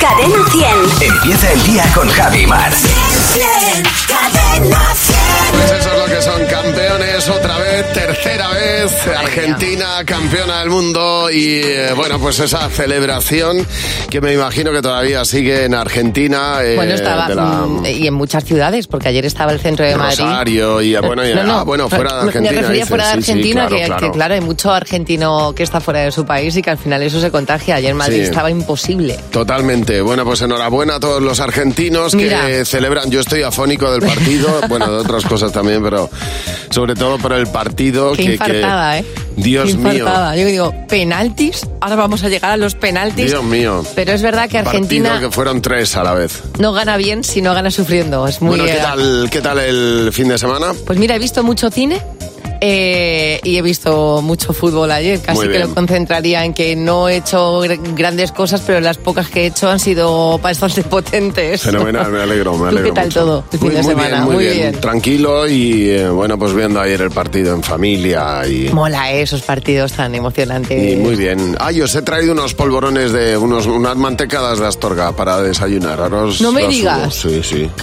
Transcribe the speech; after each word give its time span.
Cadena 0.00 0.38
100. 0.50 1.12
Empieza 1.12 1.52
el 1.52 1.62
día 1.64 1.84
con 1.94 2.08
Javi 2.08 2.46
Mar. 2.46 2.72
Cadena 4.08 4.94
100. 4.94 5.18
Pues 5.52 5.64
eso 5.64 5.74
es 5.76 5.86
lo 5.86 5.89
que 6.10 6.22
son 6.22 6.44
campeones 6.46 7.28
otra 7.28 7.58
vez, 7.58 7.92
tercera 7.92 8.48
vez, 8.50 8.92
Argentina 9.16 9.86
campeona 10.04 10.60
del 10.60 10.70
mundo 10.70 11.28
y 11.30 11.60
eh, 11.62 11.92
bueno, 11.94 12.18
pues 12.18 12.38
esa 12.40 12.68
celebración 12.68 13.66
que 14.10 14.20
me 14.20 14.32
imagino 14.32 14.72
que 14.72 14.82
todavía 14.82 15.24
sigue 15.24 15.64
en 15.64 15.74
Argentina. 15.74 16.58
eh, 16.62 16.74
Bueno, 16.76 16.94
estaba. 16.94 17.28
de 17.28 17.34
la- 17.34 17.90
Y 17.90 18.06
en 18.06 18.14
muchas 18.14 18.44
ciudades, 18.44 18.86
porque 18.86 19.08
ayer 19.08 19.24
estaba 19.26 19.52
el 19.52 19.60
centro 19.60 19.84
de 19.84 19.96
Madrid. 19.96 20.18
Rosario 20.20 20.80
y 20.82 20.96
bueno, 20.96 21.26
y- 21.26 21.34
No, 21.34 21.44
no, 21.44 21.58
ah, 21.58 21.62
bueno, 21.64 21.88
fuera 21.88 22.14
de 22.14 22.20
Argentina. 22.22 22.50
Me 22.52 22.56
refería 22.60 22.72
dices, 22.82 22.88
fuera 22.88 23.08
de 23.08 23.14
sí, 23.16 23.22
sí, 23.22 23.30
Argentina, 23.30 23.66
claro, 23.66 23.76
que, 23.76 23.84
claro. 23.86 24.00
que, 24.06 24.10
claro, 24.12 24.34
hay 24.34 24.40
mucho 24.40 24.70
argentino 24.72 25.52
que 25.54 25.62
está 25.62 25.80
fuera 25.80 26.00
de 26.00 26.12
su 26.12 26.24
país 26.24 26.56
y 26.56 26.62
que 26.62 26.70
al 26.70 26.78
final 26.78 27.02
eso 27.02 27.20
se 27.20 27.30
contagia. 27.30 27.76
Ayer 27.76 27.90
en 27.90 27.96
Madrid 27.96 28.16
Sí. 28.18 28.22
estaba 28.24 28.50
imposible. 28.50 29.18
Totalmente. 29.30 30.00
Bueno, 30.00 30.24
pues 30.24 30.40
enhorabuena 30.42 30.96
a 30.96 31.00
todos 31.00 31.22
los 31.22 31.40
argentinos 31.40 32.14
Mira. 32.14 32.46
que 32.46 32.64
celebran. 32.64 33.10
Yo 33.10 33.20
estoy 33.20 33.42
afónico 33.42 33.90
del 33.92 34.02
partido, 34.02 34.48
bueno, 34.68 34.90
de 34.90 34.98
otras 34.98 35.24
cosas 35.24 35.52
también, 35.52 35.82
pero 35.82 35.99
sobre 36.70 36.94
todo 36.94 37.18
por 37.18 37.32
el 37.32 37.46
partido. 37.48 38.12
Qué 38.12 38.38
que, 38.38 38.38
que- 38.38 38.60
¿eh? 38.60 39.04
Dios 39.36 39.70
Qué 39.70 39.76
mío. 39.76 40.06
Yo 40.36 40.46
digo, 40.46 40.74
penaltis, 40.88 41.66
ahora 41.80 41.96
vamos 41.96 42.22
a 42.24 42.28
llegar 42.28 42.52
a 42.52 42.56
los 42.56 42.74
penaltis. 42.74 43.26
Dios 43.26 43.44
mío. 43.44 43.84
Pero 43.94 44.12
es 44.12 44.22
verdad 44.22 44.48
que 44.48 44.58
Argentina 44.58 45.10
Partido 45.10 45.30
que 45.30 45.34
fueron 45.34 45.62
tres 45.62 45.96
a 45.96 46.02
la 46.02 46.14
vez. 46.14 46.42
no 46.58 46.72
gana 46.72 46.96
bien 46.96 47.24
si 47.24 47.40
no 47.42 47.54
gana 47.54 47.70
sufriendo. 47.70 48.26
Es 48.26 48.40
muy 48.40 48.50
bueno, 48.58 48.64
¿qué 48.64 48.72
eh, 48.72 48.82
tal, 48.82 49.28
¿qué 49.30 49.40
tal 49.40 49.58
el 49.58 50.10
fin 50.12 50.28
de 50.28 50.38
semana? 50.38 50.72
Pues 50.86 50.98
mira, 50.98 51.16
he 51.16 51.18
visto 51.18 51.42
mucho 51.42 51.70
cine 51.70 52.02
eh, 52.60 53.40
y 53.42 53.56
he 53.56 53.62
visto 53.62 54.20
mucho 54.22 54.52
fútbol 54.52 54.90
ayer. 54.90 55.20
Casi 55.20 55.48
que 55.48 55.58
lo 55.58 55.74
concentraría 55.74 56.44
en 56.44 56.52
que 56.54 56.76
no 56.76 57.08
he 57.08 57.16
hecho 57.16 57.62
gr- 57.64 57.94
grandes 57.94 58.32
cosas, 58.32 58.62
pero 58.66 58.80
las 58.80 58.98
pocas 58.98 59.28
que 59.28 59.42
he 59.42 59.46
hecho 59.46 59.68
han 59.70 59.80
sido 59.80 60.38
bastante 60.38 60.82
potentes. 60.82 61.62
Fenomenal, 61.62 62.10
me 62.10 62.20
alegro, 62.22 62.52
me 62.54 62.58
¿Tú 62.58 62.78
alegro 62.78 62.84
qué 62.84 62.92
tal 62.92 63.04
mucho. 63.06 63.20
todo 63.20 63.44
el 63.52 63.58
fin 63.58 63.60
muy, 63.68 63.74
de 63.76 63.82
muy 63.82 63.90
semana? 63.90 64.08
Bien, 64.08 64.24
muy, 64.24 64.34
Muy 64.34 64.44
bien, 64.44 64.56
bien. 64.58 64.80
tranquilo 64.80 65.48
y 65.48 65.88
eh, 65.90 66.08
bueno, 66.10 66.38
pues 66.38 66.52
viendo 66.54 66.80
ayer 66.80 67.00
el 67.02 67.10
partido 67.10 67.54
en 67.54 67.62
familia 67.62 68.46
y... 68.46 68.68
Mola 68.72 69.12
eh, 69.12 69.22
esos 69.22 69.42
partidos 69.42 69.92
tan 69.92 70.14
emocionantes. 70.14 70.92
Y 70.92 70.96
muy 70.96 71.16
bien. 71.16 71.56
Ay, 71.60 71.80
os 71.80 71.94
he 71.94 72.02
traído 72.02 72.32
unos 72.32 72.54
polvorones 72.54 73.12
de 73.12 73.36
unos, 73.36 73.66
unas 73.66 73.96
mantecadas 73.96 74.58
de 74.58 74.66
Astorga 74.66 75.12
para 75.12 75.40
desayunar. 75.42 76.00
Ahora 76.00 76.24
os 76.24 76.40
No 76.40 76.52
me 76.52 76.66
digas. 76.68 77.14
Sí, 77.14 77.40
sí. 77.42 77.68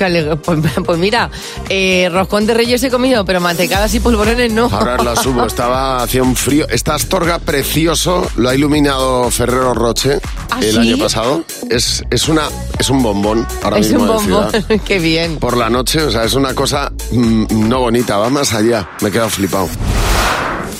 Pues, 0.47 0.59
pues 0.85 0.97
mira, 0.99 1.29
eh, 1.69 2.09
roscón 2.11 2.45
de 2.45 2.53
reyes 2.53 2.81
he 2.83 2.89
comido, 2.89 3.25
pero 3.25 3.41
mantecadas 3.41 3.93
y 3.95 3.99
polvorones 3.99 4.51
no. 4.53 4.66
Ahora 4.71 4.97
las 5.03 5.21
subo. 5.21 5.45
Estaba, 5.45 6.01
hacía 6.03 6.23
un 6.23 6.35
frío. 6.35 6.67
Esta 6.69 6.95
Astorga 6.95 7.39
precioso 7.39 8.27
lo 8.35 8.49
ha 8.49 8.55
iluminado 8.55 9.29
Ferrero 9.31 9.73
Roche 9.73 10.19
¿Ah, 10.49 10.59
el 10.61 10.71
sí? 10.71 10.77
año 10.77 10.97
pasado. 10.97 11.43
Es, 11.69 12.03
es, 12.09 12.27
una, 12.27 12.43
es 12.79 12.89
un 12.89 13.01
bombón 13.03 13.45
ahora 13.63 13.79
es 13.79 13.87
mismo 13.91 14.03
un 14.03 14.07
de 14.07 14.13
bombón. 14.33 14.51
ciudad. 14.51 14.81
Qué 14.85 14.99
bien. 14.99 15.37
Por 15.37 15.57
la 15.57 15.69
noche, 15.69 16.01
o 16.03 16.11
sea, 16.11 16.23
es 16.23 16.33
una 16.33 16.53
cosa 16.53 16.91
mm, 17.11 17.67
no 17.67 17.79
bonita, 17.79 18.17
va 18.17 18.29
más 18.29 18.53
allá. 18.53 18.89
Me 19.01 19.09
he 19.09 19.11
quedado 19.11 19.29
flipado. 19.29 19.67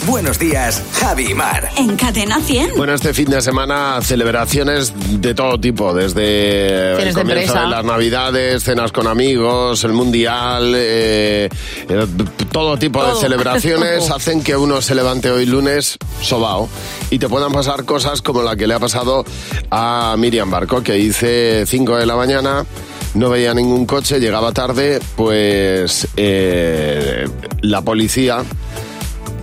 Buenos 0.08 0.40
días, 0.40 0.82
Javi 0.94 1.34
Mar. 1.34 1.70
En 1.76 1.98
Cadena 1.98 2.40
100. 2.40 2.76
Bueno, 2.78 2.94
este 2.94 3.14
fin 3.14 3.30
de 3.30 3.42
semana 3.42 4.00
celebraciones 4.02 4.94
de 5.22 5.34
todo 5.34 5.60
tipo, 5.60 5.94
desde 5.94 6.92
el 6.94 6.98
Cenas 6.98 7.16
de 7.16 7.22
comienzo 7.22 7.42
empresa. 7.44 7.62
de 7.66 7.68
las 7.68 7.84
navidades, 7.84 8.64
cenas 8.64 8.94
con 8.94 9.06
amigos, 9.06 9.84
el 9.84 9.92
mundial, 9.92 10.72
eh, 10.78 11.50
eh, 11.90 12.08
todo 12.54 12.80
tipo 12.80 13.04
de 13.04 13.16
celebraciones 13.20 14.10
hacen 14.16 14.42
que 14.44 14.56
uno 14.56 14.82
se 14.82 14.96
levante 14.96 15.30
hoy 15.30 15.46
lunes 15.46 15.98
sobao 16.22 16.70
y 17.10 17.20
te 17.20 17.28
puedan 17.28 17.52
pasar 17.52 17.84
cosas 17.84 18.22
como 18.22 18.42
la 18.44 18.56
que 18.56 18.66
le 18.66 18.76
ha 18.76 18.80
pasado 18.80 19.26
a 19.72 20.16
Miriam 20.18 20.50
Barco, 20.50 20.84
que 20.84 20.94
dice 20.94 21.66
5 21.68 21.98
de 21.98 22.06
la 22.06 22.16
mañana. 22.16 22.66
No 23.14 23.30
veía 23.30 23.54
ningún 23.54 23.86
coche, 23.86 24.20
llegaba 24.22 24.54
tarde, 24.54 25.02
pues 25.18 26.08
eh, 26.16 27.28
la 27.62 27.82
policía 27.82 28.46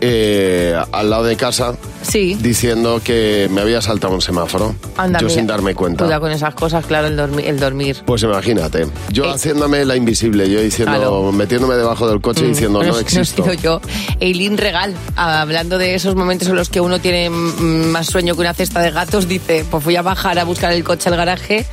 eh, 0.06 0.76
al 0.92 1.10
lado 1.10 1.24
de 1.24 1.36
casa 1.36 1.74
Sí. 2.02 2.36
diciendo 2.38 3.00
que 3.02 3.48
me 3.50 3.62
había 3.62 3.80
saltado 3.80 4.12
un 4.14 4.20
semáforo. 4.20 4.74
Anda, 4.96 5.18
yo 5.20 5.26
mira. 5.26 5.34
sin 5.38 5.46
darme 5.46 5.74
cuenta. 5.74 6.04
Cuidado 6.04 6.20
con 6.20 6.30
esas 6.32 6.54
cosas, 6.54 6.84
claro, 6.84 7.06
el, 7.08 7.16
dormi- 7.18 7.44
el 7.46 7.58
dormir. 7.58 7.96
Pues 8.04 8.22
imagínate, 8.22 8.86
yo 9.10 9.24
Eh. 9.24 9.30
haciéndome 9.32 9.84
la 9.86 9.96
invisible, 9.96 10.48
yo 10.50 10.60
diciendo, 10.60 10.94
Claro. 10.96 11.32
metiéndome 11.32 11.76
debajo 11.76 12.06
del 12.08 12.20
coche 12.20 12.44
diciendo 12.46 12.78
Bueno, 12.80 12.92
no 12.92 12.98
si 12.98 13.04
existo. 13.04 13.42
he 13.46 13.56
sido 13.56 13.62
yo. 13.62 13.80
Eileen 14.20 14.58
Regal, 14.58 14.94
hablando 15.16 15.78
de 15.78 15.94
esos 15.94 16.14
momentos 16.14 16.48
en 16.48 16.56
los 16.56 16.68
que 16.68 16.80
uno 16.80 16.98
tiene 17.00 17.30
mm, 17.30 17.86
más 17.90 18.06
sueño 18.06 18.34
que 18.34 18.40
una 18.40 18.52
cesta 18.54 18.80
de 18.82 18.90
gatos, 18.90 19.26
dice, 19.26 19.64
pues 19.70 19.82
fui 19.82 19.96
a 19.96 20.02
bajar 20.02 20.38
a 20.38 20.44
buscar 20.44 20.72
el 20.72 20.84
coche 20.84 21.08
al 21.08 21.16
garaje 21.16 21.64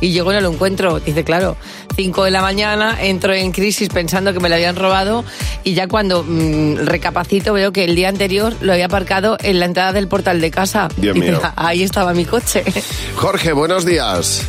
y 0.00 0.12
llego 0.12 0.32
y 0.32 0.34
no 0.34 0.40
lo 0.40 0.52
encuentro. 0.52 1.00
Dice, 1.00 1.24
claro, 1.24 1.56
5 1.96 2.24
de 2.24 2.30
la 2.30 2.42
mañana, 2.42 2.96
entro 3.00 3.32
en 3.32 3.52
crisis 3.52 3.88
pensando 3.88 4.32
que 4.32 4.40
me 4.40 4.48
lo 4.48 4.54
habían 4.54 4.76
robado 4.76 5.24
y 5.64 5.74
ya 5.74 5.88
cuando 5.88 6.24
mm, 6.26 6.86
recapacito 6.86 7.52
veo 7.52 7.72
que 7.72 7.84
el 7.84 7.94
día 7.94 8.08
anterior 8.08 8.54
lo 8.60 8.72
había 8.72 8.86
aparcado 8.86 9.36
en 9.42 9.60
la 9.60 9.66
entrada 9.66 9.92
del 9.92 10.08
portal 10.08 10.40
de 10.40 10.50
casa. 10.50 10.88
Dios 10.96 11.16
mío. 11.16 11.40
ahí 11.56 11.82
estaba 11.82 12.12
mi 12.14 12.24
coche. 12.24 12.64
Jorge, 13.16 13.52
buenos 13.52 13.84
días. 13.84 14.46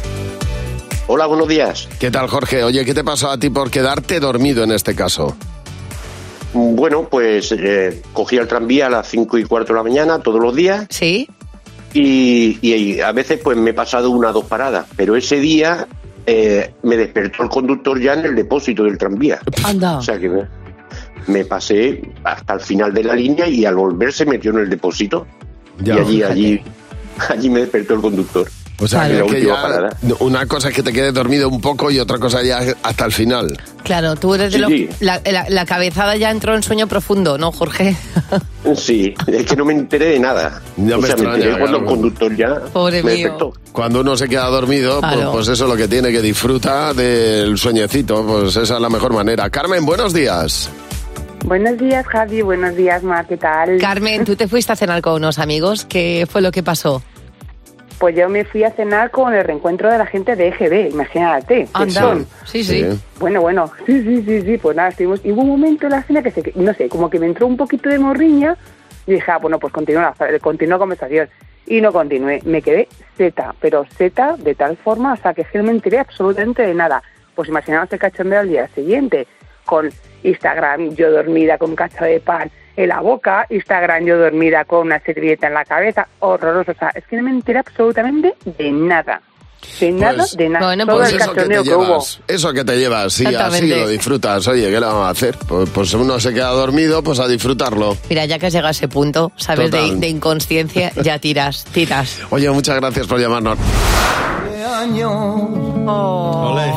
Hola, 1.08 1.25
buenos 1.25 1.47
días. 1.47 1.88
¿Qué 2.00 2.12
tal, 2.12 2.28
Jorge? 2.28 2.64
Oye, 2.64 2.84
¿qué 2.84 2.94
te 2.94 3.03
pasó 3.03 3.31
a 3.31 3.40
ti 3.40 3.50
por 3.50 3.72
quedarte 3.72 4.19
dormido 4.19 4.64
en 4.64 4.72
este 4.72 4.94
caso? 4.94 5.38
Bueno, 6.53 7.08
pues 7.09 7.52
eh, 7.52 8.02
cogí 8.14 8.38
el 8.38 8.47
tranvía 8.47 8.88
a 8.88 8.90
las 8.90 9.08
5 9.08 9.38
y 9.38 9.44
cuarto 9.44 9.74
de 9.74 9.79
la 9.79 9.84
mañana 9.84 10.19
todos 10.19 10.41
los 10.41 10.56
días 10.56 10.88
¿Sí? 10.90 11.29
Y, 11.93 12.57
y 12.61 12.99
a 13.01 13.11
veces 13.11 13.39
pues 13.43 13.57
me 13.57 13.71
he 13.71 13.73
pasado 13.73 14.09
una 14.11 14.29
o 14.29 14.33
dos 14.33 14.45
paradas, 14.45 14.85
pero 14.95 15.15
ese 15.15 15.39
día 15.39 15.87
eh, 16.25 16.71
me 16.83 16.97
despertó 16.97 17.43
el 17.43 17.49
conductor 17.49 17.99
ya 17.99 18.13
en 18.13 18.25
el 18.25 18.35
depósito 18.35 18.83
del 18.83 18.97
tranvía. 18.97 19.39
Anda. 19.63 19.97
O 19.97 20.01
sea 20.01 20.19
que 20.19 20.29
me, 20.29 20.43
me 21.27 21.45
pasé 21.45 22.01
hasta 22.23 22.53
el 22.53 22.59
final 22.61 22.93
de 22.93 23.03
la 23.03 23.15
línea 23.15 23.47
y 23.47 23.65
al 23.65 23.75
volver 23.75 24.11
se 24.13 24.25
metió 24.25 24.51
en 24.51 24.59
el 24.59 24.69
depósito 24.69 25.25
Ya, 25.79 25.95
y 25.95 25.99
allí, 25.99 26.15
fíjate. 26.15 26.33
allí, 26.33 26.61
allí 27.29 27.49
me 27.49 27.59
despertó 27.61 27.93
el 27.95 28.01
conductor. 28.01 28.47
O 28.79 28.88
sea, 28.88 29.07
Claro. 29.07 29.25
que- 29.25 29.43
ya 29.43 29.89
una 30.19 30.45
cosa 30.45 30.69
es 30.69 30.75
que 30.75 30.83
te 30.83 30.93
quedes 30.93 31.11
dormido 31.13 31.49
un 31.49 31.59
poco 31.61 31.89
y 31.89 31.99
otra 31.99 32.19
cosa 32.19 32.43
ya 32.43 32.59
hasta 32.83 33.05
el 33.05 33.11
final. 33.11 33.57
Claro, 33.83 34.15
tú 34.15 34.35
eres 34.35 34.51
de 34.51 34.57
Sí, 34.57 34.61
los... 34.61 34.69
sí. 34.71 34.89
La, 34.99 35.19
la- 35.25 35.45
la 35.49 35.65
cabezada 35.65 36.15
ya 36.15 36.29
entró 36.29 36.53
en 36.55 36.61
sueño 36.61 36.85
profundo, 36.87 37.37
¿no, 37.37 37.51
Jorge? 37.51 37.95
Sí, 38.75 39.13
es 39.27 39.45
que 39.45 39.55
no 39.55 39.63
me 39.63 39.73
enteré 39.73 40.07
de 40.07 40.19
nada. 40.19 40.61
Ya 40.75 40.97
o 40.97 41.01
me 41.01 41.07
sea, 41.07 41.16
me 41.16 41.21
extraña, 41.23 41.35
enteré 41.35 41.57
cuando 41.59 41.77
el 41.77 41.85
conductor 41.85 42.35
ya 42.35 42.55
Pobre 42.73 43.01
me 43.01 43.16
mío. 43.16 43.53
Cuando 43.71 44.01
uno 44.01 44.17
se 44.17 44.27
queda 44.27 44.45
dormido, 44.47 44.99
pues, 44.99 45.16
pues 45.31 45.47
eso 45.47 45.63
es 45.63 45.69
lo 45.69 45.77
que 45.77 45.87
tiene, 45.87 46.11
que 46.11 46.21
disfruta 46.21 46.93
del 46.93 47.57
sueñecito, 47.57 48.25
pues 48.27 48.55
esa 48.57 48.75
es 48.75 48.81
la 48.81 48.89
mejor 48.89 49.13
manera. 49.13 49.49
Carmen, 49.49 49.85
buenos 49.85 50.13
días. 50.13 50.69
Buenos 51.45 51.77
días, 51.77 52.05
Javi. 52.07 52.41
Buenos 52.41 52.75
días, 52.75 53.01
Mar. 53.03 53.25
¿Qué 53.25 53.37
tal? 53.37 53.77
Carmen, 53.79 54.25
tú 54.25 54.35
te 54.35 54.49
fuiste 54.49 54.73
a 54.73 54.75
cenar 54.75 55.01
con 55.01 55.13
unos 55.13 55.39
amigos. 55.39 55.85
¿Qué 55.87 56.27
fue 56.29 56.41
lo 56.41 56.51
que 56.51 56.61
pasó? 56.61 57.01
Pues 58.00 58.16
yo 58.16 58.30
me 58.30 58.46
fui 58.46 58.63
a 58.63 58.72
cenar 58.72 59.09
con 59.09 59.34
el 59.34 59.44
reencuentro 59.44 59.90
de 59.91 59.97
la 59.97 60.06
gente 60.06 60.35
de 60.35 60.50
EGB, 60.50 60.91
imagínate. 60.91 61.68
Anda. 61.74 62.18
Sí, 62.46 62.63
sí. 62.63 62.85
Bueno, 63.19 63.41
bueno, 63.41 63.72
sí, 63.85 64.03
sí, 64.03 64.24
sí, 64.24 64.41
sí, 64.44 64.58
pues 64.58 64.75
nada, 64.78 64.90
estuvimos. 64.90 65.19
Y 65.25 65.31
hubo 65.31 65.41
un 65.41 65.50
momento 65.50 65.88
en 65.88 65.94
la 65.94 66.03
cena 66.03 66.22
que, 66.22 66.30
se, 66.30 66.53
no 66.56 66.74
sé, 66.75 66.90
como 66.90 67.09
que 67.09 67.18
me 67.19 67.25
entró 67.25 67.47
un 67.47 67.58
poquito 67.58 67.90
de 67.90 67.97
morriña 67.97 68.56
y 69.08 69.13
dije, 69.13 69.31
ah, 69.31 69.40
bueno, 69.40 69.58
pues 69.58 69.74
continúa 69.74 70.13
la, 70.19 70.40
continúa 70.40 70.75
la 70.75 70.80
conversación. 70.80 71.30
Y 71.66 71.81
no 71.81 71.91
continué, 71.91 72.41
me 72.46 72.62
quedé 72.62 72.88
zeta, 73.18 73.56
pero 73.59 73.85
zeta 73.97 74.38
de 74.38 74.53
tal 74.53 74.78
forma, 74.78 75.14
o 75.14 75.18
sea, 75.18 75.34
que 75.34 75.46
no 75.56 75.64
me 75.64 75.72
enteré 75.72 76.00
absolutamente 76.00 76.62
de 76.62 76.74
nada. 76.74 77.02
Pues 77.35 77.50
imaginaos 77.50 77.91
el 77.91 78.00
cachondeo 78.00 78.40
al 78.40 78.50
día 78.50 78.68
siguiente, 78.69 79.28
con 79.66 79.90
Instagram, 80.24 80.96
yo 80.96 81.12
dormida 81.12 81.58
con 81.58 81.72
un 81.72 81.75
cacho 81.75 82.06
de 82.06 82.19
pan 82.19 82.52
en 82.77 82.88
la 82.88 83.01
boca, 83.01 83.45
Instagram, 83.49 84.05
yo 84.05 84.17
dormida 84.17 84.63
con 84.63 84.88
una 84.88 84.99
servilleta 85.01 85.47
en 85.47 85.55
la 85.55 85.65
cabeza, 85.65 86.07
horroroso, 86.19 86.71
o 86.71 86.75
sea, 86.75 86.91
es 86.95 87.03
que 87.07 87.17
no 87.17 87.23
me 87.23 87.31
enteré 87.31 87.59
absolutamente 87.59 88.35
de 88.45 88.71
nada. 88.71 89.21
De 89.81 89.91
nada, 89.91 90.17
Pues- 90.17 90.38
de 90.38 90.49
nada. 90.49 90.65
Bueno, 90.67 90.85
Todo 90.85 90.97
Pues 90.97 91.09
el 91.13 91.19
eso 91.19 91.34
que 91.34 91.41
te 91.41 91.59
hubo. 91.59 91.63
llevas, 91.84 92.19
eso 92.28 92.53
que 92.53 92.63
te 92.63 92.78
llevas, 92.78 93.11
sí, 93.13 93.25
así 93.25 93.67
lo 93.67 93.87
disfrutas. 93.90 94.47
Oye, 94.47 94.66
¿qué 94.66 94.79
le 94.79 94.85
vamos 94.85 95.07
a 95.07 95.09
hacer? 95.09 95.35
Pues, 95.47 95.69
pues 95.72 95.93
uno 95.96 96.19
se 96.19 96.31
queda 96.34 96.49
dormido, 96.49 97.03
pues 97.03 97.19
a 97.19 97.28
disfrutarlo. 97.28 97.97
Mira, 98.07 98.25
ya 98.25 98.37
que 98.37 98.46
has 98.46 98.53
llegado 98.53 98.67
a 98.69 98.72
ese 98.72 98.87
punto, 98.87 99.31
sabes, 99.35 99.72
de 99.72 100.07
inconsciencia, 100.07 100.91
ya 101.03 101.17
tiras, 101.19 101.66
tiras. 101.73 102.22
Oye, 102.29 102.49
muchas 102.52 102.75
gracias 102.78 103.07
por 103.07 103.19
llamarnos. 103.19 103.57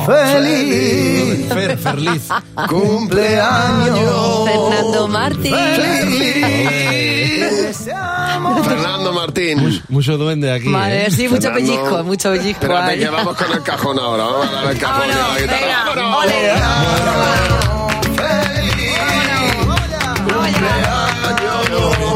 Feliz. 0.07 1.49
Fer, 1.53 1.77
feliz. 1.79 2.29
¡Cumpleaños! 2.69 4.45
Fernando 4.47 5.09
Martín. 5.09 5.55
Fernando 8.65 9.13
Martín. 9.13 9.83
Mucho 9.89 10.17
duende 10.17 10.53
aquí. 10.53 10.69
Madre, 10.69 11.07
¿eh? 11.07 11.11
sí, 11.11 11.29
mucho 11.29 11.43
Fernando. 11.43 11.67
pellizco, 11.67 12.05
mucho 12.05 12.31
pellizco. 12.31 12.63
Espérate 12.63 12.91
ay. 12.93 12.99
que 13.01 13.09
vamos 13.09 13.37
con 13.37 13.53
el 13.53 13.63
cajón 13.63 13.99
ahora. 13.99 14.25
Vamos 14.25 14.49
a 14.49 14.53
dar 14.53 14.73
el 14.73 14.79
cajón 14.79 15.09
y 15.09 15.13
a 15.13 15.15
la 15.17 15.21
Vámonos, 15.23 15.41
guitarra. 15.41 15.61
venga, 15.61 15.85
¡Vámonos! 15.85 16.25
ole. 16.25 16.51
Arriba 21.71 22.01
con 22.01 22.10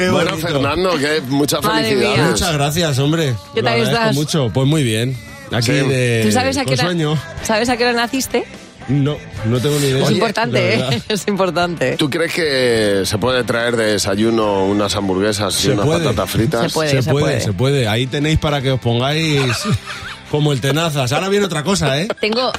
Qué 0.00 0.10
Bueno, 0.10 0.30
bonito. 0.30 0.48
Fernando, 0.48 0.90
que 0.98 1.22
felicidades. 1.62 2.16
mía. 2.18 2.26
Muchas 2.30 2.52
gracias, 2.54 2.98
hombre. 2.98 3.34
¿Qué 3.54 3.62
tal 3.62 3.80
estás? 3.80 4.14
mucho. 4.14 4.50
Pues 4.52 4.66
muy 4.66 4.82
bien. 4.82 5.16
Aquí 5.52 5.66
Sí. 5.66 5.72
de 5.72 6.22
¿Tú 6.24 6.32
sabes 6.32 6.56
a 6.56 6.64
qué 6.64 6.76
sueño. 6.76 7.18
¿sabes 7.42 7.68
a 7.68 7.76
qué 7.76 7.84
hora 7.84 7.92
naciste? 7.92 8.44
No, 8.88 9.16
no 9.44 9.60
tengo 9.60 9.78
ni 9.78 9.86
idea. 9.88 10.02
es 10.04 10.10
importante. 10.10 10.74
¿eh? 10.74 11.02
Es 11.08 11.28
importante. 11.28 11.96
¿Tú 11.96 12.08
crees 12.10 12.32
que 12.32 13.02
se 13.04 13.18
puede 13.18 13.44
traer 13.44 13.76
de 13.76 13.92
desayuno 13.92 14.64
unas 14.64 14.96
hamburguesas 14.96 15.54
y 15.60 15.62
Se 15.66 15.70
unas 15.72 15.86
puede. 15.86 16.04
patatas 16.04 16.30
fritas? 16.30 16.62
Se 16.62 16.74
puede. 16.74 17.02
se, 17.02 17.10
puede, 17.10 17.24
puede. 17.24 17.40
se 17.40 17.52
puede. 17.52 17.88
Ahí 17.88 18.06
tenéis 18.06 18.38
para 18.38 18.60
que 18.62 18.72
os 18.72 18.80
pongáis 18.80 19.42
como 20.30 20.52
el 20.52 20.60
tenazas. 20.60 21.12
Ahora 21.12 21.28
viene 21.28 21.46
otra 21.46 21.62
cosa, 21.64 21.98
¿eh? 22.00 22.08
Tengo, 22.20 22.52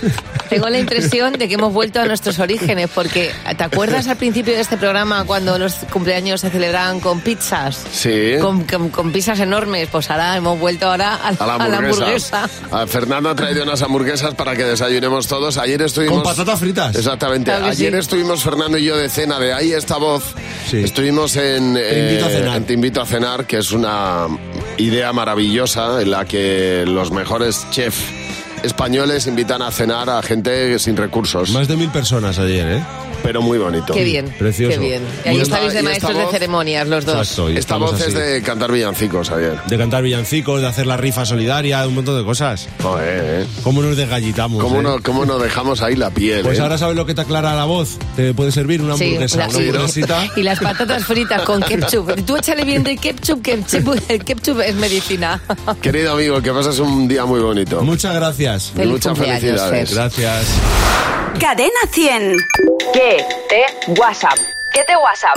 tengo 0.49 0.67
la 0.69 0.77
impresión 0.79 1.33
de 1.33 1.47
que 1.47 1.53
hemos 1.55 1.73
vuelto 1.73 1.99
a 2.01 2.05
nuestros 2.05 2.37
orígenes, 2.39 2.89
porque 2.93 3.31
¿te 3.57 3.63
acuerdas 3.63 4.07
al 4.07 4.17
principio 4.17 4.53
de 4.53 4.59
este 4.61 4.77
programa 4.77 5.23
cuando 5.23 5.57
los 5.57 5.73
cumpleaños 5.91 6.41
se 6.41 6.49
celebraban 6.49 6.99
con 6.99 7.21
pizzas? 7.21 7.83
Sí. 7.91 8.33
Con, 8.41 8.63
con- 8.65 8.89
con 8.89 9.11
pizzas 9.11 9.39
enormes, 9.39 9.87
pues 9.91 10.09
ahora 10.11 10.35
hemos 10.37 10.59
vuelto 10.59 10.87
ahora 10.87 11.15
a, 11.15 11.29
A 11.29 11.31
la 11.31 11.55
a 11.55 11.67
la 11.69 11.77
hamburguesa. 11.77 12.43
hamburguesa. 12.43 12.49
Ah, 12.71 12.85
Fernando 12.87 13.29
ha 13.29 13.35
traído 13.35 13.63
unas 13.63 13.81
hamburguesas 13.81 14.33
para 14.35 14.55
que 14.55 14.63
desayunemos 14.65 15.27
todos. 15.27 15.57
Ayer 15.57 15.81
estuvimos... 15.81 16.21
Con 16.21 16.23
patatas 16.31 16.59
fritas. 16.59 16.95
Exactamente. 16.95 17.51
Claro 17.51 17.65
Ayer 17.67 17.93
sí. 17.93 17.99
estuvimos 17.99 18.43
Fernando 18.43 18.77
y 18.77 18.83
yo 18.85 18.97
de 18.97 19.07
cena 19.09 19.39
de 19.39 19.53
ahí 19.53 19.71
esta 19.71 19.97
voz. 19.97 20.23
Sí. 20.69 20.77
Estuvimos 20.83 21.35
en, 21.37 21.75
Te 21.75 21.99
invito 22.09 22.25
a 22.25 22.29
cenar. 22.29 22.57
en 22.57 22.63
Te 22.65 22.73
invito 22.73 23.01
a 23.01 23.05
cenar, 23.05 23.45
que 23.47 23.57
es 23.59 23.71
una 23.71 24.27
idea 24.77 25.13
maravillosa 25.13 26.01
en 26.01 26.11
la 26.11 26.25
que 26.25 26.83
los 26.87 27.11
mejores 27.11 27.60
Jeff. 27.69 28.20
Españoles 28.63 29.27
invitan 29.27 29.61
a 29.61 29.71
cenar 29.71 30.09
a 30.09 30.21
gente 30.21 30.77
sin 30.79 30.97
recursos. 30.97 31.49
Más 31.51 31.67
de 31.67 31.75
mil 31.77 31.89
personas 31.89 32.37
ayer, 32.39 32.67
¿eh? 32.77 32.83
Pero 33.23 33.39
muy 33.43 33.59
bonito. 33.59 33.93
Qué 33.93 34.03
bien, 34.03 34.33
Precioso. 34.39 34.71
qué 34.79 34.83
bien. 34.83 35.03
Y 35.23 35.29
ahí 35.29 35.39
estáis 35.41 35.73
de 35.73 35.83
maestros 35.83 36.17
de 36.17 36.25
ceremonias 36.31 36.87
los 36.87 37.05
dos. 37.05 37.17
Exacto, 37.17 37.49
Esta 37.49 37.59
estamos 37.59 37.91
voz 37.91 38.01
es 38.01 38.07
así. 38.07 38.15
de 38.17 38.41
cantar 38.41 38.71
villancicos 38.71 39.29
ayer. 39.29 39.59
De 39.67 39.77
cantar 39.77 40.01
villancicos, 40.01 40.59
de 40.59 40.65
hacer 40.67 40.87
la 40.87 40.97
rifa 40.97 41.23
solidaria, 41.23 41.81
de 41.81 41.87
un 41.87 41.93
montón 41.95 42.17
de 42.17 42.23
cosas. 42.25 42.67
Joder, 42.81 43.41
¿eh? 43.43 43.47
¿Cómo 43.63 43.83
nos 43.83 43.95
desgallitamos? 43.95 44.63
¿Cómo, 44.63 44.79
eh? 44.79 44.83
no, 44.83 44.99
¿Cómo 45.03 45.25
no 45.27 45.37
dejamos 45.37 45.83
ahí 45.83 45.95
la 45.95 46.09
piel? 46.09 46.41
Pues 46.41 46.57
eh? 46.57 46.61
ahora 46.63 46.79
sabes 46.79 46.95
lo 46.95 47.05
que 47.05 47.13
te 47.13 47.21
aclara 47.21 47.53
la 47.55 47.65
voz. 47.65 47.99
Te 48.15 48.33
puede 48.33 48.51
servir 48.51 48.81
una 48.81 48.97
Sí, 48.97 49.03
hamburguesa, 49.03 49.37
la- 49.37 49.47
una 49.49 49.57
hamburguesita. 49.59 50.27
Y 50.35 50.41
las 50.43 50.59
patatas 50.59 51.05
fritas 51.05 51.43
con 51.43 51.61
ketchup. 51.61 52.25
Tú 52.25 52.37
échale 52.37 52.63
bien 52.65 52.83
de 52.83 52.97
ketchup, 52.97 53.43
que 53.43 53.53
el 53.53 53.63
ketchup, 53.65 54.01
el 54.09 54.23
ketchup 54.25 54.61
es 54.61 54.73
medicina. 54.75 55.39
Querido 55.81 56.13
amigo, 56.13 56.41
que 56.41 56.51
pases 56.51 56.79
un 56.79 57.07
día 57.07 57.25
muy 57.25 57.39
bonito. 57.39 57.83
Muchas 57.83 58.15
gracias. 58.15 58.50
Feliz 58.59 58.91
Muchas 58.91 59.13
cumpleaños, 59.13 59.41
felicidades. 59.41 59.89
Fer. 59.89 59.97
Gracias. 59.97 60.47
Cadena 61.39 61.79
100. 61.91 62.37
¿Qué 62.93 63.25
te 63.49 63.91
WhatsApp? 63.99 64.37
¿Qué 64.73 64.83
te 64.87 64.93
WhatsApp? 64.95 65.35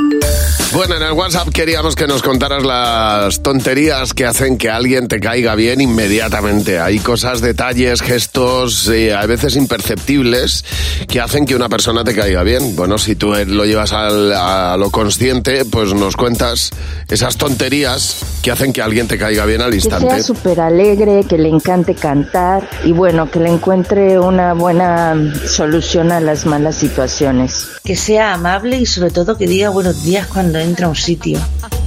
Bueno, 0.73 0.97
en 0.97 1.03
el 1.03 1.13
WhatsApp 1.13 1.49
queríamos 1.49 1.97
que 1.97 2.07
nos 2.07 2.23
contaras 2.23 2.65
las 2.65 3.43
tonterías 3.43 4.13
que 4.13 4.27
hacen 4.27 4.59
que 4.59 4.71
alguien 4.71 5.09
te 5.09 5.19
caiga 5.21 5.55
bien 5.57 5.81
inmediatamente. 5.81 6.79
Hay 6.79 6.99
cosas, 7.01 7.41
detalles, 7.41 8.01
gestos, 8.01 8.89
eh, 8.89 9.13
a 9.15 9.25
veces 9.27 9.57
imperceptibles, 9.57 10.65
que 11.09 11.21
hacen 11.21 11.47
que 11.47 11.57
una 11.57 11.69
persona 11.69 12.05
te 12.05 12.15
caiga 12.15 12.43
bien. 12.45 12.77
Bueno, 12.77 12.97
si 12.99 13.17
tú 13.17 13.33
lo 13.47 13.65
llevas 13.65 13.93
al- 13.93 14.33
a 14.33 14.77
lo 14.77 14.91
consciente, 14.91 15.65
pues 15.65 15.93
nos 15.95 16.17
cuentas 16.17 16.71
esas 17.09 17.37
tonterías 17.37 18.19
que 18.43 18.51
hacen 18.53 18.73
que 18.73 18.83
alguien 18.83 19.09
te 19.09 19.19
caiga 19.19 19.47
bien 19.47 19.63
al 19.63 19.71
Que 19.71 19.77
instante. 19.77 20.11
sea 20.11 20.23
súper 20.23 20.61
alegre, 20.61 21.25
que 21.29 21.39
le 21.39 21.49
encante 21.49 21.95
cantar 21.95 22.69
y 22.85 22.93
bueno, 22.93 23.31
que 23.31 23.41
le 23.41 23.49
encuentre 23.51 24.19
una 24.19 24.53
buena 24.55 25.15
solución 25.47 26.13
a 26.13 26.21
las 26.21 26.47
malas 26.47 26.77
situaciones. 26.77 27.69
que 27.85 27.97
sea 27.97 28.33
amable 28.33 28.79
y 28.79 28.87
sobre 28.87 29.11
todo 29.11 29.24
que 29.37 29.47
diga 29.47 29.71
buenos 29.71 30.05
días 30.05 30.27
cuando 30.27 30.59
entra 30.59 30.87
a 30.87 30.91
un 30.91 30.97
sitio, 30.97 31.39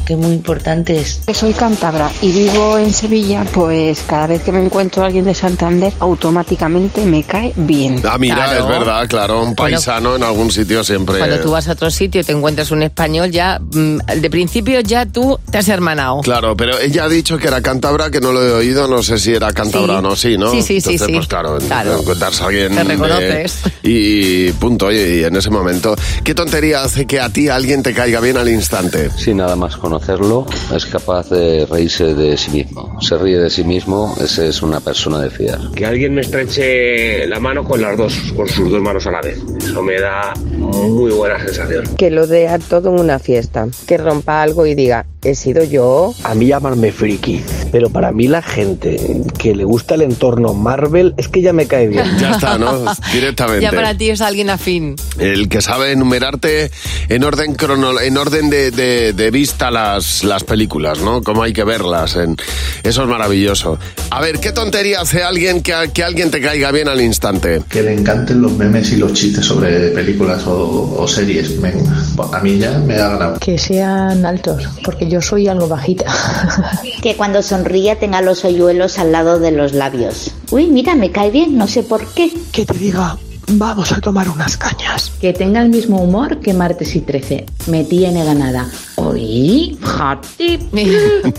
que 0.05 0.15
muy 0.15 0.31
importante 0.33 0.99
es. 0.99 1.21
Que 1.27 1.33
soy 1.33 1.53
cántabra 1.53 2.09
y 2.21 2.31
vivo 2.31 2.77
en 2.77 2.91
Sevilla, 2.93 3.45
pues 3.53 4.01
cada 4.07 4.27
vez 4.27 4.41
que 4.41 4.51
me 4.51 4.63
encuentro 4.63 5.03
a 5.03 5.05
alguien 5.07 5.25
de 5.25 5.35
Santander, 5.35 5.93
automáticamente 5.99 7.05
me 7.05 7.23
cae 7.23 7.53
bien. 7.55 8.01
Ah, 8.05 8.17
mira, 8.17 8.35
Claro. 8.35 8.59
es 8.59 8.67
verdad, 8.67 9.07
claro, 9.07 9.43
un 9.43 9.55
paisano 9.55 10.15
en 10.15 10.23
algún 10.23 10.51
sitio 10.51 10.83
siempre. 10.83 11.17
Cuando 11.19 11.39
tú 11.39 11.51
vas 11.51 11.67
a 11.67 11.73
otro 11.73 11.89
sitio 11.91 12.21
y 12.21 12.23
te 12.23 12.31
encuentras 12.31 12.71
un 12.71 12.83
español, 12.83 13.31
ya 13.31 13.59
mm, 13.59 13.97
de 14.19 14.29
principio 14.29 14.79
ya 14.81 15.05
tú 15.05 15.39
te 15.51 15.59
has 15.59 15.67
hermanado. 15.67 16.21
Claro, 16.21 16.55
pero 16.57 16.79
ella 16.79 17.03
ha 17.05 17.09
dicho 17.09 17.37
que 17.37 17.47
era 17.47 17.61
cántabra, 17.61 18.09
que 18.09 18.19
no 18.19 18.31
lo 18.31 18.41
he 18.43 18.51
oído, 18.53 18.87
no 18.87 19.03
sé 19.03 19.19
si 19.19 19.33
era 19.33 19.51
cántabra 19.53 19.93
Sí. 19.93 19.99
o 19.99 20.01
no, 20.01 20.15
sí, 20.15 20.37
¿no? 20.37 20.51
Sí, 20.51 20.61
sí, 20.61 20.81
sí, 20.81 20.91
Entonces, 20.91 21.05
sí. 21.07 21.13
pues 21.13 21.27
claro, 21.27 21.57
Claro. 21.59 21.99
encontrarse 21.99 22.43
a 22.43 22.47
alguien... 22.47 22.69
Te 22.69 22.75
de- 22.75 22.83
reconoces. 22.83 23.59
y 23.83 24.51
punto, 24.53 24.87
oye, 24.87 25.17
y 25.19 25.23
en 25.23 25.35
ese 25.35 25.49
momento, 25.49 25.95
¿qué 26.23 26.33
tontería 26.33 26.83
hace 26.83 27.05
que 27.05 27.19
a 27.27 27.29
ti 27.29 27.49
alguien 27.49 27.83
te 27.83 27.93
caiga 27.93 28.21
bien 28.21 28.37
al 28.37 28.47
instante? 28.47 29.09
Sin 29.17 29.37
nada 29.37 29.57
más 29.57 29.75
conocerlo, 29.75 30.45
es 30.73 30.85
capaz 30.85 31.29
de 31.29 31.65
reírse 31.65 32.13
de 32.13 32.37
sí 32.37 32.51
mismo. 32.51 33.01
Se 33.01 33.17
ríe 33.17 33.37
de 33.37 33.49
sí 33.49 33.65
mismo, 33.65 34.15
ese 34.21 34.47
es 34.47 34.61
una 34.61 34.79
persona 34.79 35.19
de 35.19 35.29
fiar. 35.29 35.59
Que 35.75 35.85
alguien 35.85 36.15
me 36.15 36.21
estreche 36.21 37.27
la 37.27 37.41
mano 37.41 37.65
con 37.65 37.81
las 37.81 37.97
dos, 37.97 38.13
con 38.33 38.47
sus 38.47 38.71
dos 38.71 38.81
manos 38.81 39.05
a 39.07 39.11
la 39.11 39.21
vez. 39.21 39.39
Eso 39.59 39.83
me 39.83 39.99
da 39.99 40.33
muy 40.47 41.11
buena 41.11 41.37
sensación. 41.39 41.97
Que 41.97 42.09
lo 42.11 42.27
dé 42.27 42.47
a 42.47 42.59
todo 42.59 42.93
en 42.93 43.01
una 43.01 43.19
fiesta. 43.19 43.67
Que 43.85 43.97
rompa 43.97 44.41
algo 44.41 44.65
y 44.65 44.73
diga, 44.73 45.05
he 45.23 45.35
sido 45.35 45.63
yo. 45.65 46.13
A 46.23 46.33
mí 46.33 46.47
llamarme 46.47 46.93
friki, 46.93 47.43
pero 47.71 47.89
para 47.89 48.13
mí 48.13 48.27
la 48.27 48.41
gente 48.41 48.97
que 49.37 49.53
le 49.53 49.65
gusta 49.65 49.95
el 49.95 50.03
entorno 50.03 50.53
Marvel 50.53 51.13
es 51.17 51.27
que 51.27 51.41
ya 51.41 51.51
me 51.51 51.67
cae 51.67 51.87
bien. 51.87 52.05
Ya 52.19 52.31
está, 52.31 52.57
¿no? 52.57 52.85
Directamente. 53.13 53.61
Ya 53.61 53.71
para 53.71 53.97
ti 53.97 54.09
es 54.09 54.21
alguien 54.21 54.49
afín. 54.49 54.95
El 55.19 55.49
que 55.49 55.61
sabe 55.61 55.91
enumerarte 55.91 56.71
en 57.09 57.16
orden 57.23 57.55
crono, 57.55 57.99
en 57.99 58.17
orden 58.17 58.49
de, 58.49 58.71
de- 58.71 59.13
de 59.13 59.31
vista 59.31 59.71
las, 59.71 60.23
las 60.23 60.43
películas, 60.43 60.99
¿no? 60.99 61.21
Cómo 61.21 61.43
hay 61.43 61.53
que 61.53 61.63
verlas. 61.63 62.15
En, 62.15 62.35
eso 62.83 63.03
es 63.03 63.07
maravilloso. 63.09 63.77
A 64.09 64.21
ver, 64.21 64.39
¿qué 64.39 64.51
tontería 64.51 65.01
hace 65.01 65.23
alguien 65.23 65.61
que, 65.61 65.73
que 65.93 66.03
alguien 66.03 66.31
te 66.31 66.41
caiga 66.41 66.71
bien 66.71 66.87
al 66.87 67.01
instante? 67.01 67.61
Que 67.69 67.83
le 67.83 67.93
encanten 67.93 68.41
los 68.41 68.51
memes 68.53 68.91
y 68.91 68.97
los 68.97 69.13
chistes 69.13 69.45
sobre 69.45 69.89
películas 69.89 70.45
o, 70.47 70.95
o 70.99 71.07
series. 71.07 71.59
Venga, 71.61 71.91
a 72.33 72.39
mí 72.39 72.57
ya 72.57 72.71
me 72.79 72.95
ha 72.95 73.09
ganado. 73.09 73.39
Que 73.39 73.57
sean 73.57 74.25
altos, 74.25 74.67
porque 74.83 75.07
yo 75.09 75.21
soy 75.21 75.47
algo 75.47 75.67
bajita. 75.67 76.05
Que 77.01 77.15
cuando 77.15 77.41
sonría 77.41 77.97
tenga 77.99 78.21
los 78.21 78.43
hoyuelos 78.43 78.97
al 78.97 79.11
lado 79.11 79.39
de 79.39 79.51
los 79.51 79.73
labios. 79.73 80.31
Uy, 80.51 80.67
mira, 80.67 80.95
me 80.95 81.11
cae 81.11 81.29
bien, 81.31 81.57
no 81.57 81.67
sé 81.67 81.83
por 81.83 82.05
qué. 82.13 82.31
Que 82.51 82.65
te 82.65 82.73
diga, 82.77 83.17
vamos 83.47 83.91
a 83.91 83.99
tomar 84.01 84.29
unas 84.29 84.57
cañas. 84.57 85.11
Que 85.21 85.33
tenga 85.33 85.61
el 85.61 85.69
mismo 85.69 85.97
humor 86.01 86.39
que 86.39 86.53
martes 86.53 86.95
y 86.95 87.01
13. 87.01 87.45
Me 87.67 87.83
tiene 87.83 88.23
ganada. 88.23 88.67
Oí, 88.95 89.77
jati. 89.81 90.59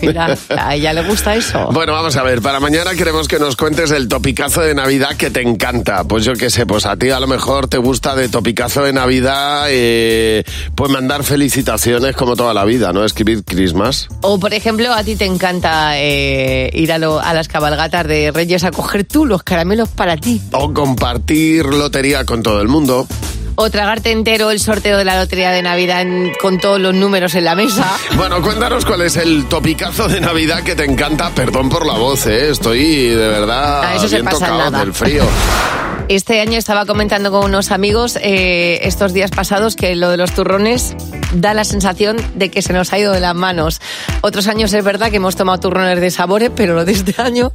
Mira, 0.01 0.37
a 0.57 0.75
ella 0.75 0.93
le 0.93 1.03
gusta 1.07 1.35
eso. 1.35 1.69
Bueno, 1.71 1.93
vamos 1.93 2.15
a 2.15 2.23
ver, 2.23 2.41
para 2.41 2.59
mañana 2.59 2.91
queremos 2.95 3.27
que 3.27 3.37
nos 3.39 3.55
cuentes 3.55 3.91
el 3.91 4.07
topicazo 4.07 4.61
de 4.61 4.73
Navidad 4.75 5.15
que 5.17 5.29
te 5.29 5.41
encanta. 5.41 6.03
Pues 6.03 6.25
yo 6.25 6.33
qué 6.33 6.49
sé, 6.49 6.65
pues 6.65 6.85
a 6.85 6.95
ti 6.97 7.09
a 7.09 7.19
lo 7.19 7.27
mejor 7.27 7.67
te 7.67 7.77
gusta 7.77 8.15
de 8.15 8.29
topicazo 8.29 8.83
de 8.83 8.93
Navidad, 8.93 9.65
eh, 9.69 10.43
pues 10.75 10.91
mandar 10.91 11.23
felicitaciones 11.23 12.15
como 12.15 12.35
toda 12.35 12.53
la 12.53 12.65
vida, 12.65 12.91
¿no? 12.93 13.03
Escribir 13.05 13.43
Christmas. 13.43 14.07
O, 14.21 14.39
por 14.39 14.53
ejemplo, 14.53 14.91
a 14.93 15.03
ti 15.03 15.15
te 15.15 15.25
encanta 15.25 15.99
eh, 15.99 16.69
ir 16.73 16.91
a, 16.91 16.97
lo- 16.97 17.19
a 17.19 17.33
las 17.33 17.47
cabalgatas 17.47 18.07
de 18.07 18.31
Reyes 18.31 18.63
a 18.63 18.71
coger 18.71 19.03
tú 19.03 19.25
los 19.25 19.43
caramelos 19.43 19.89
para 19.89 20.17
ti. 20.17 20.41
O 20.51 20.73
compartir 20.73 21.65
lotería 21.99 22.23
con 22.23 22.41
todo 22.41 22.61
el 22.61 22.69
mundo. 22.69 23.07
O 23.55 23.69
tragarte 23.69 24.11
entero 24.11 24.51
el 24.51 24.61
sorteo 24.61 24.97
de 24.97 25.03
la 25.03 25.17
lotería 25.19 25.51
de 25.51 25.61
Navidad 25.61 26.01
en- 26.01 26.31
con 26.41 26.57
todos 26.61 26.79
los 26.79 26.93
números 26.95 27.35
en 27.35 27.43
la 27.43 27.55
mesa. 27.55 27.85
Bueno, 28.15 28.41
cuéntanos 28.41 28.85
cuál 28.85 29.01
es 29.01 29.17
el 29.17 29.47
topicazo 29.49 30.07
de 30.07 30.21
Navidad 30.21 30.63
que 30.63 30.75
te 30.75 30.85
encanta. 30.85 31.29
Perdón 31.31 31.67
por 31.67 31.85
la 31.85 31.93
voz, 31.95 32.25
¿eh? 32.27 32.51
Estoy 32.51 33.07
de 33.07 33.27
verdad 33.27 33.81
Ah, 33.83 33.95
eso 33.95 34.07
se 34.07 34.15
bien 34.15 34.25
pasa 34.25 34.37
tocado 34.45 34.57
nada. 34.59 34.79
del 34.79 34.93
frío. 34.93 35.23
Este 36.09 36.41
año 36.41 36.57
estaba 36.57 36.87
comentando 36.87 37.29
con 37.31 37.45
unos 37.45 37.69
amigos 37.69 38.17
eh, 38.23 38.79
estos 38.81 39.13
días 39.13 39.29
pasados 39.29 39.75
que 39.75 39.95
lo 39.95 40.09
de 40.09 40.17
los 40.17 40.33
turrones 40.33 40.95
da 41.33 41.53
la 41.53 41.63
sensación 41.63 42.17
de 42.33 42.49
que 42.49 42.63
se 42.63 42.73
nos 42.73 42.91
ha 42.91 42.97
ido 42.97 43.13
de 43.13 43.19
las 43.19 43.35
manos. 43.35 43.79
Otros 44.21 44.47
años 44.47 44.73
es 44.73 44.83
verdad 44.83 45.11
que 45.11 45.17
hemos 45.17 45.35
tomado 45.35 45.59
turrones 45.59 46.01
de 46.01 46.09
sabores, 46.09 46.49
pero 46.55 46.73
lo 46.73 46.83
de 46.83 46.93
este 46.93 47.13
año 47.21 47.51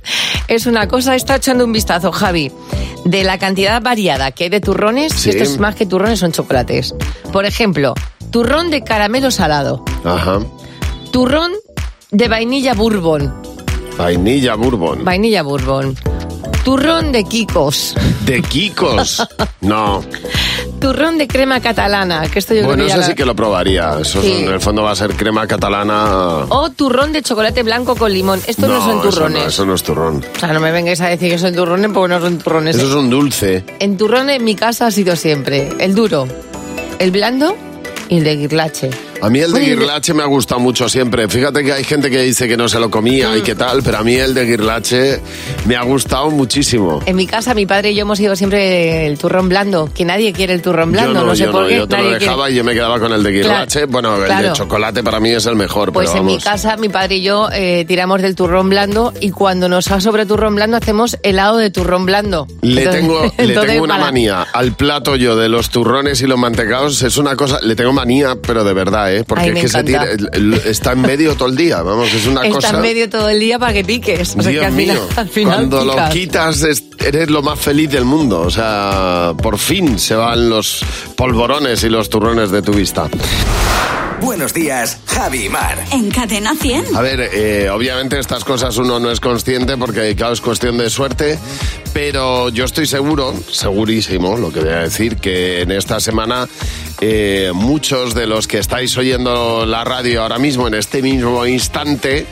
es 0.46 0.66
una 0.66 0.86
cosa. 0.86 1.16
Está 1.16 1.34
echando 1.36 1.64
un 1.64 1.72
vistazo, 1.72 2.12
Javi, 2.12 2.52
de 3.04 3.24
la 3.24 3.38
cantidad 3.38 3.82
variada 3.82 4.30
que 4.30 4.44
hay 4.44 4.50
de 4.50 4.60
turrones. 4.60 5.12
Sí. 5.12 5.30
Esto 5.30 5.42
es 5.42 5.58
más 5.58 5.74
que 5.74 5.84
turrones, 5.84 6.20
son 6.20 6.30
chocolates. 6.30 6.94
Por 7.32 7.46
ejemplo, 7.46 7.94
turrón 8.30 8.70
de 8.70 8.84
caramelo 8.84 9.32
salado, 9.32 9.84
Ajá. 10.04 10.38
turrón 11.10 11.50
de 12.12 12.28
vainilla 12.28 12.74
bourbon, 12.74 13.34
Vainilla 13.98 14.54
bourbon. 14.54 15.04
vainilla 15.04 15.42
bourbon, 15.42 15.96
turrón 16.64 17.12
de 17.12 17.24
Kikos. 17.24 17.94
De 18.24 18.40
Kikos. 18.42 19.22
No. 19.60 20.02
Turrón 20.80 21.18
de 21.18 21.26
crema 21.28 21.60
catalana, 21.60 22.26
que 22.28 22.38
esto 22.38 22.54
yo 22.54 22.64
Bueno, 22.66 22.84
eso 22.84 23.02
sí 23.02 23.14
que 23.14 23.24
lo 23.24 23.34
probaría. 23.34 23.98
Eso 24.00 24.20
Sí. 24.20 24.32
en 24.44 24.52
el 24.52 24.60
fondo 24.60 24.82
va 24.82 24.90
a 24.92 24.96
ser 24.96 25.12
crema 25.14 25.46
catalana. 25.46 26.46
O 26.48 26.70
turrón 26.70 27.12
de 27.12 27.22
chocolate 27.22 27.62
blanco 27.62 27.94
con 27.96 28.12
limón. 28.12 28.40
Estos 28.46 28.68
no, 28.68 28.80
son 28.80 28.98
eso 28.98 29.08
turrones. 29.10 29.42
no, 29.42 29.48
Eso 29.48 29.64
no, 29.66 29.74
es 29.74 29.82
turrón. 29.82 30.24
O 30.36 30.38
sea, 30.40 30.52
no 30.52 30.60
me 30.60 30.70
vengáis 30.72 31.00
a 31.00 31.08
decir 31.08 31.30
que 31.30 31.38
son 31.38 31.54
turrones 31.54 31.90
porque 31.92 32.14
no 32.14 32.20
son 32.20 32.38
turrones. 32.38 32.76
Eso 32.76 32.88
es 32.88 32.94
un 32.94 33.08
dulce. 33.10 33.64
En 33.78 33.96
turrón 33.96 34.30
en 34.30 34.42
mi 34.44 34.54
casa 34.54 34.86
ha 34.86 34.90
sido 34.90 35.16
siempre 35.16 35.70
el 35.78 35.94
duro, 35.94 36.26
el 36.98 37.10
blando 37.10 37.56
y 38.08 38.18
el 38.18 38.24
de 38.24 38.36
guirlache. 38.36 38.90
A 39.24 39.30
mí 39.30 39.40
el 39.40 39.52
de 39.52 39.60
guirlache 39.60 40.12
me 40.12 40.22
ha 40.22 40.26
gustado 40.26 40.60
mucho 40.60 40.86
siempre. 40.88 41.26
Fíjate 41.28 41.64
que 41.64 41.72
hay 41.72 41.82
gente 41.84 42.10
que 42.10 42.20
dice 42.20 42.46
que 42.46 42.58
no 42.58 42.68
se 42.68 42.78
lo 42.78 42.90
comía 42.90 43.34
y 43.36 43.40
Mm. 43.40 43.42
qué 43.44 43.54
tal, 43.54 43.82
pero 43.82 43.98
a 43.98 44.02
mí 44.04 44.14
el 44.16 44.34
de 44.34 44.44
guirlache 44.44 45.20
me 45.64 45.76
ha 45.76 45.82
gustado 45.82 46.30
muchísimo. 46.30 47.00
En 47.06 47.16
mi 47.16 47.26
casa, 47.26 47.54
mi 47.54 47.64
padre 47.64 47.92
y 47.92 47.94
yo 47.94 48.02
hemos 48.02 48.20
ido 48.20 48.36
siempre 48.36 49.06
el 49.06 49.16
turrón 49.16 49.48
blando, 49.48 49.88
que 49.94 50.04
nadie 50.04 50.34
quiere 50.34 50.52
el 50.52 50.60
turrón 50.60 50.92
blando, 50.92 51.20
yo 51.20 51.26
no, 51.26 51.34
sé 51.34 51.44
yo 51.44 51.52
por 51.52 51.62
no, 51.62 51.68
qué. 51.68 51.76
yo 51.76 51.88
te 51.88 51.96
lo 51.96 52.02
quiere. 52.02 52.18
dejaba 52.18 52.50
y 52.50 52.54
yo 52.54 52.64
me 52.64 52.74
quedaba 52.74 53.00
con 53.00 53.12
el 53.14 53.22
de 53.22 53.30
guirlache. 53.32 53.78
Claro, 53.80 53.92
bueno, 53.92 54.16
el 54.18 54.24
claro. 54.24 54.48
de 54.48 54.52
chocolate 54.54 55.02
para 55.02 55.20
mí 55.20 55.30
es 55.30 55.46
el 55.46 55.56
mejor, 55.56 55.90
Pues 55.92 56.10
pero 56.10 56.20
en 56.20 56.26
mi 56.26 56.38
casa, 56.38 56.76
mi 56.76 56.90
padre 56.90 57.16
y 57.16 57.22
yo 57.22 57.48
eh, 57.50 57.86
tiramos 57.88 58.20
del 58.20 58.34
turrón 58.34 58.68
blando 58.68 59.14
y 59.22 59.30
cuando 59.30 59.70
nos 59.70 59.90
ha 59.90 60.02
sobre 60.02 60.26
turrón 60.26 60.54
blando 60.54 60.76
hacemos 60.76 61.16
helado 61.22 61.56
de 61.56 61.70
turrón 61.70 62.04
blando. 62.04 62.46
Le 62.60 62.82
Entonces- 62.82 63.00
tengo, 63.00 63.22
le 63.38 63.44
entonces, 63.44 63.72
tengo 63.72 63.84
una 63.84 63.94
para- 63.94 64.04
manía 64.06 64.42
al 64.52 64.72
plato 64.76 65.16
yo 65.16 65.34
de 65.34 65.48
los 65.48 65.70
turrones 65.70 66.20
y 66.20 66.26
los 66.26 66.38
mantecados. 66.38 67.00
Es 67.00 67.16
una 67.16 67.36
cosa, 67.36 67.58
le 67.62 67.74
tengo 67.74 67.94
manía, 67.94 68.36
pero 68.36 68.64
de 68.64 68.74
verdad, 68.74 69.13
¿eh? 69.13 69.13
Porque 69.22 69.44
Ay, 69.44 69.50
es 69.50 69.60
que 69.60 69.68
se 69.68 69.84
tira, 69.84 70.06
está 70.64 70.92
en 70.92 71.02
medio 71.02 71.34
todo 71.36 71.48
el 71.50 71.56
día. 71.56 71.82
Vamos, 71.82 72.12
es 72.12 72.26
una 72.26 72.40
Está 72.42 72.54
cosa. 72.56 72.70
en 72.70 72.80
medio 72.80 73.08
todo 73.08 73.28
el 73.28 73.38
día 73.38 73.58
para 73.58 73.72
que 73.74 73.84
piques. 73.84 74.34
O 74.36 74.42
sea, 74.42 74.50
Dios 74.50 74.62
que 74.62 74.66
al 74.66 74.72
final, 74.74 74.96
mío, 74.96 75.08
al 75.16 75.28
final 75.28 75.54
cuando 75.70 75.84
lo 75.84 76.08
quitas 76.10 76.62
es- 76.62 76.84
eres 77.04 77.30
lo 77.30 77.42
más 77.42 77.60
feliz 77.60 77.90
del 77.90 78.04
mundo. 78.04 78.40
O 78.40 78.50
sea, 78.50 79.34
por 79.40 79.58
fin 79.58 79.98
se 79.98 80.14
van 80.16 80.48
los 80.48 80.80
polvorones 81.14 81.84
y 81.84 81.88
los 81.90 82.08
turrones 82.10 82.50
de 82.50 82.62
tu 82.62 82.72
vista. 82.72 83.08
Buenos 84.24 84.54
días, 84.54 85.00
Javi 85.06 85.44
y 85.44 85.48
Mar. 85.50 85.84
En 85.92 86.10
Cadena 86.10 86.54
100. 86.54 86.96
A 86.96 87.02
ver, 87.02 87.28
eh, 87.30 87.68
obviamente 87.68 88.18
estas 88.18 88.42
cosas 88.42 88.74
uno 88.78 88.98
no 88.98 89.10
es 89.10 89.20
consciente 89.20 89.76
porque 89.76 90.16
claro, 90.16 90.32
es 90.32 90.40
cuestión 90.40 90.78
de 90.78 90.88
suerte, 90.88 91.38
pero 91.92 92.48
yo 92.48 92.64
estoy 92.64 92.86
seguro, 92.86 93.34
segurísimo, 93.50 94.38
lo 94.38 94.50
que 94.50 94.60
voy 94.60 94.70
a 94.70 94.78
decir, 94.78 95.16
que 95.16 95.60
en 95.60 95.72
esta 95.72 96.00
semana 96.00 96.48
eh, 97.02 97.52
muchos 97.54 98.14
de 98.14 98.26
los 98.26 98.48
que 98.48 98.58
estáis 98.58 98.96
oyendo 98.96 99.66
la 99.66 99.84
radio 99.84 100.22
ahora 100.22 100.38
mismo, 100.38 100.68
en 100.68 100.74
este 100.74 101.02
mismo 101.02 101.44
instante, 101.44 102.26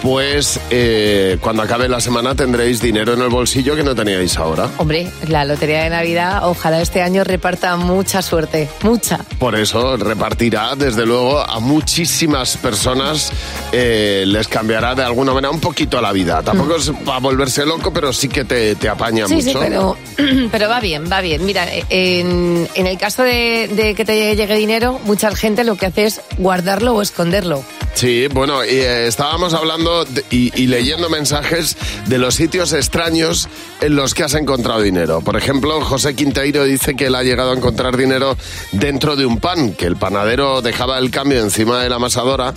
pues 0.00 0.60
eh, 0.70 1.38
cuando 1.40 1.62
acabe 1.62 1.88
la 1.88 2.00
semana 2.00 2.34
tendréis 2.34 2.80
dinero 2.80 3.14
en 3.14 3.22
el 3.22 3.28
bolsillo 3.28 3.76
que 3.76 3.82
no 3.82 3.94
teníais 3.94 4.36
ahora. 4.36 4.70
Hombre, 4.78 5.10
la 5.28 5.44
lotería 5.44 5.82
de 5.84 5.90
Navidad, 5.90 6.48
ojalá 6.48 6.80
este 6.80 7.02
año 7.02 7.24
reparta 7.24 7.76
mucha 7.76 8.22
suerte. 8.22 8.68
Mucha. 8.82 9.18
Por 9.38 9.54
eso 9.56 9.96
repartirá, 9.96 10.74
desde 10.76 11.06
luego, 11.06 11.33
a 11.40 11.60
muchísimas 11.60 12.56
personas, 12.56 13.32
eh, 13.76 14.24
les 14.26 14.46
cambiará 14.46 14.94
de 14.94 15.02
alguna 15.02 15.32
manera 15.34 15.50
un 15.50 15.58
poquito 15.60 16.00
la 16.00 16.12
vida. 16.12 16.42
Tampoco 16.42 16.76
es 16.76 16.92
para 17.04 17.18
volverse 17.18 17.66
loco, 17.66 17.92
pero 17.92 18.12
sí 18.12 18.28
que 18.28 18.44
te, 18.44 18.76
te 18.76 18.88
apaña 18.88 19.26
Sí, 19.26 19.34
mucho. 19.34 19.48
sí, 19.50 19.56
pero, 19.58 19.96
pero 20.52 20.68
va 20.68 20.78
bien, 20.80 21.10
va 21.10 21.20
bien. 21.20 21.44
Mira, 21.44 21.66
en, 21.90 22.68
en 22.74 22.86
el 22.86 22.96
caso 22.98 23.24
de, 23.24 23.68
de 23.74 23.94
que 23.96 24.04
te 24.04 24.36
llegue 24.36 24.54
dinero, 24.54 25.00
mucha 25.04 25.34
gente 25.34 25.64
lo 25.64 25.74
que 25.76 25.86
hace 25.86 26.04
es 26.04 26.20
guardarlo 26.38 26.94
o 26.94 27.02
esconderlo. 27.02 27.64
Sí, 27.94 28.26
bueno, 28.32 28.64
y, 28.64 28.68
eh, 28.70 29.06
estábamos 29.06 29.54
hablando 29.54 30.04
de- 30.04 30.24
y, 30.30 30.52
y 30.60 30.66
leyendo 30.66 31.08
mensajes 31.08 31.76
de 32.06 32.18
los 32.18 32.34
sitios 32.34 32.72
extraños 32.72 33.48
en 33.80 33.94
los 33.96 34.14
que 34.14 34.24
has 34.24 34.34
encontrado 34.34 34.80
dinero. 34.82 35.20
Por 35.20 35.36
ejemplo, 35.36 35.80
José 35.80 36.14
Quinteiro 36.14 36.64
dice 36.64 36.94
que 36.96 37.06
él 37.06 37.14
ha 37.14 37.22
llegado 37.22 37.50
a 37.52 37.54
encontrar 37.54 37.96
dinero 37.96 38.36
dentro 38.72 39.14
de 39.16 39.26
un 39.26 39.38
pan, 39.38 39.72
que 39.74 39.86
el 39.86 39.96
panadero 39.96 40.60
dejaba 40.60 40.98
el 40.98 41.10
cambio 41.10 41.40
encima 41.40 41.80
de 41.82 41.88
la 41.88 41.96
amasadora 41.96 42.52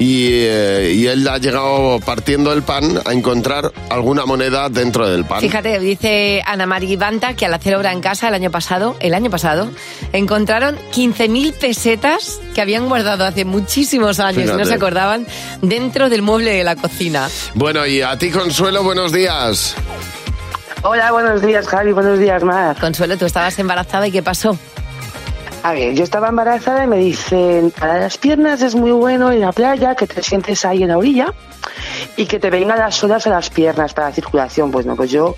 y, 0.00 0.26
eh, 0.32 0.59
y 0.94 1.06
él 1.06 1.26
ha 1.28 1.38
llegado 1.38 2.00
partiendo 2.00 2.52
el 2.52 2.62
pan 2.62 3.00
a 3.04 3.12
encontrar 3.12 3.72
alguna 3.88 4.26
moneda 4.26 4.68
dentro 4.68 5.08
del 5.08 5.24
pan. 5.24 5.40
Fíjate, 5.40 5.78
dice 5.78 6.42
Ana 6.46 6.66
María 6.66 6.96
Banta 6.96 7.34
que 7.34 7.46
al 7.46 7.54
hacer 7.54 7.74
obra 7.76 7.92
en 7.92 8.00
casa 8.00 8.28
el 8.28 8.34
año 8.34 8.50
pasado, 8.50 8.96
el 9.00 9.14
año 9.14 9.30
pasado, 9.30 9.70
encontraron 10.12 10.76
15.000 10.92 11.54
pesetas 11.54 12.40
que 12.54 12.60
habían 12.60 12.88
guardado 12.88 13.24
hace 13.24 13.44
muchísimos 13.44 14.20
años 14.20 14.42
y 14.44 14.46
no 14.46 14.52
Fíjate. 14.52 14.68
se 14.68 14.74
acordaban 14.74 15.26
dentro 15.62 16.08
del 16.08 16.22
mueble 16.22 16.52
de 16.52 16.64
la 16.64 16.76
cocina. 16.76 17.28
Bueno, 17.54 17.86
y 17.86 18.02
a 18.02 18.16
ti, 18.18 18.30
Consuelo, 18.30 18.82
buenos 18.82 19.12
días. 19.12 19.74
Hola, 20.82 21.12
buenos 21.12 21.42
días, 21.42 21.66
Javi. 21.66 21.92
Buenos 21.92 22.18
días, 22.18 22.42
Mar. 22.42 22.76
Consuelo, 22.80 23.16
tú 23.18 23.26
estabas 23.26 23.58
embarazada 23.58 24.08
y 24.08 24.12
¿qué 24.12 24.22
pasó? 24.22 24.58
A 25.62 25.72
ver, 25.74 25.94
yo 25.94 26.04
estaba 26.04 26.28
embarazada 26.28 26.84
y 26.84 26.86
me 26.86 26.96
dicen, 26.98 27.70
para 27.78 27.98
las 27.98 28.16
piernas 28.16 28.62
es 28.62 28.74
muy 28.74 28.92
bueno 28.92 29.32
ir 29.32 29.42
a 29.42 29.46
la 29.48 29.52
playa, 29.52 29.94
que 29.94 30.06
te 30.06 30.22
sientes 30.22 30.64
ahí 30.64 30.82
en 30.82 30.88
la 30.88 30.96
orilla 30.98 31.34
y 32.16 32.24
que 32.24 32.38
te 32.38 32.48
vengan 32.48 32.78
las 32.78 33.02
olas 33.04 33.26
a 33.26 33.30
las 33.30 33.50
piernas 33.50 33.92
para 33.92 34.08
la 34.08 34.14
circulación. 34.14 34.70
Pues 34.70 34.86
no, 34.86 34.96
pues 34.96 35.10
yo 35.10 35.36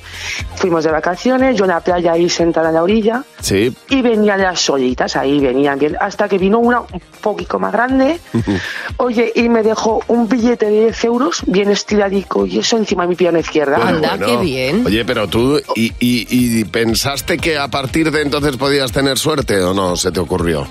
fuimos 0.54 0.84
de 0.84 0.92
vacaciones, 0.92 1.56
yo 1.56 1.64
en 1.64 1.70
la 1.70 1.80
playa 1.80 2.12
ahí 2.12 2.28
sentada 2.28 2.68
en 2.68 2.74
la 2.76 2.82
orilla 2.84 3.24
Sí. 3.40 3.74
y 3.88 4.00
venían 4.02 4.40
las 4.40 4.70
olitas 4.70 5.16
ahí, 5.16 5.40
venían 5.40 5.76
bien, 5.80 5.96
hasta 6.00 6.28
que 6.28 6.38
vino 6.38 6.60
una 6.60 6.80
un 6.82 7.00
poquito 7.20 7.58
más 7.58 7.72
grande, 7.72 8.20
oye, 8.98 9.32
y 9.34 9.48
me 9.48 9.64
dejó 9.64 10.02
un 10.06 10.28
billete 10.28 10.66
de 10.66 10.80
10 10.86 11.04
euros 11.04 11.42
bien 11.46 11.68
estiradico 11.70 12.46
y 12.46 12.60
eso 12.60 12.76
encima 12.76 13.02
de 13.02 13.08
mi 13.08 13.16
pierna 13.16 13.40
izquierda. 13.40 13.78
Bueno, 13.78 13.98
bueno. 13.98 14.86
Oye, 14.86 15.04
pero 15.04 15.26
tú, 15.26 15.58
y, 15.74 15.86
y- 15.98 16.26
y 16.60 16.64
pensaste 16.64 17.38
que 17.38 17.58
a 17.58 17.66
partir 17.68 18.10
de 18.12 18.22
entonces 18.22 18.56
podías 18.56 18.92
tener 18.92 19.18
suerte 19.18 19.60
o 19.62 19.74
no 19.74 19.96
se 19.96 20.11
te 20.12 20.20
ocurrió? 20.20 20.66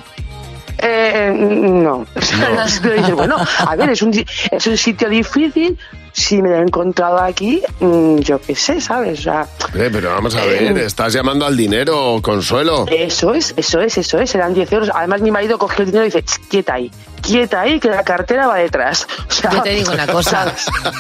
Eh, 0.78 1.32
no. 1.36 2.06
Dices, 2.16 3.14
bueno, 3.14 3.38
a 3.38 3.76
ver, 3.76 3.92
es 3.92 4.02
un, 4.02 4.12
es 4.52 4.68
un 4.68 4.78
sitio 4.78 5.10
difícil. 5.10 5.78
Si 6.14 6.42
me 6.42 6.50
lo 6.50 6.56
he 6.58 6.62
encontrado 6.62 7.20
aquí, 7.20 7.62
mm, 7.80 8.18
yo 8.20 8.40
qué 8.42 8.56
sé, 8.56 8.82
¿sabes? 8.82 9.20
O 9.20 9.24
sea, 9.24 9.48
Hombre, 9.66 9.90
pero 9.90 10.10
vamos 10.12 10.36
a 10.36 10.44
ver, 10.46 10.78
Eh. 10.78 10.86
estás 10.86 11.14
llamando 11.14 11.46
al 11.46 11.56
dinero, 11.56 12.20
Consuelo. 12.22 12.86
eso 12.90 13.34
es, 13.34 13.54
eso 13.56 13.80
es, 13.80 13.98
eso 13.98 14.20
es. 14.20 14.36
Eran 14.36 14.54
10 14.54 14.72
euros. 14.74 14.90
Además, 14.94 15.22
mi 15.22 15.32
marido 15.32 15.58
cogió 15.58 15.80
el 15.80 15.86
dinero 15.88 16.04
y 16.06 16.08
dice, 16.10 16.22
"Ch, 16.24 16.40
quieta 16.50 16.74
ahí, 16.74 16.92
quieta 17.22 17.62
ahí, 17.62 17.80
que 17.80 17.88
la 17.90 18.04
cartera 18.04 18.48
va 18.48 18.56
detrás. 18.58 19.08
O 19.32 19.34
sea, 19.44 19.52
Yo 19.54 19.62
te 19.64 19.70
digo 19.72 19.92
una 19.94 20.06
cosa. 20.06 20.54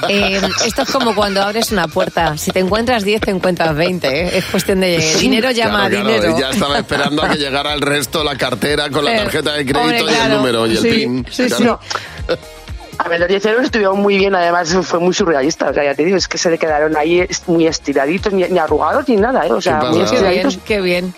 Eh, 0.10 0.42
esto 0.66 0.82
es 0.84 0.90
como 0.90 1.14
cuando 1.14 1.42
abres 1.44 1.72
una 1.72 1.88
puerta. 1.88 2.38
Si 2.38 2.50
te 2.52 2.60
encuentras 2.60 3.04
10, 3.04 3.22
te 3.22 3.30
encuentras 3.32 3.76
20. 3.76 4.08
¿eh? 4.08 4.38
Es 4.38 4.46
cuestión 4.46 4.80
de 4.80 4.98
dinero 5.20 5.52
llama 5.52 5.88
Claro, 5.90 6.08
a 6.10 6.14
dinero. 6.14 6.40
ya 6.40 6.50
estaba 6.50 6.80
esperando 6.80 7.22
a 7.24 7.30
que 7.30 7.38
llegara 7.38 7.74
el 7.74 7.82
resto, 7.82 8.24
la 8.24 8.36
cartera 8.38 8.90
con 8.90 9.06
la 9.06 9.14
Eh, 9.14 9.18
tarjeta 9.18 9.52
de 9.54 9.66
crédito 9.66 9.80
hombre, 9.82 10.02
y 10.02 10.26
el 10.26 10.30
número 10.32 10.66
y 10.66 10.72
el 10.72 10.78
sí, 10.82 10.90
PIN. 10.90 11.28
sí, 11.30 11.50
sí. 11.50 11.56
Claro. 11.56 11.80
A 13.04 13.10
ver, 13.10 13.20
los 13.20 13.30
10 13.30 13.46
euros 13.48 13.64
estuvieron 13.66 14.00
muy 14.00 14.18
bien, 14.18 14.36
además 14.36 14.76
fue 14.84 15.00
muy 15.00 15.14
surrealista. 15.14 15.70
O 15.70 15.74
sea, 15.74 15.84
ya 15.84 15.96
te 15.96 16.06
digo, 16.06 16.18
es 16.18 16.28
que 16.28 16.38
se 16.38 16.52
le 16.52 16.58
quedaron 16.60 16.96
ahí 16.96 17.26
muy 17.48 17.66
estiraditos, 17.66 18.32
ni, 18.32 18.44
ni 18.44 18.60
arrugados 18.60 19.08
ni 19.10 19.16
nada, 19.16 19.46
¿eh? 19.48 19.52
O 19.52 19.60
sea, 19.60 19.80
¿Qué 19.80 19.88
muy 19.88 20.02
estiraditos. 20.02 20.60
Qué 20.66 20.82
bien. 20.82 21.14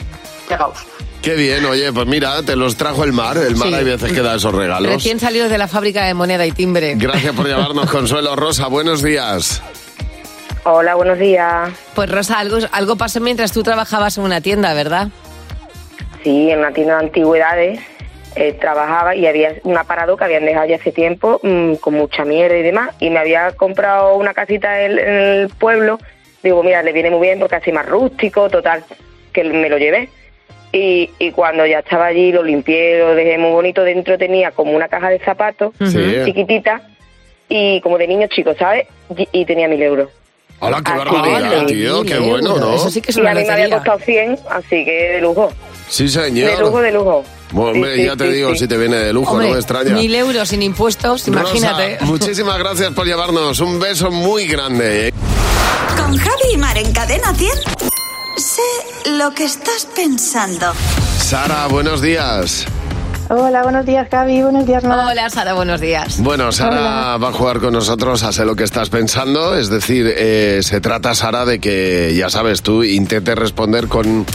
Pegados. 0.47 0.77
Qué 1.21 1.35
bien, 1.35 1.63
oye, 1.65 1.91
pues 1.91 2.05
mira, 2.07 2.41
te 2.43 2.55
los 2.55 2.75
trajo 2.77 3.03
el 3.03 3.11
mar. 3.13 3.37
El 3.37 3.55
mar 3.57 3.67
Sí. 3.69 3.73
hay 3.73 3.83
veces 3.83 4.11
que 4.13 4.21
da 4.21 4.35
esos 4.35 4.53
regalos. 4.53 4.91
Recién 4.93 5.19
salidos 5.19 5.49
de 5.49 5.57
la 5.57 5.67
fábrica 5.67 6.05
de 6.05 6.13
moneda 6.13 6.45
y 6.45 6.51
timbre. 6.51 6.95
Gracias 6.95 7.33
por 7.35 7.47
llamarnos, 7.47 7.89
Consuelo 7.91 8.35
Rosa. 8.35 8.67
Buenos 8.67 9.01
días. 9.03 9.61
Hola, 10.65 10.95
buenos 10.95 11.17
días. 11.19 11.69
Pues 11.95 12.09
Rosa, 12.09 12.39
algo, 12.39 12.57
algo 12.71 12.95
pasó 12.95 13.19
mientras 13.19 13.51
tú 13.51 13.63
trabajabas 13.63 14.17
en 14.17 14.23
una 14.23 14.39
tienda, 14.39 14.73
¿verdad? 14.73 15.09
Sí, 16.23 16.49
en 16.49 16.59
una 16.59 16.71
tienda 16.71 16.97
de 16.99 17.05
antigüedades 17.05 17.79
eh, 18.35 18.53
trabajaba 18.53 19.15
y 19.15 19.25
había 19.27 19.53
un 19.63 19.77
aparado 19.77 20.17
que 20.17 20.23
habían 20.23 20.45
dejado 20.45 20.65
ya 20.67 20.75
hace 20.77 20.91
tiempo 20.91 21.39
mm, 21.43 21.75
con 21.75 21.93
mucha 21.95 22.25
mierda 22.25 22.57
y 22.57 22.63
demás. 22.63 22.91
Y 22.99 23.09
me 23.09 23.19
había 23.19 23.51
comprado 23.51 24.15
una 24.15 24.33
casita 24.33 24.81
en, 24.83 24.99
en 24.99 25.07
el 25.15 25.49
pueblo. 25.49 25.99
Digo, 26.41 26.61
mira, 26.63 26.83
le 26.83 26.91
viene 26.93 27.09
muy 27.09 27.21
bien 27.21 27.39
porque 27.39 27.55
así 27.55 27.71
más 27.71 27.85
rústico, 27.87 28.49
total, 28.49 28.83
que 29.31 29.43
me 29.43 29.69
lo 29.69 29.77
llevé. 29.77 30.09
Y, 30.71 31.09
y 31.19 31.31
cuando 31.31 31.65
ya 31.65 31.79
estaba 31.79 32.07
allí, 32.07 32.31
lo 32.31 32.41
limpié, 32.43 32.99
lo 32.99 33.13
dejé 33.15 33.37
muy 33.37 33.51
bonito. 33.51 33.83
Dentro 33.83 34.17
tenía 34.17 34.51
como 34.51 34.71
una 34.71 34.87
caja 34.87 35.09
de 35.09 35.19
zapatos 35.19 35.73
Sí. 35.79 36.21
chiquitita 36.25 36.81
y 37.47 37.79
como 37.81 37.97
de 37.97 38.07
niños 38.07 38.29
chicos, 38.31 38.57
¿sabes? 38.57 38.87
Y, 39.15 39.27
y 39.31 39.45
tenía 39.45 39.67
mil 39.67 39.81
euros. 39.83 40.09
Hola, 40.59 40.81
qué 40.83 40.91
Así 40.93 40.97
barbaridad, 40.99 41.65
tío. 41.65 42.03
Qué 42.03 42.17
bueno, 42.19 42.57
¿no? 42.57 42.75
y 42.77 43.27
a 43.27 43.33
mí 43.33 43.43
me 43.45 43.51
había 43.51 43.69
costado 43.69 43.99
100, 43.99 44.37
así 44.49 44.85
que 44.85 44.91
de 45.13 45.21
lujo. 45.21 45.51
Sí, 45.89 46.03
De 46.05 46.09
señor. 46.09 46.59
lujo, 46.61 46.81
de 46.81 46.91
lujo. 46.91 47.23
Bueno, 47.53 47.71
hombre, 47.71 47.95
Sí, 47.95 48.01
sí, 48.01 48.05
ya 48.07 48.15
te 48.17 48.25
sí, 48.27 48.33
digo, 48.33 48.51
sí. 48.53 48.57
si 48.59 48.67
te 48.67 48.77
viene 48.77 48.97
de 48.97 49.13
lujo, 49.13 49.31
Hombre, 49.31 49.47
no 49.47 49.53
me 49.53 49.59
extraña. 49.59 49.93
Mil 49.93 50.13
euros 50.15 50.49
sin 50.49 50.61
impuestos, 50.61 51.27
imagínate. 51.27 51.93
Rosa, 51.99 52.05
muchísimas 52.05 52.57
gracias 52.57 52.91
por 52.93 53.05
llevarnos. 53.05 53.59
Un 53.59 53.79
beso 53.79 54.11
muy 54.11 54.47
grande. 54.47 55.07
¿eh? 55.07 55.13
Con 55.95 56.17
Javi 56.17 56.53
y 56.53 56.57
Mar 56.57 56.77
en 56.77 56.91
Cadena 56.91 57.33
100. 57.33 57.49
Sé 58.37 59.11
lo 59.17 59.33
que 59.33 59.45
estás 59.45 59.87
pensando. 59.95 60.73
Sara, 61.21 61.67
buenos 61.67 62.01
días. 62.01 62.65
Hola, 63.35 63.63
buenos 63.63 63.83
días, 63.85 64.07
Javi. 64.11 64.43
Buenos 64.43 64.67
días, 64.67 64.83
Mar. 64.83 65.07
Hola, 65.09 65.27
Sara, 65.29 65.53
buenos 65.53 65.81
días. 65.81 66.19
Bueno, 66.21 66.51
Sara 66.51 67.17
va 67.17 67.29
a 67.29 67.31
jugar 67.31 67.59
con 67.59 67.73
nosotros 67.73 68.21
a 68.21 68.31
sé 68.31 68.45
lo 68.45 68.55
que 68.55 68.63
estás 68.63 68.89
pensando. 68.89 69.55
Es 69.55 69.69
decir, 69.69 70.05
eh, 70.15 70.59
se 70.61 70.79
trata, 70.81 71.15
Sara, 71.15 71.43
de 71.43 71.59
que, 71.59 72.13
ya 72.15 72.29
sabes, 72.29 72.61
tú 72.61 72.83
intentes 72.83 73.35
responder 73.35 73.87
con 73.87 74.25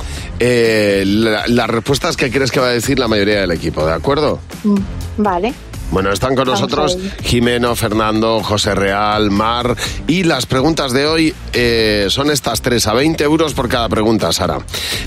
eh, 0.40 1.04
la- 1.06 1.46
las 1.46 1.68
respuestas 1.70 2.16
que 2.16 2.30
crees 2.32 2.50
que 2.50 2.58
va 2.58 2.66
a 2.66 2.70
decir 2.70 2.98
la 2.98 3.06
mayoría 3.06 3.40
del 3.40 3.52
equipo, 3.52 3.86
¿de 3.86 3.92
acuerdo? 3.92 4.40
Mm, 4.64 4.76
Vale. 5.18 5.54
Bueno, 5.90 6.12
están 6.12 6.34
con 6.34 6.44
Vamos 6.44 6.60
nosotros 6.60 6.96
a 6.96 6.98
ello. 6.98 7.10
Jimeno, 7.22 7.74
Fernando, 7.76 8.42
José 8.42 8.74
Real, 8.74 9.30
Mar. 9.30 9.74
Y 10.06 10.24
las 10.24 10.44
preguntas 10.46 10.92
de 10.92 11.06
hoy 11.06 11.34
eh, 11.54 12.06
son 12.10 12.30
estas 12.30 12.60
tres, 12.62 12.86
a 12.88 12.92
20 12.94 13.22
euros 13.24 13.54
por 13.54 13.68
cada 13.68 13.88
pregunta, 13.88 14.32
Sara. 14.32 14.58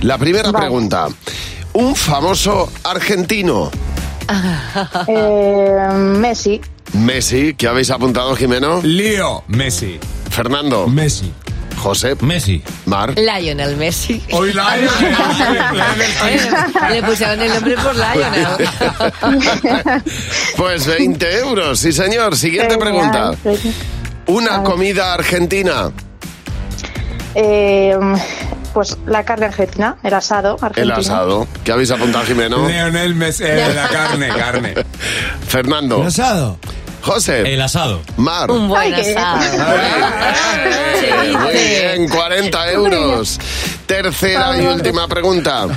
La 0.02 0.18
primera 0.18 0.52
pregunta. 0.52 1.08
Un 1.74 1.96
famoso 1.96 2.70
argentino. 2.84 3.72
Eh, 5.08 5.90
Messi. 5.94 6.62
Messi, 6.94 7.54
¿qué 7.56 7.68
habéis 7.68 7.90
apuntado, 7.92 8.34
Jimeno? 8.36 8.82
Lío. 8.82 9.44
Messi. 9.48 10.00
Fernando. 10.30 10.88
Messi. 10.88 11.34
José. 11.78 12.16
Messi. 12.22 12.64
Mar. 12.86 13.14
Lionel 13.18 13.76
Messi. 13.76 14.24
Hoy 14.32 14.54
Le 16.92 17.04
pusieron 17.04 17.42
el 17.42 17.54
nombre 17.54 17.76
por 17.76 17.94
Lionel. 17.96 18.48
Pues 20.56 20.86
20 20.86 21.38
euros, 21.40 21.80
sí 21.80 21.92
señor. 21.92 22.38
Siguiente 22.38 22.78
pregunta. 22.78 23.32
Una 24.28 24.64
comida 24.64 25.14
argentina. 25.14 25.92
Eh, 27.36 27.98
pues 28.74 28.98
la 29.06 29.24
carne 29.24 29.46
argentina, 29.48 29.98
el 30.04 30.14
asado 30.14 30.58
El 30.60 30.66
argentino. 30.66 30.96
asado. 30.98 31.48
¿Qué 31.64 31.72
habéis 31.72 31.92
apuntado, 31.92 32.26
Jimeno? 32.26 32.68
Leonel 32.68 33.16
Messi. 33.16 33.44
eh, 33.46 33.72
la 33.76 33.88
carne, 33.90 34.28
carne. 34.30 34.74
Fernando. 35.48 36.02
¿El 36.02 36.08
asado? 36.08 36.58
José. 37.02 37.54
El 37.54 37.62
asado. 37.62 38.02
Mar. 38.18 38.52
Un 38.52 38.68
buen 38.70 38.94
Ay, 38.94 38.94
qué- 39.02 39.16
asado. 39.18 39.40
Muy 41.40 41.54
bien, 41.54 42.10
40 42.10 42.72
euros. 42.72 43.40
Tercera 43.86 44.56
y 44.62 44.66
última 44.68 45.08
pregunta. 45.08 45.68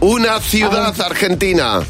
Una 0.00 0.40
ciudad 0.40 0.94
argentina. 1.00 1.80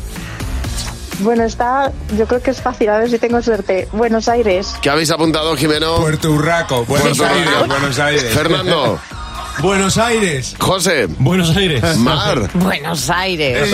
Bueno, 1.21 1.43
está, 1.45 1.91
yo 2.17 2.27
creo 2.27 2.41
que 2.41 2.53
es 2.53 2.61
fácil, 2.63 2.89
a 2.91 2.99
ver 2.99 3.11
si 3.11 3.19
tengo 3.19 3.43
suerte. 3.43 3.89
Buenos 3.93 4.29
Aires. 4.29 4.75
¿Qué 4.81 4.89
habéis 4.89 5.11
apuntado, 5.11 5.57
Jimeno? 5.57 5.97
Puerto 5.97 6.31
Urraco. 6.31 6.85
Buenos 6.85 7.19
Puerto 7.19 7.35
Aires. 7.35 7.67
Buenos 7.67 7.99
Aires. 7.99 8.35
Fernando. 8.35 9.01
Buenos 9.61 9.99
Aires. 9.99 10.55
José. 10.59 11.07
Buenos 11.19 11.57
Aires. 11.57 11.97
Mar. 11.99 12.49
Buenos 12.55 13.11
Aires. 13.11 13.69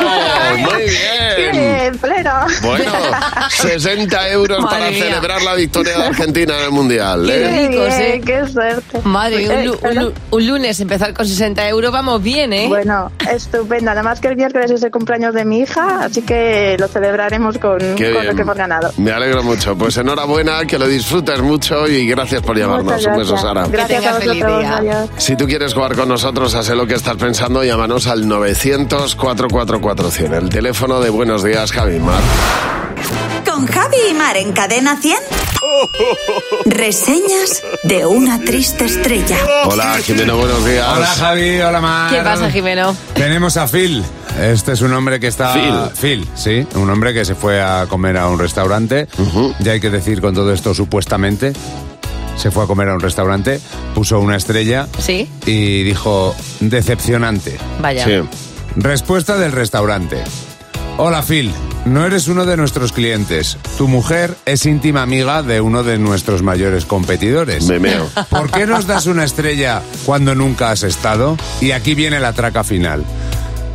¡Oh, 0.00 0.56
muy 0.58 0.82
bien. 0.82 1.52
Bien, 1.52 1.98
pleno. 1.98 2.30
Bueno, 2.62 2.92
60 3.50 4.28
euros 4.30 4.60
Madre 4.60 4.76
para 4.78 4.90
mía. 4.90 5.04
celebrar 5.04 5.42
la 5.42 5.54
victoria 5.54 5.96
de 5.98 6.04
Argentina 6.04 6.58
en 6.58 6.64
el 6.64 6.70
Mundial. 6.70 7.26
Qué 7.26 7.44
¿eh? 7.44 8.14
¿eh? 8.16 8.20
qué 8.24 8.46
suerte. 8.48 9.00
Madre 9.04 9.48
un, 9.48 9.64
lu- 9.66 9.78
un 9.82 9.94
lu- 9.94 10.12
un 10.30 10.46
lunes 10.46 10.80
empezar 10.80 11.12
con 11.14 11.26
60 11.26 11.68
euros, 11.68 11.92
vamos 11.92 12.22
bien, 12.22 12.52
¿eh? 12.52 12.66
Bueno, 12.68 13.10
estupendo. 13.30 13.90
Además 13.90 14.20
que 14.20 14.28
el 14.28 14.36
miércoles 14.36 14.70
es 14.70 14.82
el 14.82 14.90
cumpleaños 14.90 15.34
de 15.34 15.44
mi 15.44 15.60
hija, 15.60 16.04
así 16.04 16.22
que 16.22 16.76
lo 16.78 16.88
celebraremos 16.88 17.58
con, 17.58 17.78
con 17.78 18.26
lo 18.26 18.34
que 18.34 18.42
hemos 18.42 18.56
ganado. 18.56 18.92
Me 18.96 19.12
alegro 19.12 19.42
mucho. 19.42 19.76
Pues 19.76 19.96
enhorabuena, 19.96 20.64
que 20.66 20.78
lo 20.78 20.86
disfrutes 20.88 21.40
mucho 21.40 21.86
y 21.88 22.06
gracias 22.06 22.42
por 22.42 22.56
llamarnos. 22.56 23.04
Un 23.06 23.16
beso. 23.18 23.36
Sara. 23.36 23.66
Gracias 23.66 23.83
Que 23.86 23.96
a 23.96 24.00
tengas 24.00 24.18
feliz 24.18 24.42
vosotros. 24.42 24.60
día. 24.60 24.76
adiós. 24.76 25.10
Si 25.18 25.36
tú 25.36 25.46
quieres 25.46 25.74
jugar 25.74 25.94
con 25.96 26.08
nosotros 26.08 26.54
a 26.54 26.62
sé 26.62 26.74
lo 26.74 26.86
que 26.86 26.94
estás 26.94 27.16
pensando, 27.16 27.62
llámanos 27.64 28.06
al 28.06 28.24
900-444-100, 28.26 30.32
el 30.34 30.48
teléfono 30.48 31.00
de 31.00 31.10
Buenos 31.10 31.42
Días, 31.44 31.72
Javi 31.72 31.98
Mar. 31.98 32.22
Con 33.48 33.66
Javi 33.66 33.96
y 34.10 34.14
Mar 34.14 34.36
en 34.36 34.52
Cadena 34.52 34.96
100. 35.00 35.16
Reseñas 36.66 37.62
de 37.84 38.06
una 38.06 38.38
triste 38.40 38.84
estrella. 38.84 39.36
Hola, 39.66 39.96
Jimeno, 40.02 40.36
buenos 40.36 40.64
días. 40.64 40.86
Hola 40.94 41.06
Javi, 41.06 41.60
hola 41.60 41.80
Mar. 41.80 42.12
¿Qué 42.14 42.22
pasa, 42.22 42.50
Jimeno? 42.50 42.96
Tenemos 43.14 43.56
a 43.56 43.66
Phil. 43.68 44.04
Este 44.40 44.72
es 44.72 44.80
un 44.82 44.92
hombre 44.92 45.20
que 45.20 45.28
está. 45.28 45.52
Phil. 45.54 45.74
Phil, 46.00 46.28
sí. 46.34 46.66
Un 46.74 46.90
hombre 46.90 47.14
que 47.14 47.24
se 47.24 47.34
fue 47.34 47.62
a 47.62 47.86
comer 47.88 48.16
a 48.16 48.28
un 48.28 48.38
restaurante. 48.38 49.08
Ya 49.60 49.72
hay 49.72 49.80
que 49.80 49.90
decir 49.90 50.20
con 50.20 50.34
todo 50.34 50.52
esto, 50.52 50.74
supuestamente. 50.74 51.52
Se 52.36 52.50
fue 52.50 52.64
a 52.64 52.66
comer 52.66 52.88
a 52.88 52.94
un 52.94 53.00
restaurante, 53.00 53.60
puso 53.94 54.20
una 54.20 54.36
estrella 54.36 54.88
¿Sí? 54.98 55.28
y 55.46 55.82
dijo: 55.82 56.34
decepcionante. 56.60 57.58
Vaya. 57.80 58.04
Sí. 58.04 58.28
Respuesta 58.76 59.38
del 59.38 59.52
restaurante. 59.52 60.24
Hola 60.96 61.22
Phil, 61.22 61.52
no 61.86 62.06
eres 62.06 62.28
uno 62.28 62.46
de 62.46 62.56
nuestros 62.56 62.92
clientes. 62.92 63.58
Tu 63.76 63.88
mujer 63.88 64.36
es 64.46 64.64
íntima 64.64 65.02
amiga 65.02 65.42
de 65.42 65.60
uno 65.60 65.82
de 65.82 65.98
nuestros 65.98 66.42
mayores 66.42 66.84
competidores. 66.84 67.66
Me 67.66 67.80
meo. 67.80 68.08
¿Por 68.30 68.50
qué 68.50 68.64
nos 68.64 68.86
das 68.86 69.06
una 69.06 69.24
estrella 69.24 69.82
cuando 70.06 70.36
nunca 70.36 70.70
has 70.70 70.84
estado? 70.84 71.36
Y 71.60 71.72
aquí 71.72 71.94
viene 71.94 72.20
la 72.20 72.32
traca 72.32 72.62
final. 72.62 73.04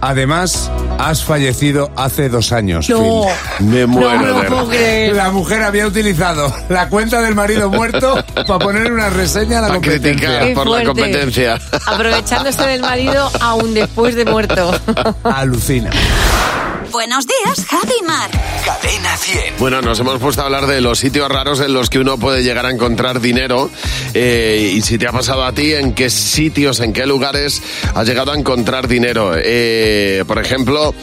Además, 0.01 0.71
has 0.97 1.23
fallecido 1.23 1.91
hace 1.95 2.29
dos 2.29 2.51
años. 2.51 2.89
No. 2.89 3.25
Phil. 3.57 3.67
Me 3.67 3.85
muero 3.85 4.13
no 4.13 4.19
me 4.21 4.27
lo 4.27 4.41
de 4.41 4.47
puedo 4.47 4.69
creer. 4.69 5.15
La 5.15 5.31
mujer 5.31 5.63
había 5.63 5.87
utilizado 5.87 6.53
la 6.69 6.89
cuenta 6.89 7.21
del 7.21 7.35
marido 7.35 7.69
muerto 7.69 8.23
para 8.33 8.59
poner 8.59 8.91
una 8.91 9.09
reseña 9.09 9.59
a 9.59 9.61
la 9.63 9.67
competencia. 9.69 10.11
criticar 10.11 10.47
Qué 10.47 10.53
por 10.53 10.67
la 10.67 10.83
competencia. 10.83 11.59
Aprovechándose 11.85 12.63
del 12.65 12.81
marido 12.81 13.29
aún 13.41 13.73
después 13.73 14.15
de 14.15 14.25
muerto. 14.25 14.71
Alucina. 15.23 15.89
Buenos 16.99 17.25
días, 17.25 17.65
Javi 17.65 18.01
Mar. 18.05 18.29
Cadena 18.65 19.15
100. 19.15 19.53
Bueno, 19.57 19.81
nos 19.81 19.97
hemos 20.01 20.19
puesto 20.19 20.41
a 20.41 20.45
hablar 20.47 20.67
de 20.67 20.81
los 20.81 20.99
sitios 20.99 21.29
raros 21.29 21.61
en 21.61 21.71
los 21.71 21.89
que 21.89 21.97
uno 21.97 22.17
puede 22.17 22.43
llegar 22.43 22.65
a 22.65 22.71
encontrar 22.71 23.21
dinero. 23.21 23.69
eh, 24.13 24.73
y 24.75 24.81
si 24.81 24.97
te 24.97 25.07
ha 25.07 25.13
pasado 25.13 25.45
a 25.45 25.53
ti, 25.53 25.73
en 25.75 25.93
qué 25.93 26.09
sitios, 26.09 26.81
en 26.81 26.91
qué 26.91 27.05
lugares 27.05 27.61
has 27.95 28.05
llegado 28.05 28.33
a 28.33 28.35
encontrar 28.37 28.89
dinero. 28.89 29.31
Eh, 29.37 30.25
por 30.27 30.39
ejemplo, 30.39 30.93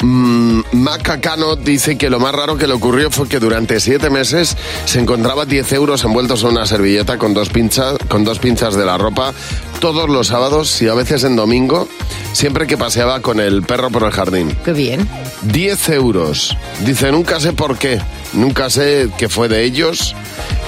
mm, 0.00 0.60
Maca 0.72 1.20
Cano 1.20 1.56
dice 1.56 1.96
que 1.96 2.10
lo 2.10 2.20
más 2.20 2.34
raro 2.34 2.56
que 2.56 2.66
le 2.66 2.74
ocurrió 2.74 3.10
fue 3.10 3.28
que 3.28 3.38
durante 3.38 3.80
siete 3.80 4.10
meses 4.10 4.56
se 4.84 5.00
encontraba 5.00 5.44
10 5.44 5.72
euros 5.72 6.04
envueltos 6.04 6.42
en 6.42 6.50
una 6.50 6.66
servilleta 6.66 7.18
con 7.18 7.34
dos 7.34 7.48
pinchas, 7.48 7.96
con 8.08 8.24
dos 8.24 8.38
pinchas 8.38 8.74
de 8.74 8.84
la 8.84 8.98
ropa 8.98 9.32
todos 9.80 10.08
los 10.08 10.28
sábados 10.28 10.80
y 10.82 10.88
a 10.88 10.94
veces 10.94 11.24
en 11.24 11.36
domingo, 11.36 11.88
siempre 12.32 12.66
que 12.66 12.76
paseaba 12.76 13.20
con 13.20 13.40
el 13.40 13.62
perro 13.62 13.90
por 13.90 14.04
el 14.04 14.10
jardín. 14.10 14.56
Qué 14.64 14.72
bien. 14.72 15.08
10 15.42 15.88
euros. 15.90 16.56
Dice, 16.84 17.12
nunca 17.12 17.40
sé 17.40 17.52
por 17.52 17.76
qué, 17.78 18.00
nunca 18.32 18.70
sé 18.70 19.08
qué 19.18 19.28
fue 19.28 19.48
de 19.48 19.64
ellos, 19.64 20.14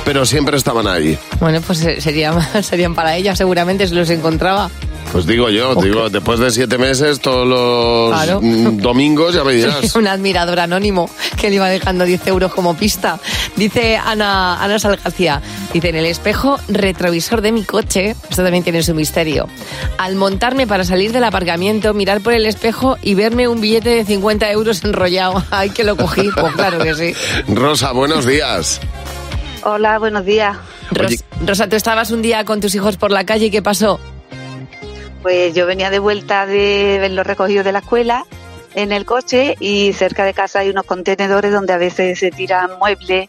pero 0.05 0.27
siempre 0.27 0.57
estaban 0.57 0.87
ahí. 0.87 1.19
Bueno, 1.41 1.61
pues 1.63 1.83
eh, 1.85 2.01
sería, 2.01 2.33
serían 2.63 2.95
para 2.95 3.17
ella 3.17 3.35
seguramente 3.35 3.87
si 3.89 3.95
los 3.95 4.11
encontraba. 4.11 4.71
Pues 5.13 5.25
digo 5.27 5.49
yo, 5.49 5.75
digo, 5.77 6.11
después 6.11 6.39
de 6.39 6.51
siete 6.51 6.77
meses, 6.77 7.21
todos 7.21 7.47
los 7.47 8.11
Claro. 8.15 8.41
mm, 8.43 8.77
domingos, 8.77 9.35
ya 9.35 9.43
me 9.43 9.53
dirás. 9.55 9.95
Un 9.97 10.07
admirador 10.07 10.61
anónimo 10.61 11.09
que 11.41 11.49
le 11.49 11.57
iba 11.57 11.69
dejando 11.69 12.05
10 12.05 12.27
euros 12.27 12.53
como 12.53 12.77
pista. 12.77 13.19
Dice 13.57 13.97
Ana, 13.97 14.63
Ana 14.63 14.79
Salgacia, 14.79 15.41
dice, 15.73 15.89
en 15.89 15.97
el 15.97 16.05
espejo 16.05 16.59
retrovisor 16.69 17.41
de 17.41 17.53
mi 17.53 17.65
coche, 17.65 18.17
esto 18.29 18.43
también 18.43 18.63
tiene 18.63 18.83
su 18.83 18.95
misterio, 18.95 19.49
al 19.97 20.15
montarme 20.15 20.67
para 20.67 20.85
salir 20.85 21.11
del 21.13 21.25
aparcamiento, 21.25 21.95
mirar 21.95 22.21
por 22.21 22.35
el 22.35 22.45
espejo 22.45 22.99
y 23.03 23.15
verme 23.15 23.49
un 23.49 23.63
billete 23.63 23.89
de 23.89 24.05
50 24.05 24.51
euros 24.53 24.85
enrollado. 24.85 25.43
Ay, 25.51 25.71
que 25.71 25.85
lo 25.85 25.97
cogí. 25.97 26.29
Pues 26.39 26.53
claro 26.55 26.79
que 26.81 26.95
sí. 26.95 27.15
Rosa, 27.49 27.93
buenos 27.93 28.27
días. 28.27 28.79
Hola, 29.65 29.99
buenos 29.99 30.25
días. 30.27 30.57
Ros- 30.91 31.25
Rosa, 31.47 31.67
tú 31.69 31.77
estabas 31.77 32.11
un 32.11 32.21
día 32.21 32.45
con 32.45 32.61
tus 32.61 32.75
hijos 32.75 32.99
por 32.99 33.11
la 33.11 33.25
calle 33.25 33.47
y 33.47 33.51
¿qué 33.51 33.63
pasó? 33.63 33.99
Pues 35.23 35.55
yo 35.55 35.67
venía 35.67 35.91
de 35.91 35.99
vuelta 35.99 36.47
de 36.47 36.99
verlos 37.01 37.27
recogidos 37.27 37.65
de 37.65 37.73
la 37.73 37.81
escuela 37.81 38.25
en 38.75 38.93
el 38.93 39.05
coche 39.05 39.57
y 39.59 39.93
cerca 39.93 40.25
de 40.25 40.35
casa 40.35 40.61
hay 40.61 40.71
unos 40.71 40.85
contenedores 40.85 41.53
donde 41.53 41.73
a 41.73 41.79
veces 41.79 42.19
se 42.19 42.31
tiran 42.31 42.79
muebles 42.79 43.29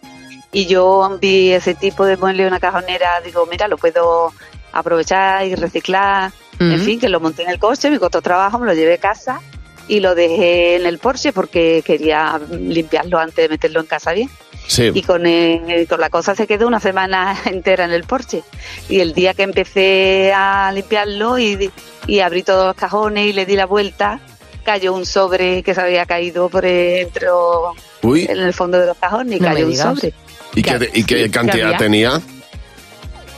y 0.52 0.66
yo 0.66 1.18
vi 1.22 1.52
ese 1.52 1.76
tipo 1.76 2.06
de 2.06 2.18
mueble 2.18 2.44
en 2.44 2.50
una 2.50 2.60
cajonera, 2.60 3.22
digo, 3.22 3.48
mira, 3.50 3.68
lo 3.68 3.78
puedo 3.78 4.34
aprovechar 4.72 5.46
y 5.46 5.56
reciclar, 5.56 6.32
en 6.60 6.80
fin, 6.80 7.00
que 7.00 7.08
lo 7.08 7.20
monté 7.20 7.44
en 7.44 7.50
el 7.50 7.60
coche, 7.60 7.90
me 7.90 8.00
costó 8.00 8.22
trabajo, 8.22 8.60
me 8.60 8.66
lo 8.66 8.74
llevé 8.74 8.96
a 8.96 8.98
casa 8.98 9.42
y 9.88 10.02
lo 10.02 10.14
dejé 10.14 10.76
en 10.76 10.86
el 10.86 11.00
Porsche 11.00 11.32
porque 11.34 11.82
quería 11.86 12.40
limpiarlo 12.52 13.18
antes 13.18 13.38
de 13.38 13.50
meterlo 13.50 13.80
en 13.80 13.86
casa 13.86 14.12
bien. 14.14 14.30
Sí. 14.70 14.92
Y 14.94 15.02
con, 15.02 15.26
eh, 15.26 15.88
con 15.90 16.00
la 16.00 16.12
cosa 16.12 16.36
se 16.36 16.46
quedó 16.46 16.68
una 16.68 16.80
semana 16.80 17.36
entera 17.46 17.86
en 17.86 17.92
el 17.92 18.04
porche. 18.04 18.44
Y 18.88 19.00
el 19.00 19.14
día 19.14 19.34
que 19.34 19.42
empecé 19.42 20.32
a 20.32 20.72
limpiarlo 20.72 21.40
y, 21.40 21.72
y 22.06 22.20
abrí 22.20 22.44
todos 22.44 22.68
los 22.68 22.76
cajones 22.76 23.26
y 23.26 23.34
le 23.34 23.48
di 23.48 23.56
la 23.56 23.66
vuelta, 23.66 24.20
cayó 24.64 24.94
un 24.94 25.08
sobre 25.08 25.64
que 25.64 25.74
se 25.74 25.82
había 25.82 26.06
caído 26.06 26.50
por 26.50 26.62
dentro 26.62 27.74
Uy. 28.04 28.28
en 28.30 28.38
el 28.38 28.54
fondo 28.54 28.80
de 28.80 28.86
los 28.86 28.98
cajones 28.98 29.38
y 29.38 29.40
No 29.40 29.48
cayó 29.48 29.66
un 29.66 29.76
sobre. 29.76 30.14
¿Y 30.54 30.62
qué, 30.62 30.90
y 30.94 31.04
qué 31.04 31.24
sí, 31.24 31.30
cantidad 31.32 31.76
tenía? 31.78 32.22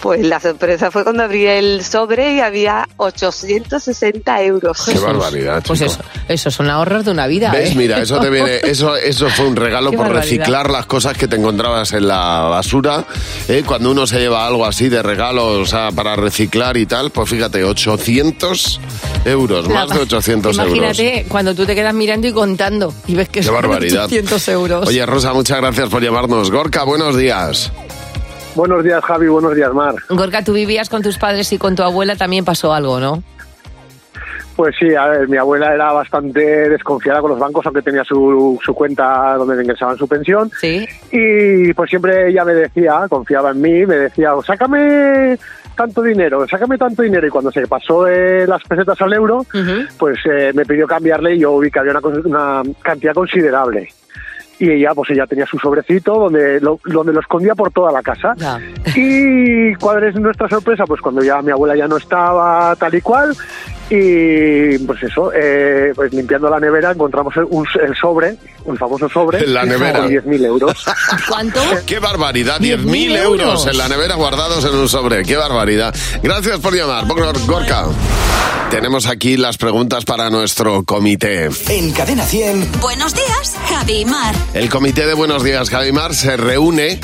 Pues 0.02 0.22
la 0.26 0.40
sorpresa 0.40 0.90
fue 0.90 1.04
cuando 1.04 1.24
abrí 1.24 1.46
el 1.46 1.84
sobre 1.84 2.34
y 2.34 2.40
había 2.40 2.88
860 2.98 4.42
euros. 4.44 4.84
Qué 4.92 4.98
barbaridad, 5.00 5.64
Pues 5.66 5.80
chico. 5.80 5.92
eso, 5.92 6.02
eso 6.28 6.50
son 6.52 6.70
ahorros 6.70 7.06
de 7.06 7.12
una 7.12 7.28
vida. 7.28 7.52
¿Ves? 7.52 7.72
¿eh? 7.72 7.76
Mira, 7.76 8.00
eso 8.00 8.20
te 8.20 8.30
viene, 8.32 8.56
eso, 8.64 8.96
eso 8.96 9.30
fue 9.30 9.46
un 9.46 9.56
regalo 9.56 9.92
Qué 9.92 9.98
por 9.98 10.08
barbaridad. 10.08 10.24
reciclar 10.38 10.72
las 10.72 10.86
cosas 10.88 11.16
que 11.18 11.28
te 11.28 11.36
encontrabas 11.36 11.94
en 11.94 12.08
la 12.08 12.42
basura. 12.50 13.06
¿eh? 13.48 13.64
Cuando 13.66 13.92
uno 13.92 14.08
se 14.08 14.20
lleva 14.20 14.48
algo 14.48 14.66
así 14.66 14.90
de 14.90 15.04
regalo, 15.04 15.46
o 15.62 15.66
sea, 15.68 15.92
para 15.92 16.16
reciclar 16.16 16.78
y 16.78 16.86
tal, 16.88 17.12
pues 17.12 17.30
fíjate, 17.30 17.64
800 17.64 18.80
euros, 19.26 19.68
La- 19.68 19.74
más 19.86 19.90
de 19.90 20.00
800 20.00 20.58
euros. 20.58 20.76
Imagínate 20.78 21.26
cuando 21.30 21.54
tú 21.54 21.66
te 21.66 21.76
quedas 21.76 21.94
mirando 21.94 22.28
y 22.28 22.32
contando 22.32 22.94
y 23.08 23.14
ves 23.14 23.28
que 23.30 23.42
Qué 23.42 23.46
son 23.46 23.54
barbaridad. 23.56 24.06
800 24.06 24.48
euros. 24.50 24.88
Oye, 24.88 25.06
Rosa, 25.06 25.32
muchas 25.34 25.58
gracias 25.62 25.90
por 25.90 26.02
llamarnos. 26.02 26.50
Gorka, 26.50 26.84
buenos 26.84 27.16
días. 27.16 27.72
Buenos 28.56 28.84
días, 28.84 29.04
Javi. 29.04 29.28
Buenos 29.28 29.56
días, 29.56 29.74
Mar. 29.74 29.96
Gorka, 30.10 30.44
tú 30.44 30.54
vivías 30.54 30.90
con 30.90 31.02
tus 31.02 31.18
padres 31.18 31.52
y 31.54 31.58
con 31.58 31.76
tu 31.76 31.84
abuela 31.84 32.16
también 32.16 32.44
pasó 32.46 32.74
algo, 32.74 33.00
¿no? 33.00 33.24
Pues 34.56 34.76
sí, 34.78 34.94
a 34.94 35.08
ver, 35.08 35.28
mi 35.30 35.38
abuela 35.38 35.74
era 35.74 35.94
bastante 35.94 36.70
desconfiada 36.70 37.22
con 37.22 37.32
los 37.32 37.40
bancos, 37.40 37.66
aunque 37.66 37.82
tenía 37.82 38.04
su, 38.04 38.60
su 38.64 38.74
cuenta 38.74 39.36
donde 39.36 39.64
ingresaban 39.64 39.98
su 39.98 40.08
pensión. 40.08 40.52
Sí. 40.60 40.86
Y 41.12 41.74
pues 41.74 41.90
siempre 41.90 42.30
ella 42.30 42.44
me 42.44 42.54
decía, 42.54 43.06
confiaba 43.10 43.52
en 43.52 43.62
mí, 43.62 43.86
me 43.86 43.96
decía, 43.96 44.36
"Oh, 44.36 44.44
sácame 44.44 45.38
tanto 45.76 46.04
dinero, 46.04 46.46
sácame 46.48 46.78
tanto 46.78 47.02
dinero. 47.02 47.26
Y 47.26 47.30
cuando 47.30 47.52
se 47.52 47.66
pasó 47.66 48.04
de 48.04 48.46
las 48.46 48.62
pesetas 48.64 49.02
al 49.02 49.14
euro, 49.14 49.46
pues 49.98 50.20
eh, 50.26 50.52
me 50.54 50.66
pidió 50.66 50.86
cambiarle 50.86 51.36
y 51.36 51.40
yo 51.40 51.58
vi 51.58 51.72
que 51.72 51.80
había 51.80 51.94
una, 51.98 52.02
una 52.26 52.62
cantidad 52.84 53.14
considerable. 53.14 53.90
Y 54.62 54.70
ella, 54.70 54.92
pues 54.94 55.10
ella 55.10 55.26
tenía 55.26 55.48
su 55.48 55.58
sobrecito 55.58 56.14
donde 56.14 56.62
lo, 56.62 56.80
donde 56.86 57.12
lo 57.12 57.20
escondía 57.20 57.56
por 57.56 57.72
toda 57.72 57.92
la 57.92 58.04
casa. 58.04 58.36
Y 58.96 59.74
cuál 59.74 60.04
es 60.04 60.14
nuestra 60.14 60.48
sorpresa, 60.48 60.84
pues 60.86 61.02
cuando 61.02 61.24
ya 61.24 61.42
mi 61.42 61.50
abuela 61.50 61.76
ya 61.76 61.88
no 61.88 61.98
estaba 61.98 62.76
tal 62.76 62.94
y 62.94 63.02
cual, 63.02 63.36
y 63.94 64.78
pues 64.80 65.04
eso, 65.04 65.32
eh, 65.34 65.92
pues 65.96 66.14
limpiando 66.14 66.50
la 66.50 66.60
nevera 66.60 66.92
encontramos 66.92 67.36
el, 67.38 67.44
un- 67.50 67.68
el 67.84 67.94
sobre, 67.96 68.38
un 68.66 68.78
famoso 68.78 69.10
sobre, 69.10 69.40
En 69.44 69.54
la 69.54 69.66
nevera. 69.66 70.00
con 70.00 70.10
10.000 70.10 70.46
euros. 70.46 70.86
¿Cuánto? 71.28 71.60
¡Qué 71.86 72.00
barbaridad! 72.00 72.60
10.000 72.60 72.86
10.000 72.86 73.18
euros 73.18 73.42
euros. 73.42 73.68
en 73.68 73.78
la 73.78 73.90
nevera 73.90 74.16
guardados 74.16 74.64
en 74.66 74.76
un 74.76 74.88
sobre. 74.88 75.24
¡Qué 75.24 75.36
barbaridad! 75.36 75.94
Gracias 76.24 76.60
por 76.60 76.74
llamar, 76.74 77.06
Gor- 77.06 77.46
Gorka. 77.46 77.86
Tenemos 78.70 79.06
aquí 79.08 79.36
las 79.36 79.58
preguntas 79.58 80.06
para 80.06 80.30
nuestro 80.30 80.84
comité. 80.86 81.50
En 81.68 81.92
Cadena 81.92 82.24
100. 82.24 82.80
Buenos 82.80 83.14
días, 83.14 83.58
Javi 83.68 84.06
Mar. 84.06 84.34
El 84.54 84.70
comité 84.70 85.06
de 85.06 85.14
Buenos 85.14 85.44
Días, 85.44 85.70
Javimar, 85.70 86.16
se 86.16 86.38
reúne 86.38 86.98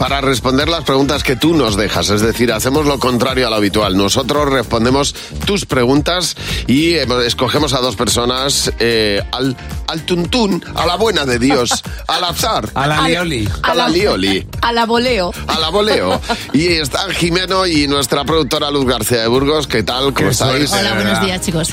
para 0.00 0.20
responder 0.20 0.68
las 0.68 0.82
preguntas 0.82 1.22
que 1.22 1.36
tú 1.36 1.54
nos 1.54 1.76
dejas. 1.76 2.10
Es 2.10 2.22
decir, 2.22 2.50
hacemos 2.52 2.86
lo 2.86 2.98
contrario 2.98 3.46
a 3.46 3.50
lo 3.50 3.56
habitual. 3.56 3.96
Nosotros 3.96 4.48
respondemos 4.48 5.14
tus 5.46 5.64
preguntas 5.64 6.31
y 6.66 6.94
eh, 6.94 7.06
escogemos 7.26 7.72
a 7.74 7.78
dos 7.78 7.96
personas 7.96 8.72
eh, 8.78 9.22
al, 9.32 9.56
al 9.88 10.02
tuntún, 10.02 10.64
a 10.74 10.86
la 10.86 10.96
buena 10.96 11.24
de 11.24 11.38
Dios, 11.38 11.82
al 12.06 12.24
azar. 12.24 12.68
A 12.74 12.86
la 12.86 13.02
lioli. 13.02 13.48
A 13.62 13.74
la 13.74 13.88
lioli. 13.88 14.46
A 14.60 14.72
la 14.72 14.86
voleo. 14.86 15.32
A 15.48 15.58
la 15.58 15.68
voleo. 15.70 16.20
Y 16.52 16.66
está 16.66 17.10
Jimeno 17.12 17.66
y 17.66 17.88
nuestra 17.88 18.24
productora 18.24 18.70
Luz 18.70 18.86
García 18.86 19.22
de 19.22 19.28
Burgos. 19.28 19.66
¿Qué 19.66 19.82
tal? 19.82 20.12
¿Cómo 20.12 20.28
estáis? 20.30 20.72
Hola, 20.72 20.94
buenos 20.94 21.20
días, 21.22 21.40
chicos. 21.40 21.70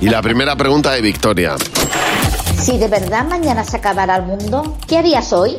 Y 0.00 0.08
la 0.08 0.22
primera 0.22 0.56
pregunta 0.56 0.92
de 0.92 1.00
Victoria. 1.00 1.56
Si 2.62 2.78
de 2.78 2.88
verdad 2.88 3.26
mañana 3.26 3.64
se 3.64 3.76
acabara 3.76 4.16
el 4.16 4.22
mundo, 4.22 4.78
¿qué 4.86 4.98
harías 4.98 5.32
hoy? 5.32 5.58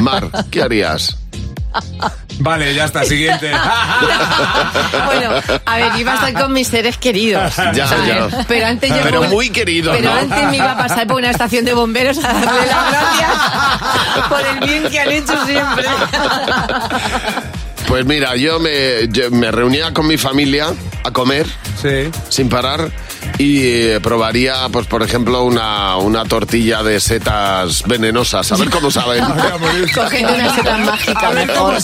Mar, 0.00 0.30
¿qué 0.50 0.62
harías? 0.62 1.19
Vale, 2.38 2.74
ya 2.74 2.84
está, 2.86 3.04
siguiente. 3.04 3.50
Bueno, 5.06 5.30
a 5.66 5.76
ver, 5.76 5.92
iba 5.98 6.12
a 6.12 6.14
estar 6.14 6.42
con 6.42 6.52
mis 6.52 6.68
seres 6.68 6.96
queridos. 6.96 7.54
Ya, 7.74 7.86
¿sabes? 7.86 8.06
ya. 8.06 8.44
Pero 8.46 8.66
antes 8.66 8.90
yo 8.90 8.96
Pero 9.02 9.22
muy 9.24 9.50
queridos, 9.50 9.96
Pero 9.96 10.12
¿no? 10.12 10.20
antes 10.20 10.44
me 10.50 10.56
iba 10.56 10.72
a 10.72 10.76
pasar 10.76 11.06
por 11.06 11.16
una 11.16 11.30
estación 11.30 11.64
de 11.64 11.74
bomberos 11.74 12.18
a 12.18 12.32
darle 12.32 12.66
las 12.66 12.90
gracias 12.90 14.28
por 14.28 14.40
el 14.40 14.60
bien 14.60 14.88
que 14.90 15.00
han 15.00 15.10
hecho 15.10 15.46
siempre. 15.46 15.84
Pues 17.90 18.06
mira, 18.06 18.36
yo 18.36 18.60
me, 18.60 19.08
yo 19.08 19.30
me 19.32 19.50
reunía 19.50 19.92
con 19.92 20.06
mi 20.06 20.16
familia 20.16 20.68
a 21.02 21.10
comer 21.10 21.44
sin 22.28 22.48
parar 22.48 22.88
y 23.36 23.62
eh, 23.66 24.00
probaría, 24.00 24.68
pues 24.70 24.86
por 24.86 25.02
ejemplo, 25.02 25.42
una, 25.42 25.96
una 25.96 26.24
tortilla 26.24 26.84
de 26.84 27.00
setas 27.00 27.82
venenosas. 27.88 28.52
A 28.52 28.56
ver 28.56 28.70
cómo 28.70 28.92
saben. 28.92 29.24
Cogiendo 29.94 30.34
una 30.34 30.54
seta 30.54 30.78
mágica 30.84 31.30
mejor. 31.32 31.74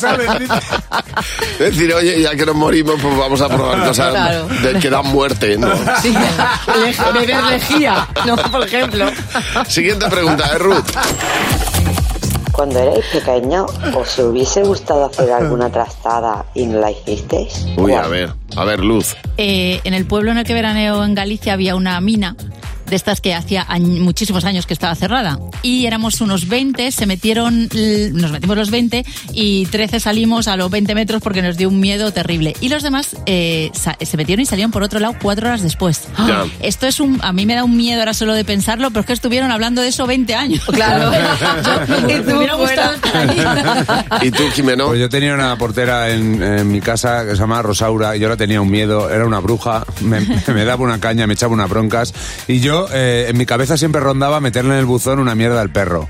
Es 1.59 1.59
decir, 1.59 1.93
oye, 1.95 2.21
ya 2.23 2.37
que 2.37 2.45
nos 2.47 2.55
morimos, 2.55 3.01
pues 3.01 3.17
vamos 3.17 3.41
a 3.41 3.49
probar 3.49 3.85
cosas 3.89 4.11
Claro. 4.11 4.47
de- 4.49 4.79
que 4.79 4.91
dan 4.91 5.07
muerte. 5.07 5.57
¿no? 5.59 5.69
Sí, 6.03 6.15
beber 7.15 7.43
lejía, 7.45 8.07
¿no? 8.27 8.37
Por 8.37 8.65
ejemplo. 8.67 9.07
Siguiente 9.67 10.07
pregunta 10.09 10.53
de 10.53 10.59
Ruth. 10.59 10.85
Cuando 12.57 12.79
erais 12.79 13.05
pequeños, 13.13 13.71
¿os 13.95 14.19
hubiese 14.19 14.63
gustado 14.63 15.05
hacer 15.05 15.31
alguna 15.31 15.71
trastada 15.71 16.47
y 16.55 16.65
no 16.65 16.81
la 16.81 16.91
hicisteis? 16.91 17.67
Uy, 17.77 17.93
a 17.93 18.09
ver, 18.09 18.33
a 18.57 18.65
ver, 18.65 18.81
Luz. 18.81 19.15
Eh, 19.37 19.83
en 19.85 19.93
el 19.93 20.07
pueblo 20.07 20.31
en 20.31 20.39
el 20.39 20.45
que 20.47 20.55
veraneo 20.55 21.05
en 21.05 21.15
Galicia 21.15 21.53
había 21.53 21.77
una 21.77 22.01
mina 22.01 22.35
de 22.89 22.97
estas 22.97 23.21
que 23.21 23.35
hacía 23.35 23.67
muchísimos 23.81 24.45
años 24.45 24.67
que 24.67 24.75
estaba 24.75 24.95
cerrada. 24.95 25.39
Y 25.63 25.87
éramos 25.87 26.21
unos 26.21 26.49
20, 26.49 26.93
se 26.93 27.07
metieron, 27.07 27.69
nos 28.13 28.31
metimos 28.33 28.57
los 28.57 28.71
20 28.71 29.05
y 29.33 29.67
13 29.67 30.01
salimos 30.01 30.49
a 30.49 30.57
los 30.57 30.71
20 30.71 30.95
metros 30.95 31.23
porque 31.23 31.43
nos 31.43 31.57
dio 31.57 31.69
un 31.69 31.81
miedo 31.81 32.13
terrible. 32.13 32.55
Y 32.61 32.69
los 32.69 32.83
demás 32.83 33.17
eh, 33.27 33.71
se 34.01 34.17
metieron 34.17 34.43
y 34.43 34.47
salieron 34.47 34.71
por 34.71 34.83
otro 34.83 35.01
lado 35.01 35.15
cuatro 35.21 35.49
horas 35.49 35.63
después. 35.63 36.03
Ya. 36.27 36.45
Esto 36.61 36.87
es 36.87 37.01
un, 37.01 37.19
a 37.23 37.33
mí 37.33 37.47
me 37.47 37.55
da 37.55 37.65
un 37.65 37.77
miedo 37.77 38.01
ahora 38.01 38.15
solo 38.15 38.35
de 38.35 38.45
pensarlo, 38.45 38.91
pero 38.91 39.01
es 39.01 39.07
que 39.07 39.13
estuvieron 39.13 39.51
hablando 39.51 39.83
de 39.83 39.89
eso 39.89 40.07
20 40.07 40.35
años. 40.35 40.63
Claro. 40.77 41.11
Yo- 42.09 42.65
estar 42.67 42.97
ahí. 43.15 43.43
¿Y 44.29 44.31
tú, 44.31 44.43
Jimeno? 44.55 44.89
Pues 44.89 45.01
yo 45.01 45.09
tenía 45.09 45.35
una 45.35 45.57
portera 45.57 46.11
en, 46.11 46.43
en 46.43 46.71
mi 46.71 46.81
casa 46.81 47.25
que 47.25 47.31
se 47.31 47.37
llamaba 47.37 47.63
Rosaura 47.63 48.17
y 48.17 48.21
yo 48.21 48.29
la 48.29 48.37
tenía 48.37 48.61
un 48.61 48.71
miedo, 48.71 49.11
era 49.11 49.27
una 49.27 49.41
bruja, 49.41 49.85
me, 50.03 50.21
me 50.21 50.65
daba 50.65 50.85
una 50.85 51.01
caña, 51.01 51.27
me 51.27 51.35
echaba 51.35 51.55
unas 51.55 51.69
broncas 51.71 52.13
y 52.47 52.61
yo 52.61 52.76
eh, 52.93 53.27
en 53.29 53.37
mi 53.39 53.47
cabeza 53.47 53.77
siempre 53.77 54.01
rondaba 54.01 54.41
meterle 54.41 54.75
en 54.75 54.81
el 54.81 54.85
buzón 54.87 55.19
una 55.19 55.35
mierda 55.35 55.61
al 55.61 55.71
perro. 55.71 56.09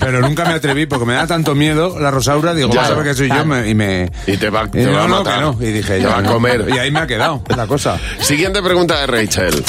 Pero 0.00 0.20
nunca 0.20 0.44
me 0.44 0.54
atreví 0.54 0.86
porque 0.86 1.04
me 1.06 1.14
da 1.14 1.26
tanto 1.26 1.54
miedo 1.54 1.98
la 2.00 2.10
Rosaura, 2.10 2.52
digo, 2.54 2.70
Ya. 2.72 2.80
vas 2.82 2.90
a 2.90 2.94
ver 2.94 3.04
que 3.04 3.14
soy 3.14 3.28
yo 3.28 3.44
me- 3.44 3.68
y 3.68 3.74
me... 3.74 4.10
Y 4.26 4.36
te 4.36 4.50
va, 4.50 4.64
y 4.64 4.68
te 4.70 4.86
va 4.86 4.92
no, 4.92 5.02
a 5.04 5.08
no, 5.08 5.16
matar. 5.18 5.34
que 5.36 5.40
no. 5.42 5.56
Y 5.60 5.72
dije, 5.72 5.96
Te 5.98 6.02
yo, 6.02 6.08
va 6.08 6.18
a 6.18 6.22
no. 6.22 6.32
comer. 6.32 6.66
Y 6.68 6.78
ahí 6.78 6.90
me 6.90 7.00
ha 7.00 7.06
quedado 7.06 7.42
la 7.56 7.66
cosa. 7.66 7.96
Siguiente 8.20 8.60
pregunta 8.62 8.98
de 9.00 9.06
Rachel. 9.06 9.64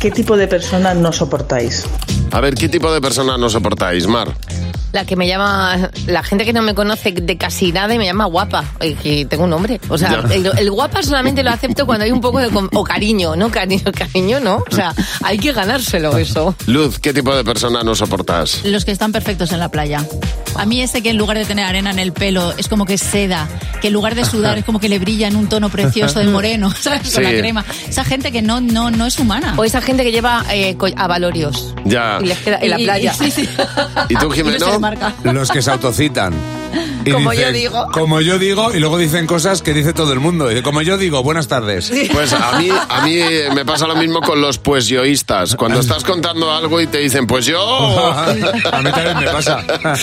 ¿Qué 0.00 0.10
tipo 0.10 0.36
de 0.36 0.48
persona 0.48 0.92
no 0.94 1.12
soportáis? 1.12 1.84
A 2.32 2.40
ver, 2.40 2.54
¿qué 2.54 2.68
tipo 2.68 2.92
de 2.92 3.00
persona 3.00 3.38
no 3.38 3.48
soportáis, 3.48 4.06
Mar? 4.06 4.28
La 4.92 5.04
que 5.04 5.16
me 5.16 5.26
llama, 5.26 5.90
la 6.06 6.22
gente 6.22 6.44
que 6.44 6.52
no 6.54 6.62
me 6.62 6.74
conoce 6.74 7.12
de 7.12 7.36
casi 7.36 7.70
nada 7.72 7.92
y 7.94 7.98
me 7.98 8.06
llama 8.06 8.24
guapa, 8.26 8.64
y 8.80 8.94
que 8.94 9.24
tengo 9.26 9.44
un 9.44 9.50
nombre. 9.50 9.78
O 9.88 9.98
sea, 9.98 10.22
Ya. 10.26 10.34
el, 10.34 10.46
el 10.58 10.70
guapa 10.70 11.02
solamente 11.02 11.42
lo 11.42 11.50
acepto 11.50 11.84
cuando 11.86 12.04
hay 12.04 12.12
un 12.12 12.20
poco 12.20 12.38
de... 12.38 12.48
com- 12.48 12.68
O 12.72 12.82
cariño, 12.84 13.36
¿no? 13.36 13.50
Cariño, 13.50 13.84
cariño, 13.94 14.40
¿no? 14.40 14.56
O 14.70 14.74
sea, 14.74 14.94
hay 15.22 15.38
que 15.38 15.52
ganárselo 15.52 16.16
eso. 16.16 16.54
Luz, 16.66 16.98
¿qué 16.98 17.12
tipo 17.12 17.34
de 17.34 17.44
persona 17.44 17.82
no 17.82 17.94
soportas? 17.94 18.62
Los 18.64 18.84
que 18.86 18.92
están 18.92 19.12
perfectos 19.12 19.52
en 19.52 19.58
la 19.60 19.70
playa. 19.70 20.06
A 20.56 20.64
mí 20.64 20.80
ese 20.80 21.02
que 21.02 21.10
en 21.10 21.18
lugar 21.18 21.36
de 21.36 21.44
tener 21.44 21.66
arena 21.66 21.90
en 21.90 21.98
el 21.98 22.12
pelo 22.12 22.54
es 22.56 22.68
como 22.68 22.86
que 22.86 22.96
seda, 22.96 23.46
que 23.82 23.88
en 23.88 23.92
lugar 23.92 24.14
de 24.14 24.24
sudar 24.24 24.56
es 24.58 24.64
como 24.64 24.80
que 24.80 24.88
le 24.88 24.98
brilla 24.98 25.28
en 25.28 25.36
un 25.36 25.48
tono 25.48 25.68
precioso 25.68 26.20
de 26.20 26.26
moreno, 26.26 26.70
¿sabes? 26.80 27.02
Con 27.02 27.10
Sí. 27.10 27.22
la 27.22 27.38
crema. 27.38 27.64
Esa 27.88 28.04
gente 28.04 28.32
que 28.32 28.40
no, 28.40 28.60
no, 28.62 28.90
no 28.90 29.04
es 29.06 29.18
humana. 29.18 29.54
O 29.58 29.64
esa 29.64 29.82
gente 29.82 30.04
que 30.04 30.12
lleva 30.12 30.44
eh, 30.50 30.76
co- 30.78 30.86
a 30.96 31.06
Y 32.22 32.26
les 32.26 32.38
queda 32.38 32.58
en 32.60 32.70
la 32.70 32.78
Y- 32.78 32.82
y- 32.82 32.84
playa. 32.86 33.14
sí, 33.14 33.30
sí. 33.30 33.48
¿Y 34.08 34.14
tú, 34.16 34.26
Y 34.26 34.28
no 34.28 34.30
Jimeno? 34.30 34.80
Los 35.32 35.50
que 35.50 35.62
se 35.62 35.70
autocitan. 35.70 36.34
Y 37.04 37.10
Como 37.12 37.30
dicen, 37.30 37.46
yo 37.46 37.52
digo. 37.52 37.86
Como 37.92 38.20
yo 38.20 38.38
digo, 38.38 38.74
y 38.74 38.80
luego 38.80 38.98
dicen 38.98 39.26
cosas 39.26 39.62
que 39.62 39.72
dice 39.72 39.92
todo 39.92 40.12
el 40.12 40.18
mundo. 40.20 40.50
Y 40.50 40.60
Como 40.62 40.82
yo 40.82 40.98
digo, 40.98 41.22
buenas 41.22 41.46
tardes. 41.48 41.92
Pues 42.12 42.32
a 42.32 42.58
mí, 42.58 42.68
a 42.88 43.00
mí 43.02 43.18
me 43.54 43.64
pasa 43.64 43.86
lo 43.86 43.94
mismo 43.96 44.20
con 44.20 44.40
los 44.40 44.58
pues 44.58 44.88
yoístas. 44.88 45.54
Cuando 45.54 45.78
estás 45.80 46.02
contando 46.04 46.52
algo 46.52 46.80
y 46.80 46.86
te 46.88 46.98
dicen, 46.98 47.26
pues 47.26 47.46
yo. 47.46 47.58
a 48.22 48.32
mí 48.82 48.90
también 48.90 49.18
me 49.18 49.26
pasa. 49.30 49.62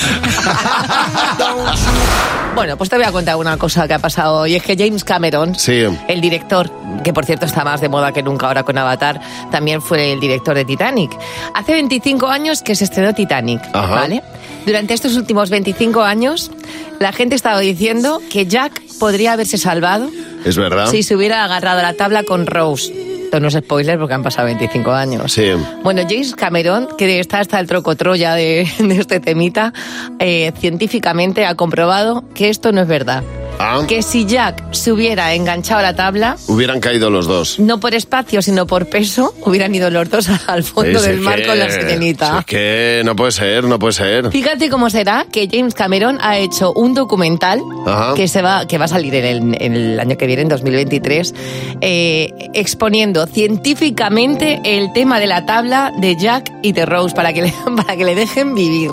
Bueno, 2.56 2.78
pues 2.78 2.90
te 2.90 2.98
voy 2.98 3.06
a 3.06 3.12
contar 3.12 3.36
una 3.38 3.58
cosa 3.58 3.88
que 3.88 3.96
ha 3.96 4.00
pasado 4.00 4.46
y 4.46 4.54
es 4.56 4.62
que 4.64 4.76
James 4.78 5.04
Cameron, 5.04 5.56
Sí. 5.56 5.86
el 6.08 6.22
director, 6.22 6.72
que 7.04 7.14
por 7.14 7.26
cierto 7.26 7.46
está 7.46 7.64
más 7.64 7.82
de 7.82 7.90
moda 7.90 8.12
que 8.12 8.24
nunca 8.24 8.48
ahora 8.48 8.64
con 8.64 8.78
Avatar, 8.78 9.20
también 9.52 9.82
fue 9.82 10.14
el 10.14 10.20
director 10.20 10.56
de 10.56 10.66
Titanic. 10.66 11.12
Hace 11.54 11.74
25 11.74 12.28
años 12.28 12.62
que 12.62 12.76
se 12.76 12.86
estrenó 12.86 13.14
Titanic, 13.14 13.62
Ajá. 13.74 13.96
¿vale? 13.96 14.24
Durante 14.66 14.94
estos 14.94 15.16
últimos 15.18 15.50
25 15.50 16.02
años, 16.02 16.52
la 17.00 17.12
gente 17.12 17.36
estaba 17.36 17.60
diciendo 17.60 18.22
que 18.32 18.46
Jack 18.46 18.82
podría 19.00 19.34
haberse 19.34 19.58
salvado 19.58 20.10
Es 20.46 20.58
verdad. 20.58 20.88
si 20.88 21.04
se 21.04 21.16
hubiera 21.16 21.44
agarrado 21.44 21.80
a 21.80 21.84
la 21.84 21.94
tabla 21.94 22.24
con 22.24 22.46
Rose. 22.48 22.94
Esto 23.26 23.40
no 23.40 23.48
es 23.48 23.56
spoiler 23.56 23.98
porque 23.98 24.14
han 24.14 24.22
pasado 24.22 24.46
25 24.46 24.92
años. 24.92 25.34
Sí. 25.34 25.48
Bueno, 25.84 26.04
James 26.08 26.36
Cameron, 26.36 26.88
que 26.98 27.20
está 27.20 27.40
hasta 27.40 27.60
el 27.60 27.66
trocotroya 27.68 28.36
de, 28.36 28.68
de 28.78 28.96
este 29.00 29.20
temita, 29.20 29.74
eh, 30.20 30.52
científicamente 30.60 31.46
ha 31.46 31.56
comprobado 31.56 32.24
que 32.36 32.50
esto 32.50 32.72
no 32.72 32.82
es 32.82 32.88
verdad. 32.88 33.24
Ah, 33.60 33.82
Que 33.88 34.02
si 34.02 34.26
Jack 34.26 34.74
se 34.74 34.92
hubiera 34.92 35.34
enganchado 35.34 35.80
a 35.80 35.84
la 35.84 35.96
tabla, 35.96 36.36
hubieran 36.48 36.80
caído 36.80 37.10
los 37.10 37.28
dos. 37.28 37.60
no 37.60 37.80
por 37.80 37.94
espacio, 37.96 38.42
sino 38.42 38.68
por 38.68 38.88
peso, 38.88 39.34
hubieran 39.46 39.74
ido 39.74 39.90
los 39.90 40.10
dos 40.10 40.28
al 40.48 40.64
fondo 40.64 41.02
del 41.02 41.20
mar 41.20 41.40
que- 41.40 41.48
con 41.48 41.58
la 41.60 41.70
sirenita. 41.70 42.40
Es 42.40 42.46
que 42.46 43.02
no 43.06 43.16
puede 43.16 43.32
ser, 43.32 43.64
no 43.64 43.80
puede 43.80 43.94
ser. 43.94 44.32
Fíjate 44.32 44.70
cómo 44.70 44.90
será 44.90 45.26
que 45.32 45.48
James 45.52 45.74
Cameron 45.76 46.18
ha 46.22 46.38
hecho 46.38 46.74
un 46.74 46.94
documental 46.94 47.62
Ajá. 47.86 48.14
que 48.16 48.28
se 48.28 48.42
va 48.42 48.68
que 48.68 48.78
va 48.78 48.86
a 48.86 48.90
salir 48.90 49.14
en 49.16 49.26
el, 49.26 49.62
en 49.62 49.74
el 49.76 50.00
año 50.00 50.18
que 50.18 50.28
viene, 50.28 50.42
en 50.42 50.50
2023, 50.50 51.34
eh, 51.82 52.34
exponiendo 52.54 53.26
científicamente 53.28 54.60
el 54.66 54.92
tema 54.94 55.20
de 55.20 55.28
la 55.28 55.46
tabla 55.46 55.92
de 56.00 56.16
Jack 56.18 56.52
y 56.64 56.74
de 56.74 56.86
Rose 56.86 57.16
para 57.16 57.32
que 57.34 57.44
le, 57.44 57.54
para 57.78 57.96
que 57.96 58.04
le 58.04 58.16
dejen 58.16 58.56
vivir. 58.56 58.92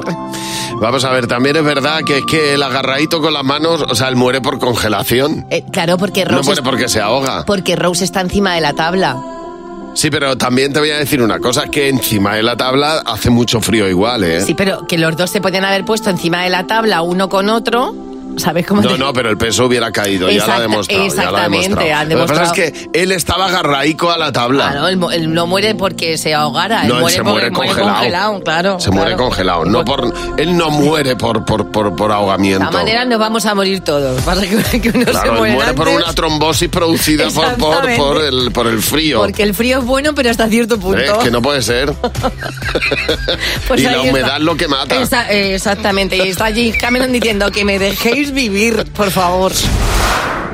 Vamos 0.77 1.05
a 1.05 1.11
ver, 1.13 1.27
también 1.27 1.57
es 1.57 1.65
verdad 1.65 2.01
que 2.05 2.19
es 2.19 2.25
que 2.25 2.55
el 2.55 2.63
agarradito 2.63 3.21
con 3.21 3.33
las 3.35 3.45
manos, 3.45 3.83
o 3.89 3.95
sea, 3.95 4.09
él 4.09 4.17
muere 4.17 4.41
por 4.41 4.59
congelación. 4.59 5.47
Eh, 5.51 5.65
claro, 5.71 5.99
porque 5.99 6.25
No 6.25 6.33
Rose, 6.39 6.45
muere 6.47 6.61
es- 6.61 6.65
porque 6.67 6.89
se 6.89 7.01
ahoga. 7.01 7.45
porque 7.45 7.77
Rose 7.77 8.05
está 8.05 8.21
encima 8.21 8.55
de 8.55 8.61
la 8.61 8.73
tabla. 8.73 9.17
Sí, 9.95 10.09
pero 10.11 10.37
también 10.39 10.73
te 10.73 10.79
voy 10.79 10.91
a 10.91 10.99
decir 10.99 11.21
una 11.21 11.41
cosa, 11.41 11.67
que 11.67 11.89
encima 11.89 12.37
de 12.37 12.43
la 12.45 12.57
tabla 12.57 13.03
hace 13.05 13.29
mucho 13.29 13.61
frío 13.61 13.89
igual, 13.89 14.23
¿eh? 14.25 14.41
Sí, 14.43 14.55
pero 14.55 14.87
que 14.87 14.97
los 14.99 15.17
dos 15.17 15.31
se 15.31 15.41
podían 15.41 15.65
haber 15.65 15.85
puesto 15.85 16.11
encima 16.11 16.45
de 16.45 16.51
la 16.51 16.67
tabla 16.67 17.03
uno 17.03 17.29
con 17.29 17.49
otro. 17.51 17.95
¿Sabes 18.37 18.67
cómo 18.67 18.81
No, 18.83 18.93
te- 18.93 18.99
no, 18.99 19.13
pero 19.13 19.29
el 19.31 19.37
peso 19.37 19.67
hubiera 19.67 19.91
caído, 19.93 20.31
ya 20.31 20.47
lo 20.47 20.53
ha 20.55 20.61
demostrado. 20.61 21.03
ya 21.03 21.15
lo 21.15 21.21
ha 21.21 21.25
exactamente, 21.25 21.69
demostrado. 21.69 22.01
han 22.01 22.09
Lo 22.09 22.15
que 22.17 22.21
pasa 22.23 22.43
es 22.43 22.53
demostrado. 22.53 22.91
que 22.93 23.03
él 23.03 23.13
estaba 23.13 23.47
agarraico 23.47 24.11
a 24.11 24.19
la 24.19 24.33
tabla. 24.33 24.71
Claro, 24.71 24.89
él, 24.89 25.01
él 25.13 25.35
no 25.35 25.47
muere 25.47 25.75
porque 25.75 26.17
se 26.19 26.33
ahogara, 26.35 26.83
él 26.83 26.89
No, 26.89 26.95
él 26.95 27.01
muere 27.01 27.17
se 27.17 27.23
porque 27.23 27.51
muere 27.51 27.53
congelado. 27.83 28.41
claro. 28.43 28.81
Se 28.81 28.91
muere 28.91 29.11
claro. 29.15 29.25
congelado. 29.25 29.65
No 29.67 29.85
por, 29.85 30.13
él 30.39 30.57
no 30.57 30.71
muere 30.71 31.17
por, 31.17 31.45
por, 31.45 31.71
por, 31.71 31.95
por 31.97 32.09
De 32.11 32.15
ahogamiento. 32.15 32.65
esta 32.65 32.77
manera 32.79 33.05
nos 33.05 33.19
vamos 33.19 33.45
a 33.47 33.55
morir 33.55 33.81
todos. 33.81 34.21
Pasa 34.25 34.43
que, 34.43 34.81
que 34.81 34.89
uno 34.91 35.05
se 35.05 35.11
Claro, 35.11 35.33
él 35.33 35.39
muere 35.39 35.55
muere 35.55 35.75
por 35.75 35.89
una 35.89 36.13
trombosis 36.15 36.69
producida 36.69 37.25
por, 37.31 37.55
por, 37.57 37.85
Exactamente. 37.85 37.97
por 38.03 38.25
el, 38.25 38.53
por 38.53 38.67
el 38.69 38.83
frío. 38.83 39.19
Porque 39.21 39.43
el 39.43 39.55
frío 39.55 39.79
es 39.79 39.85
bueno, 39.85 40.15
pero 40.15 40.31
hasta 40.31 40.49
cierto 40.49 40.79
punto. 40.79 40.99
Es 41.01 41.13
que 41.25 41.31
no 41.31 41.43
puede 41.43 41.63
ser. 41.63 41.93
Pues 43.69 43.81
y 43.81 43.85
la 43.85 43.91
está. 43.97 44.03
humedad 44.11 44.39
lo 44.41 44.57
que 44.57 44.69
mata. 44.69 45.01
Esa- 45.01 45.31
eh, 45.33 45.55
exactamente. 45.55 46.17
Y 46.17 46.29
está 46.31 46.47
James 46.47 46.77
Cameron 46.81 47.13
diciendo 47.13 47.51
que 47.51 47.65
me 47.65 47.79
dejéis 47.79 48.20
vivir, 48.29 48.85
por 48.93 49.11
favor. 49.11 49.53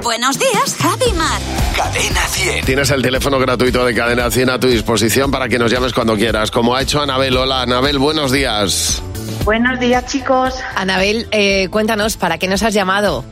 Buenos 0.03 0.39
días, 0.39 0.77
Javi 0.81 1.13
Mar. 1.15 1.41
Cadena 1.77 2.21
100. 2.21 2.65
Tienes 2.65 2.91
el 2.91 3.03
teléfono 3.03 3.39
gratuito 3.41 3.85
de 3.85 3.93
Cadena 3.93 4.31
100 4.31 4.51
a 4.51 4.61
tu 4.61 4.69
disposición 4.69 5.33
para 5.33 5.49
que 5.49 5.59
nos 5.59 5.71
llames 5.73 5.93
cuando 5.93 6.17
quieras, 6.17 6.53
como 6.53 6.77
ha 6.77 6.83
hecho 6.83 7.03
Anabel. 7.03 7.37
Hola, 7.37 7.63
Anabel, 7.63 7.99
buenos 7.99 8.31
días. 8.31 9.03
Buenos 9.45 9.81
días, 9.81 10.07
chicos. 10.07 10.55
Anabel, 10.77 11.27
eh, 11.33 11.69
cuéntanos, 11.71 12.17
¿para 12.17 12.39
qué 12.39 12.47
nos 12.47 12.63
has 12.63 12.73
llamado? 12.73 13.25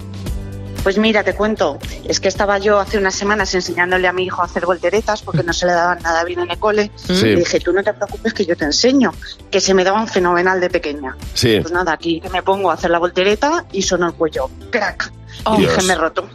Pues 0.85 0.99
mira, 0.99 1.25
te 1.25 1.35
cuento. 1.35 1.79
Es 2.07 2.21
que 2.21 2.29
estaba 2.29 2.59
yo 2.59 2.79
hace 2.79 2.99
unas 2.99 3.15
semanas 3.15 3.53
enseñándole 3.55 4.07
a 4.07 4.13
mi 4.13 4.25
hijo 4.25 4.43
a 4.43 4.45
hacer 4.45 4.67
volteretas 4.67 5.23
porque 5.23 5.43
no 5.43 5.53
se 5.55 5.65
le 5.67 5.73
daban 5.73 6.01
nada 6.03 6.23
bien 6.25 6.41
en 6.41 6.51
el 6.51 6.59
cole. 6.59 6.91
Sí. 6.95 7.27
Y 7.27 7.35
dije, 7.37 7.59
tú 7.59 7.73
no 7.73 7.83
te 7.83 7.93
preocupes 7.95 8.35
que 8.35 8.45
yo 8.45 8.55
te 8.57 8.67
enseño, 8.67 9.11
que 9.51 9.61
se 9.61 9.73
me 9.75 9.83
daban 9.83 10.07
fenomenal 10.07 10.61
de 10.61 10.69
pequeña. 10.71 11.17
Sí. 11.33 11.59
Pues 11.61 11.73
nada, 11.73 11.93
aquí 11.95 12.21
que 12.21 12.29
me 12.29 12.43
pongo 12.43 12.71
a 12.71 12.75
hacer 12.75 12.91
la 12.91 12.99
voltereta 12.99 13.65
y 13.73 13.83
sonó 13.83 14.07
el 14.07 14.13
cuello. 14.15 14.51
¡Crack! 14.71 15.11
Oh. 15.45 15.57
y 15.59 15.63
dije, 15.63 15.83
me 15.83 15.95
he 15.95 15.97
roto. 15.97 16.29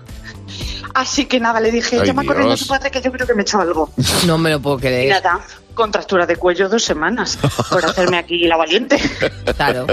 Así 0.96 1.26
que 1.28 1.40
nada, 1.40 1.60
le 1.62 1.72
dije, 1.72 2.00
Ay, 2.02 2.08
llama 2.08 2.26
corriendo 2.26 2.56
a 2.56 2.58
su 2.58 2.68
padre 2.68 2.90
que 2.90 3.02
yo 3.02 3.12
creo 3.12 3.28
que 3.28 3.34
me 3.36 3.42
he 3.42 3.44
hecho 3.44 3.60
algo. 3.62 3.92
No 4.26 4.38
me 4.40 4.50
lo 4.50 4.60
puedo 4.60 4.78
Y 4.78 4.82
creer. 4.82 5.12
nada, 5.12 5.40
contractura 5.74 6.26
de 6.26 6.36
cuello 6.36 6.68
dos 6.70 6.84
semanas 6.84 7.38
por 7.70 7.86
hacerme 7.86 8.18
aquí 8.18 8.48
la 8.48 8.58
valiente. 8.58 8.98
Claro. 9.60 9.88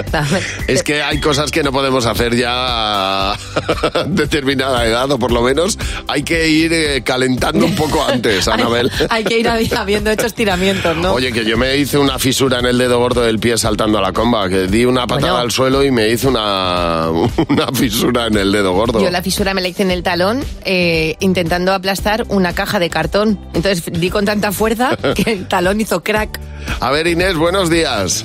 Es 0.69 0.83
que 0.85 1.03
hay 1.03 1.19
cosas 1.19 1.51
que 1.51 1.62
no 1.65 1.73
podemos 1.73 2.07
hacer 2.07 2.37
ya 2.37 3.33
a 3.33 3.37
determinada 4.07 4.85
edad, 4.87 5.11
o 5.11 5.19
por 5.19 5.33
lo 5.33 5.43
menos 5.43 5.77
hay 6.07 6.23
que 6.23 6.47
ir 6.49 6.73
eh, 6.73 7.03
calentando 7.03 7.65
un 7.65 7.75
poco 7.75 8.05
antes, 8.05 8.47
Anabel. 8.49 8.91
Hay 9.09 9.25
que 9.25 9.39
ir 9.41 9.47
habi- 9.49 9.75
habiendo 9.77 10.11
hecho 10.11 10.27
estiramientos, 10.27 10.97
¿no? 10.97 11.15
Oye, 11.15 11.33
que 11.33 11.45
yo 11.45 11.57
me 11.57 11.77
hice 11.77 11.99
una 11.99 12.19
fisura 12.19 12.59
en 12.61 12.67
el 12.67 12.79
dedo 12.79 12.99
gordo 12.99 13.23
del 13.23 13.39
pie 13.41 13.57
saltando 13.59 13.99
a 13.99 14.03
la 14.03 14.12
comba, 14.12 14.49
que 14.49 14.67
di 14.69 14.85
una 14.85 15.07
patada 15.07 15.33
Bueno. 15.33 15.37
al 15.45 15.51
suelo 15.51 15.83
y 15.83 15.91
me 15.91 16.09
hice 16.09 16.29
una, 16.29 17.09
una 17.11 17.67
fisura 17.75 18.27
en 18.27 18.37
el 18.37 18.53
dedo 18.53 18.73
gordo. 18.73 19.01
Yo 19.03 19.11
la 19.11 19.23
fisura 19.23 19.53
me 19.55 19.62
la 19.62 19.69
hice 19.69 19.83
en 19.83 19.91
el 19.91 20.03
talón 20.03 20.45
eh, 20.65 21.17
intentando 21.21 21.73
aplastar 21.73 22.25
una 22.29 22.53
caja 22.55 22.79
de 22.79 22.89
cartón. 22.91 23.41
Entonces 23.55 23.83
di 23.91 24.11
con 24.11 24.25
tanta 24.27 24.53
fuerza 24.53 24.97
que 25.15 25.33
el 25.33 25.49
talón 25.49 25.65
hizo 25.74 26.02
crack. 26.02 26.38
A 26.81 26.90
ver, 26.90 27.07
Inés, 27.07 27.37
buenos 27.37 27.70
días. 27.70 28.24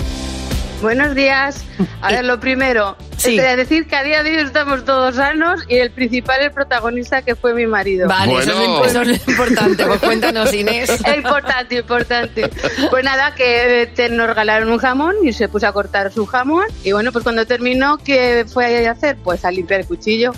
Buenos 0.81 1.13
días. 1.13 1.63
A 2.01 2.11
ver, 2.11 2.25
lo 2.25 2.39
primero, 2.39 2.97
Sí. 3.17 3.37
es 3.37 3.55
decir 3.55 3.85
que 3.87 3.95
a 3.95 4.01
día 4.03 4.23
de 4.23 4.31
hoy 4.31 4.37
estamos 4.43 4.83
todos 4.83 5.15
sanos 5.15 5.61
y 5.67 5.75
el 5.75 5.91
principal, 5.91 6.41
el 6.41 6.49
protagonista, 6.51 7.21
que 7.21 7.35
fue 7.35 7.53
mi 7.53 7.67
marido. 7.67 8.07
Vale, 8.07 8.31
eso, 8.33 8.39
es 8.41 8.47
lo, 8.47 8.55
imp- 8.65 8.85
eso 8.87 9.01
es 9.03 9.07
lo 9.27 9.31
importante. 9.31 9.85
Pues 9.85 9.99
cuéntanos, 9.99 10.51
Inés. 10.55 10.89
Es 11.05 11.15
importante, 11.15 11.75
importante. 11.75 12.49
Pues 12.89 13.03
nada, 13.05 13.35
que 13.35 13.83
eh, 13.83 13.87
te- 13.87 14.09
nos 14.09 14.25
regalaron 14.25 14.71
un 14.71 14.79
jamón 14.79 15.15
y 15.23 15.33
se 15.33 15.47
puso 15.49 15.67
a 15.67 15.71
cortar 15.71 16.11
su 16.11 16.25
jamón. 16.25 16.65
Y 16.83 16.93
bueno, 16.93 17.11
pues 17.11 17.21
cuando 17.23 17.45
terminó, 17.45 17.99
¿qué 17.99 18.45
fue 18.51 18.87
a 18.87 18.91
hacer? 18.91 19.17
Pues 19.23 19.45
a 19.45 19.51
limpiar 19.51 19.81
el 19.81 19.85
cuchillo. 19.85 20.31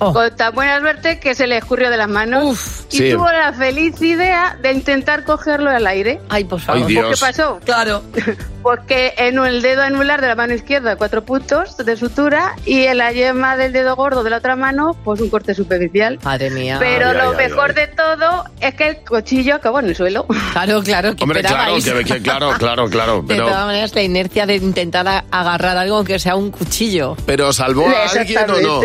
Con 0.00 0.34
tan 0.36 0.54
buena 0.54 0.80
suerte 0.80 1.20
que 1.20 1.34
se 1.34 1.46
le 1.46 1.58
escurrió 1.58 1.90
de 1.90 1.96
las 1.98 2.08
manos 2.08 2.84
y 2.90 2.96
Sí. 2.96 3.10
tuvo 3.12 3.30
la 3.30 3.52
feliz 3.52 4.00
idea 4.00 4.56
de 4.62 4.72
intentar 4.72 5.24
cogerlo 5.24 5.70
al 5.70 5.86
aire. 5.86 6.20
Ay, 6.30 6.44
por 6.44 6.58
favor. 6.60 6.78
Ay, 6.78 6.82
¿Pues 6.94 7.06
Dios. 7.06 7.20
¿Qué 7.20 7.26
pasó? 7.26 7.60
Claro. 7.64 8.02
Pues 8.60 8.78
que 8.86 9.14
en 9.16 9.38
el 9.38 9.62
dedo 9.62 9.80
anular 9.82 10.20
de 10.20 10.26
la 10.28 10.34
mano 10.34 10.52
izquierda 10.52 10.94
cuatro 10.96 11.24
puntos 11.24 11.78
de 11.78 11.96
sutura 11.96 12.56
y 12.66 12.82
en 12.82 12.98
la 12.98 13.10
yema 13.10 13.56
del 13.56 13.72
dedo 13.72 13.96
gordo 13.96 14.22
de 14.22 14.28
la 14.28 14.36
otra 14.36 14.54
mano 14.54 14.94
pues 15.02 15.18
un 15.22 15.30
corte 15.30 15.54
superficial. 15.54 16.18
Madre 16.22 16.50
mía. 16.50 16.76
Pero 16.78 17.08
Ay, 17.08 17.14
lo 17.16 17.22
ay, 17.22 17.36
ay, 17.40 17.48
mejor 17.48 17.72
de 17.72 17.86
todo 17.86 18.44
es 18.60 18.74
que 18.74 18.88
el 18.88 18.96
cuchillo 18.98 19.54
acabó 19.54 19.80
en 19.80 19.86
el 19.86 19.96
suelo. 19.96 20.26
Claro, 20.52 20.82
claro. 20.82 21.16
¿qué 21.16 21.22
Hombre, 21.24 21.40
claro, 21.42 21.74
que, 21.82 22.04
que- 22.04 22.20
claro, 22.20 22.50
claro, 22.58 22.90
claro. 22.90 23.22
De 23.22 23.36
todas 23.36 23.64
maneras, 23.64 23.94
la 23.94 24.02
inercia 24.02 24.44
de 24.44 24.56
intentar 24.56 25.24
agarrar 25.30 25.78
algo 25.78 26.04
que 26.04 26.18
sea 26.18 26.36
un 26.36 26.50
cuchillo. 26.50 27.16
pero 27.24 27.54
¿salvó 27.54 27.86
a 27.88 28.10
alguien 28.10 28.50
o 28.50 28.60
no? 28.60 28.80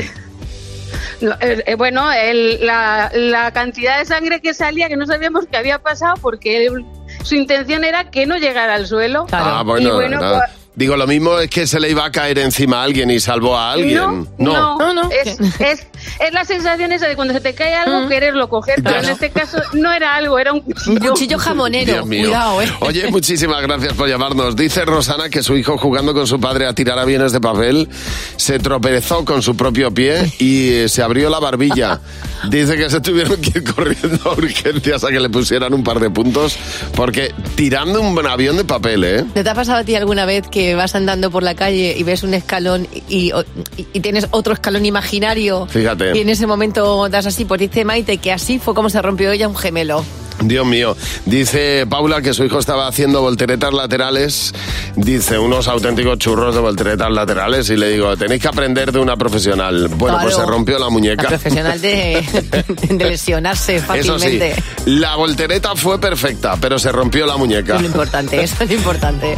No, 1.22 1.32
eh, 1.42 1.64
eh, 1.66 1.76
bueno, 1.76 2.12
el- 2.12 2.66
la, 2.66 3.12
la 3.14 3.52
cantidad 3.52 4.00
de 4.00 4.06
sangre 4.06 4.42
que 4.42 4.54
salía 4.54 4.88
que 4.90 4.98
no 4.98 5.06
sabíamos 5.06 5.46
qué 5.50 5.58
había 5.58 5.80
pasado 5.80 6.16
porque 6.22 6.66
él- 6.66 6.86
su 7.24 7.36
intención 7.36 7.84
era 7.84 8.10
que 8.12 8.26
no 8.26 8.38
llegara 8.38 8.76
al 8.76 8.88
suelo. 8.88 9.26
Ah, 9.32 9.62
Y 9.64 9.66
bueno, 9.66 9.94
bueno, 9.96 10.20
nada. 10.22 10.40
pues- 10.48 10.65
Digo, 10.76 10.98
lo 10.98 11.08
mismo 11.08 11.40
es 11.40 11.50
que 11.50 11.68
se 11.68 11.80
le 11.80 11.90
iba 11.90 12.06
a 12.06 12.12
caer 12.12 12.38
encima 12.40 12.82
a 12.82 12.84
alguien 12.84 13.10
y 13.10 13.20
salvó 13.20 13.58
a 13.58 13.72
alguien. 13.72 14.28
No, 14.38 14.78
no, 14.94 15.10
Es, 15.10 15.40
es, 15.60 15.88
es 16.20 16.34
la 16.34 16.44
sensación 16.44 16.92
esa 16.92 17.08
de 17.08 17.16
cuando 17.16 17.34
se 17.34 17.40
te 17.40 17.54
cae 17.56 17.74
algo 17.74 18.10
quererlo 18.10 18.50
coger, 18.50 18.82
pero 18.84 19.00
en 19.00 19.10
este 19.10 19.30
caso 19.30 19.58
no 19.74 19.94
era 19.94 20.16
algo, 20.16 20.38
era 20.38 20.52
un 20.52 20.60
cuchillo. 20.62 20.92
Un 20.92 21.08
cuchillo 21.10 21.40
jamonero, 21.40 21.94
Dios 21.94 22.06
mío. 22.06 22.24
cuidado, 22.24 22.62
¿eh? 22.62 22.70
Oye, 22.82 23.10
muchísimas 23.10 23.62
gracias 23.62 23.94
por 23.94 24.10
llamarnos. 24.10 24.56
Dice 24.56 24.84
Rosana 24.84 25.30
que 25.30 25.42
su 25.44 25.56
hijo 25.56 25.78
jugando 25.78 26.14
con 26.14 26.28
su 26.28 26.40
padre 26.40 26.68
a 26.68 26.74
tirar 26.74 27.00
aviones 27.00 27.32
de 27.32 27.40
papel 27.40 27.88
se 28.36 28.60
tropezó 28.60 29.24
con 29.24 29.42
su 29.42 29.56
propio 29.56 29.94
pie 29.94 30.32
y 30.40 30.70
eh, 30.74 30.90
se 30.90 31.02
abrió 31.02 31.30
la 31.30 31.40
barbilla. 31.40 32.02
Dice 32.50 32.76
que 32.78 32.90
se 32.90 33.00
tuvieron 33.02 33.40
que 33.42 33.60
ir 33.60 33.64
corriendo 33.74 34.30
a 34.30 34.34
urgencias 34.34 35.04
a 35.04 35.08
que 35.10 35.20
le 35.20 35.30
pusieran 35.30 35.74
un 35.74 35.84
par 35.84 36.00
de 36.00 36.10
puntos 36.10 36.58
porque 36.96 37.34
tirando 37.56 38.02
un 38.02 38.26
avión 38.28 38.58
de 38.58 38.66
papel, 38.66 39.04
¿eh? 39.04 39.24
¿No 39.34 39.44
te 39.44 39.50
ha 39.50 39.56
pasado 39.56 39.80
a 39.80 39.84
ti 39.84 39.96
alguna 39.96 40.26
vez 40.26 40.44
que 40.50 40.65
vas 40.74 40.96
andando 40.96 41.30
por 41.30 41.44
la 41.44 41.54
calle 41.54 41.96
y 41.98 42.02
ves 42.04 42.24
un 42.24 42.34
escalón 42.34 42.88
y, 43.08 43.32
y- 43.78 43.88
y 43.94 44.00
tienes 44.00 44.28
otro 44.32 44.54
escalón 44.54 44.86
imaginario? 44.86 45.68
Fíjate. 45.70 46.18
Y 46.18 46.22
en 46.22 46.30
ese 46.30 46.48
momento 46.48 47.08
das 47.10 47.28
así, 47.28 47.46
pues 47.46 47.60
dice 47.60 47.86
Maite 47.86 48.18
que 48.18 48.32
así 48.32 48.58
fue 48.58 48.74
como 48.74 48.90
se 48.90 49.02
rompió 49.02 49.32
ella 49.32 49.48
un 49.48 49.56
gemelo. 49.56 50.04
Dios 50.42 50.66
mío. 50.66 50.98
Dice 51.26 51.86
Paula 51.90 52.22
que 52.22 52.34
su 52.34 52.44
hijo 52.44 52.60
estaba 52.60 52.88
haciendo 52.88 53.22
volteretas 53.22 53.74
laterales. 53.74 54.54
Dice, 54.98 55.40
unos 55.40 55.70
auténticos 55.70 56.18
churros 56.20 56.54
de 56.54 56.60
volteretas 56.60 57.10
laterales. 57.10 57.70
Y 57.70 57.78
le 57.78 57.92
digo, 57.92 58.18
tenéis 58.18 58.42
que 58.42 58.50
aprender 58.50 58.92
de 58.92 59.00
una 59.00 59.16
profesional. 59.16 59.88
Bueno, 59.96 60.20
pues 60.22 60.36
se 60.36 60.46
rompió 60.46 60.78
la 60.78 60.86
La 60.86 60.92
muñeca. 60.92 61.30
profesional 61.30 61.80
de, 61.80 62.22
de 62.90 63.06
lesionarse 63.06 63.78
Eso 63.78 63.94
sí, 63.96 64.02
fácilmente. 64.04 64.56
la 64.88 65.16
voltereta 65.16 65.74
fue 65.74 66.02
perfecta, 66.02 66.58
pero 66.60 66.78
se 66.80 66.92
rompió 66.92 67.26
la 67.26 67.38
muñeca. 67.38 67.76
Es 67.78 67.82
lo 67.84 67.88
importante, 67.88 68.44
eso 68.44 68.62
es 68.66 68.70
lo 68.70 68.76
importante. 68.76 69.36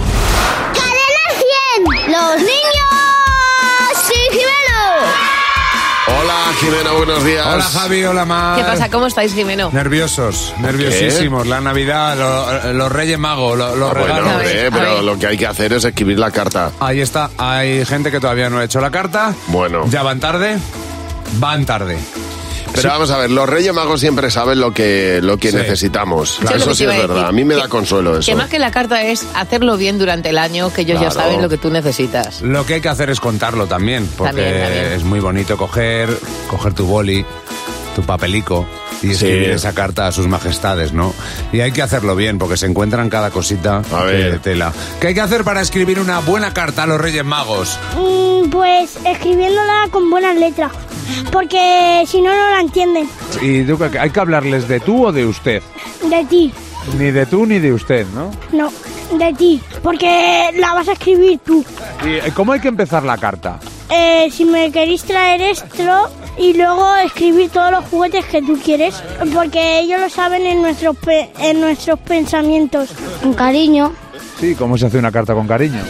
¡Cadena 2.08 2.28
100! 2.30 2.32
¡Los 2.32 2.38
niños! 2.39 2.54
¡Sí, 4.08 4.13
Hola, 6.10 6.36
Jimena, 6.62 6.91
buenos 6.93 7.24
días. 7.24 7.46
Hola 7.46 7.63
Javi, 7.63 8.04
hola 8.06 8.26
Mar. 8.26 8.58
¿Qué 8.58 8.63
pasa? 8.63 8.89
¿Cómo 8.89 9.08
estáis, 9.08 9.34
Jimeno? 9.34 9.70
Nerviosos, 9.74 10.54
nerviosísimos. 10.60 11.46
La 11.48 11.60
Navidad, 11.62 12.17
lo- 12.17 12.74
los 12.74 12.91
Reyes 12.91 13.20
Magos, 13.20 13.58
lo- 13.58 13.76
los 13.76 13.89
Ah, 13.91 13.93
bueno, 13.93 14.08
regalos. 14.15 14.32
hombre, 14.34 14.72
pero 14.72 15.02
lo 15.02 15.20
que 15.20 15.28
hay 15.28 15.38
que 15.38 15.48
hacer 15.48 15.74
es 15.74 15.84
escribir 15.84 16.17
la 16.17 16.32
carta. 16.32 16.72
Ahí 16.80 17.02
está, 17.02 17.30
hay 17.38 17.86
gente 17.86 18.10
que 18.10 18.20
todavía 18.22 18.50
no 18.50 18.60
ha 18.60 18.63
hecho 18.63 18.80
la 18.80 18.89
carta. 18.89 19.34
Bueno. 19.48 19.86
Ya 19.89 20.02
van 20.02 20.20
tarde, 20.22 20.58
van 21.39 21.65
tarde. 21.65 21.98
Pero 22.74 22.90
vamos 22.90 23.10
a 23.12 23.18
ver, 23.18 23.32
los 23.32 23.48
Reyes 23.50 23.74
Magos 23.74 24.00
siempre 24.00 24.30
saben 24.30 24.60
lo 24.60 24.74
que, 24.74 25.20
lo 25.22 25.38
que 25.38 25.52
Sí. 25.52 25.58
necesitamos. 25.58 26.40
Lo 26.42 26.50
Eso 26.52 26.76
sí 26.76 26.84
es 26.86 26.90
verdad. 26.90 27.28
A 27.28 27.32
mí 27.32 27.44
me 27.44 27.56
da 27.56 27.68
consuelo 27.68 28.18
eso. 28.20 28.32
Que 28.32 28.36
más 28.36 28.50
que 28.50 28.60
la 28.60 28.72
carta 28.72 29.02
es 29.04 29.26
hacerlo 29.36 29.78
bien 29.78 29.98
durante 29.98 30.30
el 30.30 30.38
año, 30.38 30.72
que 30.72 30.82
ellos 30.82 31.00
ya 31.02 31.10
Claro. 31.10 31.28
saben 31.30 31.42
lo 31.42 31.50
que 31.50 31.58
tú 31.58 31.70
necesitas. 31.70 32.42
Lo 32.42 32.66
que 32.66 32.76
hay 32.76 32.82
que 32.82 32.90
hacer 32.90 33.10
es 33.10 33.20
contarlo 33.20 33.68
también, 33.68 34.08
porque 34.18 34.34
También, 34.42 34.62
también. 34.64 34.86
es 34.94 35.04
muy 35.04 35.20
bonito 35.20 35.58
coger, 35.58 36.10
coger 36.50 36.74
tu 36.74 36.86
boli, 36.86 37.26
tu 37.96 38.04
papelico 38.04 38.68
y 39.02 39.12
escribir 39.12 39.52
esa 39.52 39.74
carta 39.74 40.08
a 40.08 40.12
sus 40.12 40.28
majestades, 40.28 40.94
¿no? 40.94 41.14
Y 41.52 41.60
hay 41.62 41.72
que 41.72 41.82
hacerlo 41.82 42.16
bien, 42.16 42.38
porque 42.40 42.58
se 42.58 42.66
encuentran 42.66 43.10
cada 43.10 43.30
cosita 43.32 43.82
de 44.08 44.40
tela. 44.40 44.74
¿Qué 45.00 45.08
hay 45.08 45.14
que 45.14 45.22
hacer 45.22 45.44
para 45.44 45.62
escribir 45.62 46.00
una 46.00 46.20
buena 46.20 46.54
carta 46.54 46.84
a 46.84 46.88
los 46.88 47.00
Reyes 47.00 47.24
Magos? 47.26 47.78
Mm, 47.96 48.50
pues 48.50 48.98
escribiéndola 49.06 49.88
con 49.92 50.10
buenas 50.10 50.36
letras. 50.36 50.72
Porque 51.32 52.04
si 52.08 52.22
no, 52.22 52.34
no 52.36 52.50
la 52.52 52.62
entienden. 52.62 53.10
¿Y 53.42 53.64
qué- 53.66 54.00
hay 54.00 54.10
que 54.10 54.20
hablarles 54.20 54.68
de 54.68 54.80
tú 54.80 55.06
o 55.08 55.12
de 55.12 55.26
usted? 55.26 55.62
De 56.10 56.26
ti. 56.26 56.52
Ni 56.98 57.12
de 57.12 57.26
tú 57.26 57.46
ni 57.46 57.60
de 57.60 57.74
usted, 57.74 58.06
¿no? 58.14 58.32
No, 58.52 58.72
de 59.18 59.34
ti. 59.34 59.62
Porque 59.84 60.52
la 60.56 60.74
vas 60.74 60.88
a 60.88 60.94
escribir 60.94 61.40
tú. 61.46 61.64
¿Y 62.06 62.16
eh, 62.16 62.32
cómo 62.34 62.54
hay 62.54 62.60
que 62.60 62.68
empezar 62.70 63.04
la 63.04 63.18
carta? 63.18 63.60
Eh, 63.90 64.30
si 64.32 64.46
me 64.46 64.72
queréis 64.72 65.04
traer 65.04 65.42
esto, 65.42 66.10
y 66.38 66.54
luego 66.54 66.95
escribir 66.97 67.50
todos 67.50 67.71
los 67.71 67.86
juguetes 67.86 68.26
que 68.26 68.41
tú 68.41 68.58
quieres, 68.63 68.95
porque 69.34 69.80
ellos 69.80 70.00
lo 70.00 70.10
saben 70.10 70.45
en 70.45 70.62
nuestros, 70.62 70.95
pe- 70.97 71.32
en 71.39 71.60
nuestros 71.62 72.00
pensamientos. 72.00 72.89
Con 73.21 73.34
cariño, 73.34 73.91
Sí, 74.39 74.54
¿cómo 74.56 74.78
se 74.78 74.86
hace 74.86 75.00
una 75.00 75.12
carta 75.12 75.34
con 75.34 75.47
cariño? 75.47 75.82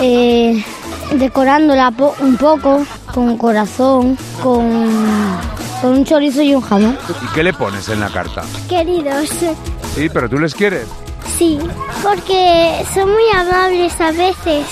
eh, 0.00 0.64
decorándola 1.12 1.90
po- 1.90 2.14
un 2.20 2.36
poco, 2.36 2.84
con 3.12 3.36
corazón, 3.36 4.16
con, 4.42 4.96
con 5.82 5.90
un 5.92 6.04
chorizo 6.04 6.40
y 6.42 6.54
un 6.54 6.62
jamón. 6.62 6.96
¿Y 7.22 7.34
qué 7.34 7.42
le 7.42 7.52
pones 7.52 7.88
en 7.90 8.00
la 8.00 8.08
carta? 8.08 8.42
Queridos, 8.68 9.28
Sí, 9.94 10.08
pero 10.12 10.28
tú 10.30 10.38
les 10.38 10.54
quieres. 10.54 10.86
sí, 11.36 11.58
porque 12.02 12.82
son 12.94 13.10
muy 13.10 13.28
amables 13.34 14.00
a 14.00 14.12
veces, 14.12 14.64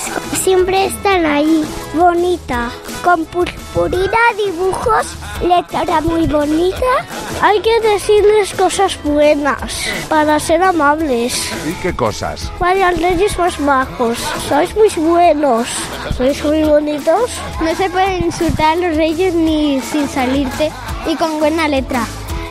siempre 0.42 0.86
están 0.86 1.26
ahí, 1.26 1.64
bonita, 1.94 2.70
con 3.02 3.24
purpurina, 3.26 4.18
dibujos, 4.36 5.06
letra 5.40 6.00
muy 6.00 6.26
bonita. 6.26 7.04
Hay 7.40 7.60
que 7.60 7.80
decirles 7.80 8.54
cosas 8.54 8.98
buenas 9.02 9.60
para 10.08 10.38
ser 10.38 10.62
amables. 10.62 11.50
¿Y 11.66 11.72
qué 11.82 11.94
cosas? 11.94 12.50
Vaya 12.58 12.90
reyes 12.90 13.38
más 13.38 13.58
majos, 13.60 14.18
sois 14.48 14.74
muy 14.76 14.88
buenos, 14.96 15.68
sois 16.16 16.42
muy 16.44 16.62
bonitos. 16.64 17.30
No 17.60 17.74
se 17.74 17.88
pueden 17.90 18.24
insultar 18.26 18.72
a 18.72 18.76
los 18.76 18.96
reyes 18.96 19.34
ni 19.34 19.80
sin 19.80 20.08
salirte 20.08 20.70
y 21.06 21.16
con 21.16 21.38
buena 21.38 21.68
letra. 21.68 22.04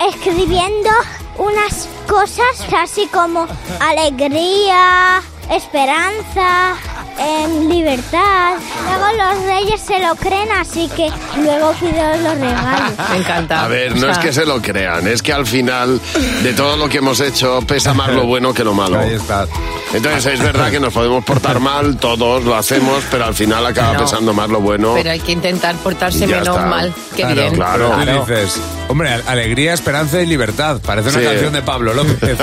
Escribiendo 0.10 0.90
unas 1.38 1.88
cosas 2.08 2.66
así 2.78 3.08
como 3.08 3.48
alegría, 3.80 5.22
esperanza, 5.50 6.76
em, 7.20 7.70
libertad. 7.70 8.56
Luego 8.88 9.06
los 9.18 9.44
reyes 9.46 9.82
se 9.82 10.00
lo 10.00 10.16
creen, 10.16 10.52
así 10.52 10.90
que 10.96 11.10
luego 11.42 11.72
pido 11.74 11.92
los 12.24 12.36
regalos. 12.40 12.92
Me 13.12 13.18
encanta. 13.18 13.64
A 13.64 13.68
ver, 13.68 13.96
no 13.96 14.10
es 14.10 14.18
que 14.20 14.32
se 14.34 14.46
lo 14.46 14.62
crean, 14.62 15.08
es 15.08 15.22
que 15.22 15.34
al 15.34 15.46
final 15.46 16.00
de 16.44 16.54
todo 16.54 16.78
lo 16.78 16.90
que 16.90 16.98
hemos 17.00 17.20
hecho 17.20 17.62
pesa 17.62 17.94
más 17.94 18.10
lo 18.10 18.26
bueno 18.26 18.54
que 18.54 18.64
lo 18.64 18.74
malo. 18.74 19.00
Ahí 19.00 19.14
está. 19.14 19.48
Entonces 19.94 20.26
es 20.34 20.40
verdad 20.42 20.70
que 20.70 20.80
nos 20.82 20.94
podemos 20.94 21.24
portar 21.24 21.60
mal, 21.62 21.96
todos 21.98 22.44
lo 22.44 22.56
hacemos, 22.56 23.04
pero 23.10 23.26
al 23.26 23.34
final 23.34 23.66
acaba 23.66 23.92
Claro. 23.92 24.04
pesando 24.06 24.34
más 24.34 24.50
lo 24.50 24.60
bueno. 24.60 24.94
Pero 24.96 25.12
hay 25.12 25.20
que 25.20 25.32
intentar 25.32 25.76
portarse 25.78 26.28
menos 26.28 26.48
está. 26.50 26.66
mal. 26.66 26.94
Qué 27.16 27.22
claro, 27.24 27.36
bien. 27.36 27.54
claro. 27.54 27.96
Tú 28.26 28.32
dices, 28.34 28.60
hombre, 28.90 29.14
al- 29.14 29.24
alegría, 29.28 29.74
esperanza 29.74 30.22
y 30.22 30.26
libertad. 30.26 30.82
Parece 30.86 31.10
una 31.10 31.20
Sí. 31.20 31.26
canción 31.26 31.54
de 31.54 31.62
Pablo 31.62 31.94
López. 31.94 32.38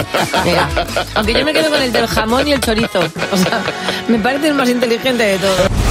Mira, 0.44 0.68
aunque 1.14 1.34
yo 1.34 1.44
me 1.44 1.52
quedo 1.52 1.68
con 1.70 1.82
el 1.82 1.92
del 1.92 2.06
jamón 2.06 2.48
y 2.48 2.52
el 2.54 2.60
chorizo. 2.60 3.00
O 3.32 3.36
sea, 3.36 3.60
me 4.08 4.18
parece 4.18 4.48
el 4.48 4.54
más 4.54 4.63
inteligente 4.70 5.22
de 5.22 5.38
todo. 5.38 5.84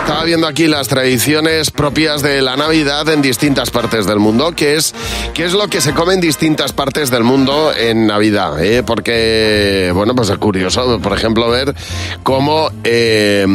Estaba 0.00 0.24
viendo 0.24 0.46
aquí 0.46 0.68
las 0.68 0.88
tradiciones 0.88 1.70
propias 1.70 2.22
de 2.22 2.40
la 2.40 2.56
Navidad 2.56 3.06
en 3.10 3.20
distintas 3.20 3.70
partes 3.70 4.06
del 4.06 4.18
mundo, 4.18 4.52
que 4.52 4.76
es, 4.76 4.94
qué 5.34 5.44
es 5.44 5.52
lo 5.52 5.68
que 5.68 5.82
se 5.82 5.92
come 5.92 6.14
en 6.14 6.20
distintas 6.22 6.72
partes 6.72 7.10
del 7.10 7.24
mundo 7.24 7.72
en 7.76 8.06
Navidad, 8.06 8.58
¿eh? 8.64 8.82
porque, 8.82 9.90
bueno, 9.94 10.14
pues 10.14 10.30
es 10.30 10.38
curioso, 10.38 10.98
por 11.00 11.12
ejemplo, 11.12 11.50
ver 11.50 11.74
cómo 12.22 12.70
eh, 12.84 13.46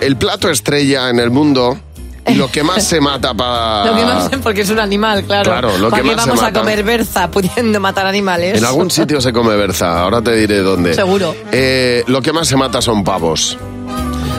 el 0.00 0.16
plato 0.16 0.48
estrella 0.48 1.10
en 1.10 1.18
el 1.18 1.30
mundo 1.30 1.78
y 2.26 2.34
lo 2.36 2.50
que 2.50 2.62
más 2.62 2.82
se 2.82 3.02
mata 3.02 3.34
para... 3.34 3.84
Lo 3.90 3.94
que 3.94 4.04
más 4.04 4.30
porque 4.42 4.62
es 4.62 4.70
un 4.70 4.78
animal, 4.78 5.24
claro. 5.24 5.50
Claro, 5.50 5.76
lo 5.76 5.90
¿Para 5.90 6.02
que 6.02 6.08
más 6.08 6.24
se 6.24 6.30
vamos 6.30 6.42
a 6.42 6.46
mata? 6.46 6.60
comer 6.60 6.82
berza 6.82 7.30
pudiendo 7.30 7.78
matar 7.78 8.06
animales? 8.06 8.56
En 8.56 8.64
algún 8.64 8.90
sitio 8.90 9.20
se 9.20 9.34
come 9.34 9.54
berza, 9.56 10.00
ahora 10.00 10.22
te 10.22 10.34
diré 10.34 10.60
dónde. 10.60 10.94
Seguro. 10.94 11.36
Eh, 11.52 12.04
lo 12.06 12.22
que 12.22 12.32
más 12.32 12.48
se 12.48 12.56
mata 12.56 12.80
son 12.80 13.04
pavos. 13.04 13.58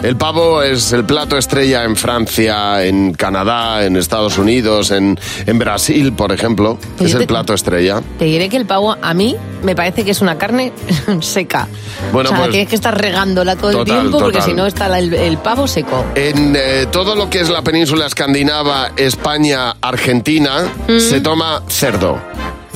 El 0.04 0.18
pavo 0.18 0.62
es 0.62 0.92
el 0.94 1.04
plato 1.04 1.36
estrella 1.36 1.84
en 1.84 1.96
Francia, 1.96 2.84
en 2.86 3.14
Canadá, 3.14 3.84
en 3.86 3.98
Estados 3.98 4.38
Unidos, 4.38 4.92
en, 4.92 5.20
en 5.48 5.58
Brasil, 5.58 6.14
por 6.14 6.32
ejemplo. 6.32 6.78
Pues 6.98 7.10
es 7.10 7.16
el 7.16 7.22
te- 7.22 7.28
plato 7.28 7.54
estrella. 7.56 8.04
Te 8.20 8.26
diré 8.26 8.48
que 8.48 8.58
el 8.58 8.68
pavo 8.68 8.96
a 9.02 9.14
mí 9.16 9.36
me 9.64 9.76
parece 9.76 10.06
que 10.06 10.12
es 10.12 10.22
una 10.22 10.38
carne 10.38 10.74
seca. 11.22 11.68
Bueno, 12.14 12.30
o 12.30 12.34
sea, 12.34 12.40
pues- 12.42 12.52
tienes 12.52 12.70
que 12.70 12.76
estar 12.76 12.96
regándola 12.96 13.56
todo 13.56 13.80
el 13.82 13.86
tiempo 13.86 14.20
porque 14.20 14.38
total. 14.38 14.50
si 14.52 14.56
no 14.56 14.68
está 14.68 15.00
el 15.00 15.38
pavo 15.40 15.68
seco. 15.68 16.06
En 16.14 16.56
eh, 16.56 16.86
todo 16.92 17.16
lo 17.16 17.28
que 17.30 17.40
es 17.40 17.50
la 17.50 17.64
península 17.64 18.06
escandinava, 18.06 18.92
España, 18.98 19.76
Argentina, 19.82 20.66
Mm. 20.88 21.00
se 21.00 21.20
toma 21.22 21.64
cerdo. 21.68 22.20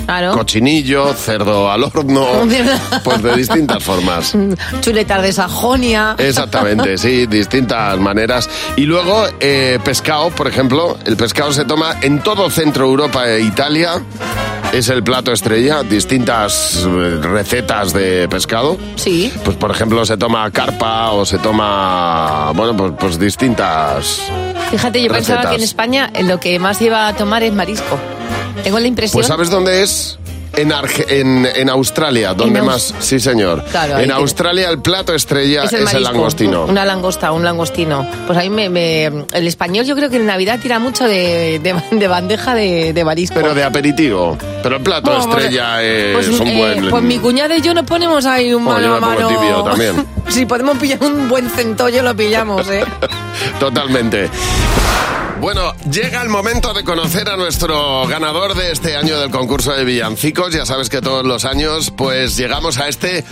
Claro. 0.09 0.31
Cochinillo, 0.31 1.13
cerdo 1.13 1.69
al 1.69 1.83
horno, 1.83 2.25
pues 3.03 3.21
de 3.21 3.35
distintas 3.35 3.83
formas. 3.83 4.35
Chuletas 4.81 5.21
de 5.21 5.31
Sajonia. 5.31 6.15
Exactamente, 6.17 6.97
sí, 6.97 7.27
distintas 7.27 7.99
maneras. 7.99 8.49
Y 8.75 8.85
luego, 8.85 9.25
eh, 9.39 9.77
pescado, 9.83 10.31
por 10.31 10.47
ejemplo, 10.47 10.97
el 11.05 11.15
pescado 11.15 11.53
se 11.53 11.63
toma 11.63 11.97
en 12.01 12.23
todo 12.23 12.49
Centro 12.49 12.85
Europa 12.85 13.29
e 13.29 13.41
Italia. 13.41 14.01
Es 14.73 14.89
el 14.89 15.03
plato 15.03 15.31
estrella, 15.31 15.83
distintas 15.83 16.83
eh, 16.87 17.19
recetas 17.21 17.93
de 17.93 18.27
pescado. 18.27 18.79
Sí. 18.95 19.31
Pues 19.45 19.57
por 19.57 19.69
ejemplo 19.69 20.03
se 20.07 20.17
toma 20.17 20.49
carpa 20.49 21.11
o 21.11 21.23
se 21.23 21.37
toma, 21.37 22.51
bueno, 22.55 22.75
pues, 22.75 22.93
pues 22.99 23.19
distintas... 23.19 24.23
Fíjate, 24.71 25.01
yo 25.01 25.10
pensaba 25.12 25.41
Recetas. 25.41 25.49
que 25.51 25.55
en 25.55 25.63
España 25.63 26.10
eh, 26.13 26.23
lo 26.23 26.39
que 26.39 26.60
más 26.60 26.82
iba 26.82 27.08
a 27.08 27.15
tomar 27.15 27.43
es 27.43 27.53
marisco. 27.53 27.97
Tengo 28.63 28.79
la 28.79 28.88
impresión. 28.88 29.17
Pues 29.17 29.27
¿sabes 29.27 29.49
dónde 29.49 29.82
es? 29.82 30.18
En, 30.55 30.71
Arge- 30.71 31.05
en, 31.09 31.47
en 31.55 31.69
Australia, 31.69 32.33
donde 32.33 32.62
más... 32.62 32.93
Sí, 32.99 33.19
señor. 33.19 33.63
Claro, 33.71 33.95
ahí 33.97 34.03
en 34.05 34.12
Australia 34.12 34.69
el 34.69 34.81
plato 34.81 35.13
estrella 35.13 35.63
es 35.63 35.73
el, 35.73 35.83
marisco, 35.83 36.03
langostino. 36.03 36.65
Una 36.65 36.83
langosta, 36.85 37.31
un 37.31 37.43
langostino. 37.45 38.05
Pues 38.27 38.38
a 38.38 38.41
mí 38.41 38.49
me, 38.49 38.69
me- 38.69 39.25
El 39.31 39.47
español 39.47 39.85
yo 39.85 39.95
creo 39.95 40.09
que 40.09 40.17
en 40.17 40.25
Navidad 40.25 40.59
tira 40.62 40.79
mucho 40.79 41.05
de, 41.05 41.59
de- 41.59 41.81
de 41.97 42.07
bandeja 42.07 42.55
de, 42.55 42.91
de 42.93 43.05
marisco. 43.05 43.35
Pero 43.35 43.53
de 43.53 43.63
aperitivo. 43.63 44.38
Pero 44.63 44.77
el 44.77 44.81
plato 44.81 45.12
Bueno, 45.12 45.25
pues, 45.31 45.45
estrella 45.45 45.81
es 45.83 46.13
pues, 46.13 46.27
un 46.39 46.47
eh, 46.47 46.57
buen... 46.57 46.89
pues 46.89 47.03
mi 47.03 47.19
cuñada 47.19 47.55
y 47.55 47.62
yo 47.62 47.73
nos 47.73 47.85
ponemos 47.85 48.25
ahí 48.25 48.53
un 48.53 48.65
Bueno, 48.65 48.79
mano 48.79 48.89
yo 48.89 48.95
a 48.95 48.99
pongo 49.15 49.29
mano. 49.29 49.39
tibio 49.41 49.63
también. 49.63 50.05
si 50.29 50.45
podemos 50.45 50.77
pillar 50.77 51.01
un 51.03 51.29
buen 51.29 51.49
centollo, 51.49 52.01
lo 52.03 52.15
pillamos, 52.15 52.67
¿eh? 52.69 52.83
Totalmente. 53.59 54.29
Bueno, 55.39 55.73
llega 55.89 56.21
el 56.21 56.28
momento 56.28 56.73
de 56.73 56.84
conocer 56.84 57.30
a 57.30 57.38
nuestro 57.38 58.06
ganador 58.08 58.56
de 58.56 58.73
este 58.73 58.97
año 58.97 59.17
del 59.17 59.32
concurso 59.32 59.71
de 59.71 59.86
villancicos. 59.86 60.54
Ya 60.54 60.65
sabes 60.65 60.89
que 60.89 61.02
todos 61.02 61.25
los 61.25 61.45
años 61.45 61.91
pues 61.95 62.36
llegamos 62.36 62.78
a 62.78 62.89
este 62.89 63.23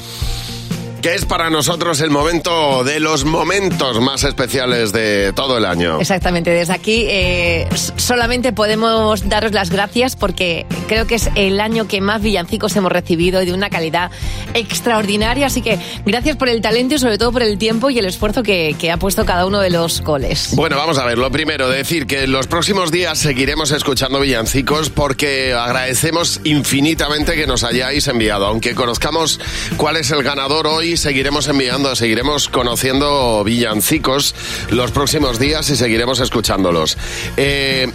que 1.07 1.15
es 1.15 1.23
para 1.23 1.49
nosotros 1.49 2.01
el 2.01 2.09
momento 2.09 2.83
de 2.83 2.99
los 2.99 3.23
momentos 3.23 4.01
más 4.01 4.25
especiales 4.25 4.91
de 4.91 5.31
todo 5.31 5.57
el 5.57 5.63
año. 5.63 6.01
Exactamente, 6.01 6.49
desde 6.49 6.73
aquí 6.73 7.05
eh, 7.07 7.65
solamente 7.95 8.51
podemos 8.51 9.29
daros 9.29 9.53
las 9.53 9.69
gracias 9.69 10.17
porque 10.17 10.65
creo 10.89 11.07
que 11.07 11.15
es 11.15 11.29
el 11.35 11.61
año 11.61 11.87
que 11.87 12.01
más 12.01 12.21
villancicos 12.21 12.75
hemos 12.75 12.91
recibido 12.91 13.41
y 13.41 13.45
de 13.45 13.53
una 13.53 13.69
calidad 13.69 14.11
extraordinaria. 14.53 15.47
Así 15.47 15.61
que 15.61 15.79
gracias 16.05 16.35
por 16.35 16.49
el 16.49 16.59
talento 16.61 16.95
y 16.95 16.99
sobre 16.99 17.17
todo 17.17 17.31
por 17.31 17.41
el 17.41 17.57
tiempo 17.57 17.89
y 17.89 17.99
el 17.99 18.05
esfuerzo 18.05 18.43
que, 18.43 18.75
que 18.77 18.91
ha 18.91 18.97
puesto 18.97 19.23
cada 19.25 19.45
uno 19.45 19.61
de 19.61 19.69
los 19.69 20.01
coles. 20.01 20.49
Bueno, 20.55 20.75
vamos 20.75 20.97
a 20.97 21.05
ver. 21.05 21.17
Lo 21.17 21.31
primero, 21.31 21.69
decir 21.69 22.05
que 22.05 22.23
en 22.23 22.33
los 22.33 22.47
próximos 22.47 22.91
días 22.91 23.17
seguiremos 23.17 23.71
escuchando 23.71 24.19
villancicos 24.19 24.89
porque 24.89 25.53
agradecemos 25.53 26.41
infinitamente 26.43 27.35
que 27.35 27.47
nos 27.47 27.63
hayáis 27.63 28.09
enviado. 28.09 28.45
Aunque 28.45 28.75
conozcamos 28.75 29.39
cuál 29.77 29.95
es 29.95 30.11
el 30.11 30.21
ganador 30.21 30.67
hoy, 30.67 30.96
seguiremos 30.97 31.47
enviando, 31.47 31.95
seguiremos 31.95 32.49
conociendo 32.49 33.43
villancicos 33.43 34.35
los 34.69 34.91
próximos 34.91 35.39
días 35.39 35.69
y 35.69 35.75
seguiremos 35.75 36.19
escuchándolos. 36.19 36.97
Eh, 37.37 37.87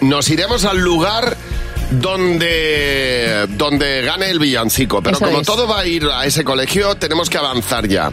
nos 0.00 0.28
iremos 0.30 0.64
al 0.64 0.78
lugar 0.78 1.36
donde, 1.92 3.46
donde 3.50 4.02
gane 4.02 4.30
el 4.30 4.38
villancico. 4.38 5.02
Pero 5.02 5.16
Eso 5.16 5.24
como 5.26 5.40
es. 5.40 5.46
todo 5.46 5.66
va 5.68 5.80
a 5.80 5.86
ir 5.86 6.04
a 6.06 6.24
ese 6.24 6.44
colegio, 6.44 6.94
tenemos 6.96 7.28
que 7.30 7.38
avanzar 7.38 7.86
ya. 7.88 8.12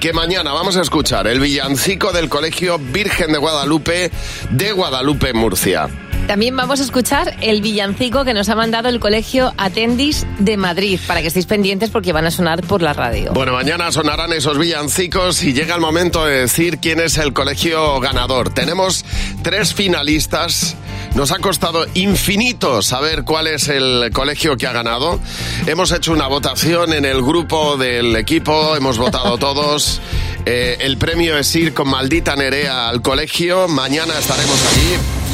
Que 0.00 0.12
mañana 0.12 0.52
vamos 0.52 0.76
a 0.76 0.82
escuchar 0.82 1.26
el 1.26 1.40
villancico 1.40 2.12
del 2.12 2.28
Colegio 2.28 2.78
Virgen 2.78 3.32
de 3.32 3.38
Guadalupe 3.38 4.10
de 4.50 4.72
Guadalupe, 4.72 5.32
Murcia. 5.32 5.88
También 6.28 6.54
vamos 6.54 6.78
a 6.80 6.82
escuchar 6.82 7.38
el 7.40 7.62
villancico 7.62 8.22
que 8.22 8.34
nos 8.34 8.50
ha 8.50 8.54
mandado 8.54 8.90
el 8.90 9.00
colegio 9.00 9.54
Atendis 9.56 10.26
de 10.38 10.58
Madrid 10.58 11.00
para 11.06 11.22
que 11.22 11.28
estéis 11.28 11.46
pendientes 11.46 11.88
porque 11.88 12.12
van 12.12 12.26
a 12.26 12.30
sonar 12.30 12.60
por 12.64 12.82
la 12.82 12.92
radio. 12.92 13.32
Bueno, 13.32 13.54
mañana 13.54 13.90
sonarán 13.92 14.34
esos 14.34 14.58
villancicos 14.58 15.42
y 15.42 15.54
llega 15.54 15.74
el 15.74 15.80
momento 15.80 16.26
de 16.26 16.40
decir 16.40 16.80
quién 16.80 17.00
es 17.00 17.16
el 17.16 17.32
colegio 17.32 17.98
ganador. 18.00 18.52
Tenemos 18.52 19.06
tres 19.42 19.72
finalistas. 19.72 20.76
Nos 21.14 21.32
ha 21.32 21.38
costado 21.38 21.86
infinito 21.94 22.82
saber 22.82 23.24
cuál 23.24 23.46
es 23.46 23.68
el 23.68 24.10
colegio 24.12 24.58
que 24.58 24.66
ha 24.66 24.72
ganado. 24.72 25.18
Hemos 25.66 25.92
hecho 25.92 26.12
una 26.12 26.26
votación 26.26 26.92
en 26.92 27.06
el 27.06 27.22
grupo 27.22 27.78
del 27.78 28.14
equipo, 28.16 28.76
hemos 28.76 28.98
votado 28.98 29.38
todos. 29.38 30.02
Eh, 30.44 30.76
el 30.80 30.98
premio 30.98 31.38
es 31.38 31.56
ir 31.56 31.72
con 31.72 31.88
maldita 31.88 32.36
Nerea 32.36 32.90
al 32.90 33.00
colegio. 33.00 33.66
Mañana 33.66 34.12
estaremos 34.18 34.60
allí. 34.66 35.27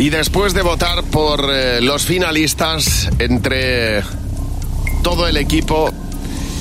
Y 0.00 0.08
después 0.08 0.54
de 0.54 0.62
votar 0.62 1.04
por 1.04 1.50
eh, 1.52 1.82
los 1.82 2.06
finalistas 2.06 3.10
entre 3.18 4.02
todo 5.02 5.28
el 5.28 5.36
equipo, 5.36 5.92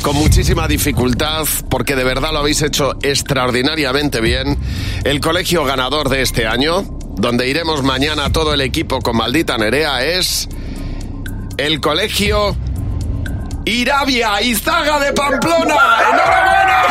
con 0.01 0.17
muchísima 0.17 0.67
dificultad, 0.67 1.45
porque 1.69 1.95
de 1.95 2.03
verdad 2.03 2.33
lo 2.33 2.39
habéis 2.39 2.61
hecho 2.63 2.97
extraordinariamente 3.01 4.19
bien, 4.19 4.57
el 5.05 5.21
colegio 5.21 5.63
ganador 5.63 6.09
de 6.09 6.21
este 6.21 6.47
año 6.47 6.83
donde 7.15 7.47
iremos 7.47 7.81
mañana 7.81 8.29
todo 8.29 8.53
el 8.53 8.59
equipo 8.59 8.99
con 8.99 9.15
maldita 9.15 9.57
Nerea, 9.57 10.03
es 10.03 10.49
el 11.55 11.79
colegio 11.79 12.57
Irabia 13.63 14.41
Izaga 14.41 14.99
de 14.99 15.13
Pamplona. 15.13 15.77
¡Enhorabuena! 16.11 16.83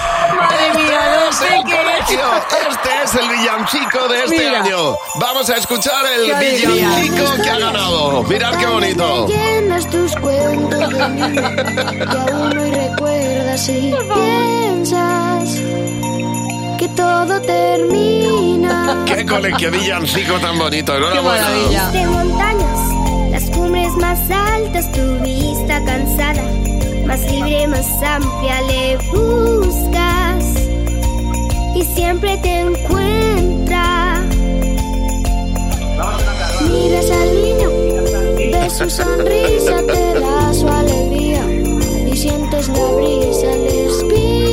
Madre 1.06 1.18
mía, 1.18 1.26
no 1.26 1.32
sé 1.32 1.46
El 1.46 1.64
qué 1.64 1.76
colegio. 1.76 2.20
Este 2.70 3.02
es 3.04 3.14
el 3.14 3.28
villancico 3.28 4.08
de 4.08 4.24
este 4.24 4.38
Mira. 4.38 4.62
año. 4.62 4.96
Vamos 5.16 5.50
a 5.50 5.56
escuchar 5.56 6.04
el 6.18 6.26
Qué 6.26 6.56
villancico 6.56 7.42
que 7.42 7.50
ha 7.50 7.58
ganado. 7.58 8.22
Mirad 8.24 8.56
qué 8.58 8.66
bonito. 8.66 9.26
Llenas 9.26 9.90
tus 9.90 10.14
cuentos 10.16 10.78
de 10.90 11.08
mí, 11.08 11.36
que 11.36 12.16
aún 12.16 12.58
hoy 12.58 12.70
recuerdas 12.70 13.68
y 13.68 13.94
piensas 14.14 15.60
que 16.78 16.88
todo 16.94 17.40
termina. 17.40 19.04
Qué 19.06 19.24
colegio 19.24 19.70
villancico 19.70 20.34
tan 20.40 20.58
bonito. 20.58 20.94
Enhorabuena. 20.94 21.90
De 21.90 22.06
montañas, 22.06 23.30
las 23.30 23.44
cumbres 23.50 23.92
más 23.96 24.18
altas, 24.30 24.92
tu 24.92 25.18
vista 25.22 25.82
cansada, 25.84 26.42
más 27.06 27.20
libre, 27.22 27.66
más 27.68 27.86
amplia 28.02 28.60
le 28.62 28.96
buscas 29.10 30.25
y 31.76 31.84
siempre 31.84 32.36
te 32.38 32.60
encuentra. 32.60 34.22
Miras 36.70 37.10
al 37.10 37.42
niño, 37.42 37.70
ves 38.52 38.72
su 38.72 38.88
sonrisa, 38.88 39.82
te 39.86 40.20
da 40.20 40.54
su 40.54 40.68
alegría 40.68 41.44
y 42.06 42.16
sientes 42.16 42.68
la 42.68 42.86
brisa, 42.92 43.54
les 43.56 44.04
pides 44.04 44.45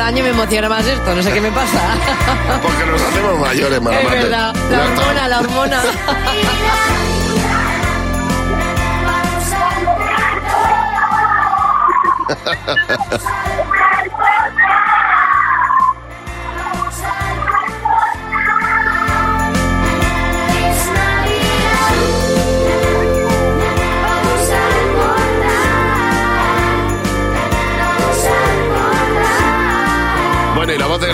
cada 0.00 0.08
año 0.08 0.24
me 0.24 0.30
emociona 0.30 0.66
más 0.66 0.86
esto, 0.86 1.14
no 1.14 1.22
sé 1.22 1.30
qué 1.30 1.42
me 1.42 1.50
pasa. 1.52 1.78
Porque 2.62 2.86
nos 2.86 3.02
hacemos 3.02 3.38
mayores, 3.38 3.76
Es 3.76 3.82
Maramate. 3.82 4.16
verdad, 4.16 4.54
Ya 4.70 4.76
la 4.78 4.84
está. 4.86 5.00
hormona, 5.02 5.28
la 5.28 5.38
hormona. 5.40 5.82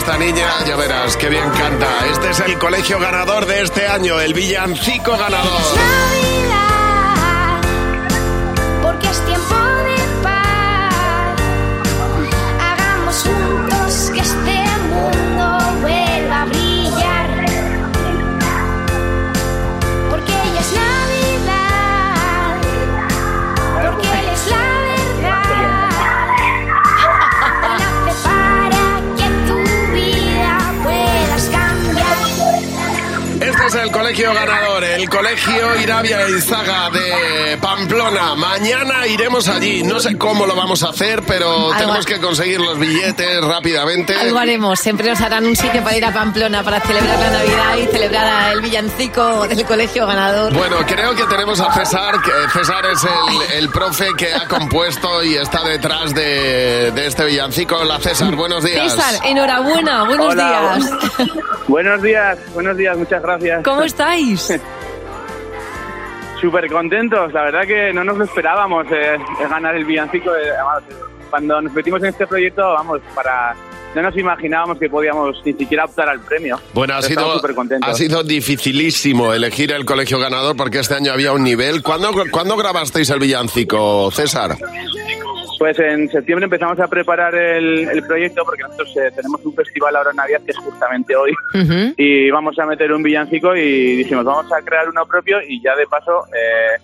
esta 0.06 0.18
niña, 0.18 0.48
ya 0.64 0.76
verás, 0.76 1.16
qué 1.16 1.28
bien 1.28 1.50
canta. 1.50 1.88
Este 2.12 2.30
es 2.30 2.38
el 2.38 2.56
colegio 2.60 3.00
ganador 3.00 3.44
de 3.44 3.62
este 3.62 3.88
año, 3.88 4.20
el 4.20 4.34
villancico 4.34 5.16
ganador. 5.16 5.60
Navidad, 5.74 6.85
el 33.86 33.92
colegio 33.92 34.34
ganador, 34.34 34.75
el 35.06 35.10
colegio 35.10 35.80
Irabia 35.80 36.28
Izaga 36.28 36.90
de 36.90 37.56
Pamplona. 37.58 38.34
Mañana 38.34 39.06
iremos 39.06 39.46
allí. 39.46 39.84
No 39.84 40.00
sé 40.00 40.18
cómo 40.18 40.46
lo 40.46 40.56
vamos 40.56 40.82
a 40.82 40.88
hacer, 40.88 41.22
pero 41.26 41.70
tenemos 41.78 42.04
que 42.04 42.18
conseguir 42.18 42.60
los 42.60 42.76
billetes 42.78 43.44
rápidamente. 43.44 44.14
Algo 44.16 44.38
haremos, 44.38 44.80
siempre 44.80 45.08
nos 45.08 45.20
harán 45.20 45.46
un 45.46 45.54
sitio 45.54 45.82
para 45.84 45.96
ir 45.96 46.04
a 46.04 46.12
Pamplona 46.12 46.64
para 46.64 46.80
celebrar 46.80 47.18
la 47.20 47.30
Navidad 47.30 47.76
y 47.76 47.86
celebrar 47.92 48.52
el 48.52 48.60
villancico 48.60 49.46
del 49.46 49.64
colegio 49.64 50.06
ganador. 50.06 50.52
Bueno, 50.52 50.78
creo 50.86 51.14
que 51.14 51.24
tenemos 51.24 51.60
a 51.60 51.72
César, 51.72 52.16
que 52.20 52.58
César 52.58 52.84
es 52.86 53.04
el, 53.04 53.58
el 53.58 53.68
profe 53.70 54.08
que 54.16 54.34
ha 54.34 54.48
compuesto 54.48 55.22
y 55.22 55.36
está 55.36 55.62
detrás 55.62 56.14
de, 56.14 56.90
de 56.90 57.06
este 57.06 57.24
villancico. 57.26 57.76
Hola 57.76 58.00
César, 58.00 58.34
buenos 58.34 58.64
días. 58.64 58.92
César, 58.92 59.14
enhorabuena, 59.24 60.04
buenos 60.04 60.32
Hola, 60.32 60.78
días. 60.78 60.90
Buenos 61.68 62.02
días, 62.02 62.38
buenos 62.54 62.76
días, 62.76 62.96
muchas 62.96 63.22
gracias. 63.22 63.62
¿Cómo 63.62 63.82
estáis? 63.82 64.52
Súper 66.46 66.70
contentos, 66.70 67.32
la 67.32 67.42
verdad 67.42 67.66
que 67.66 67.92
no 67.92 68.04
nos 68.04 68.18
lo 68.18 68.24
esperábamos 68.24 68.86
eh, 68.92 69.14
eh, 69.16 69.18
ganar 69.50 69.74
el 69.74 69.84
villancico. 69.84 70.30
además, 70.30 70.84
cuando 71.28 71.60
nos 71.60 71.72
metimos 71.72 72.00
en 72.04 72.10
este 72.10 72.24
proyecto, 72.24 72.62
vamos, 72.62 73.00
para 73.16 73.56
no 73.96 74.02
nos 74.02 74.16
imaginábamos 74.16 74.78
que 74.78 74.88
podíamos 74.88 75.38
ni 75.44 75.54
siquiera 75.54 75.86
optar 75.86 76.08
al 76.08 76.20
premio. 76.20 76.60
Bueno, 76.72 76.94
ha 76.94 77.02
sido, 77.02 77.42
ha 77.82 77.94
sido 77.94 78.22
dificilísimo 78.22 79.32
elegir 79.32 79.72
el 79.72 79.84
colegio 79.84 80.20
ganador 80.20 80.54
porque 80.54 80.78
este 80.78 80.94
año 80.94 81.12
había 81.12 81.32
un 81.32 81.42
nivel. 81.42 81.82
¿Cuándo, 81.82 82.12
¿cuándo 82.30 82.56
grabasteis 82.56 83.10
el 83.10 83.18
villancico, 83.18 84.12
César? 84.12 84.56
Pues 85.58 85.78
en 85.78 86.08
septiembre 86.08 86.44
empezamos 86.44 86.78
a 86.80 86.86
preparar 86.86 87.34
el, 87.34 87.88
el 87.88 88.02
proyecto 88.02 88.42
porque 88.44 88.62
nosotros 88.62 88.94
eh, 88.96 89.10
tenemos 89.14 89.44
un 89.44 89.54
festival 89.54 89.96
ahora 89.96 90.10
en 90.10 90.16
Navidad 90.16 90.40
que 90.44 90.50
es 90.50 90.58
justamente 90.58 91.16
hoy 91.16 91.32
y 91.96 92.30
vamos 92.30 92.58
a 92.58 92.66
meter 92.66 92.92
un 92.92 93.02
villancico 93.02 93.56
y 93.56 93.96
dijimos 93.96 94.24
vamos 94.24 94.52
a 94.52 94.62
crear 94.62 94.88
uno 94.88 95.06
propio 95.06 95.38
y 95.46 95.60
ya 95.60 95.74
de 95.76 95.86
paso, 95.86 96.24
eh, 96.34 96.80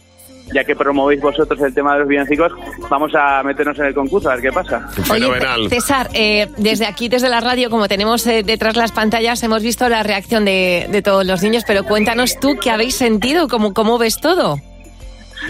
ya 0.53 0.65
que 0.65 0.75
promovéis 0.75 1.21
vosotros 1.21 1.61
el 1.61 1.75
tema 1.75 1.95
de 1.95 2.01
los 2.01 2.09
villancicos, 2.09 2.53
vamos 2.89 3.13
a 3.15 3.43
meternos 3.43 3.79
en 3.79 3.87
el 3.87 3.95
concurso 3.95 4.31
a 4.31 4.35
ver 4.35 4.43
qué 4.43 4.53
pasa. 4.53 4.89
Oye, 5.11 5.29
César, 5.69 6.09
eh, 6.15 6.49
desde 6.57 6.87
aquí, 6.87 7.09
desde 7.09 7.29
la 7.29 7.41
radio, 7.41 7.71
como 7.71 7.89
tenemos 7.89 8.27
eh, 8.27 8.43
detrás 8.43 8.77
las 8.77 8.93
pantallas, 8.93 9.43
hemos 9.43 9.63
visto 9.63 9.89
la 9.89 10.03
reacción 10.03 10.45
de, 10.45 10.89
de 10.91 11.03
todos 11.03 11.27
los 11.27 11.43
niños, 11.43 11.65
pero 11.67 11.85
cuéntanos 11.85 12.39
tú 12.41 12.57
qué 12.61 12.71
habéis 12.71 12.97
sentido, 12.97 13.49
cómo, 13.49 13.73
cómo 13.73 13.99
ves 13.99 14.21
todo. 14.21 14.57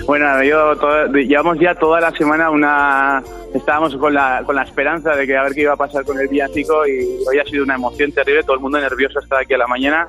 Bueno, 0.07 0.43
yo 0.43 0.75
llevamos 1.13 1.59
ya 1.59 1.75
toda 1.75 2.01
la 2.01 2.11
semana 2.13 2.51
una 2.51 3.23
estábamos 3.55 3.95
con 3.97 4.15
la, 4.15 4.43
con 4.45 4.57
la 4.57 4.63
esperanza 4.63 5.15
de 5.15 5.27
que 5.27 5.37
a 5.37 5.43
ver 5.43 5.53
qué 5.53 5.63
iba 5.63 5.75
a 5.75 5.77
pasar 5.77 6.05
con 6.05 6.19
el 6.19 6.29
villancico 6.29 6.87
y 6.87 7.07
hoy 7.29 7.39
ha 7.39 7.45
sido 7.45 7.65
una 7.65 7.75
emoción 7.75 8.11
terrible, 8.13 8.43
todo 8.43 8.55
el 8.55 8.63
mundo 8.63 8.81
nervioso 8.81 9.19
hasta 9.19 9.41
aquí 9.41 9.55
a 9.55 9.59
la 9.59 9.67
mañana 9.67 10.07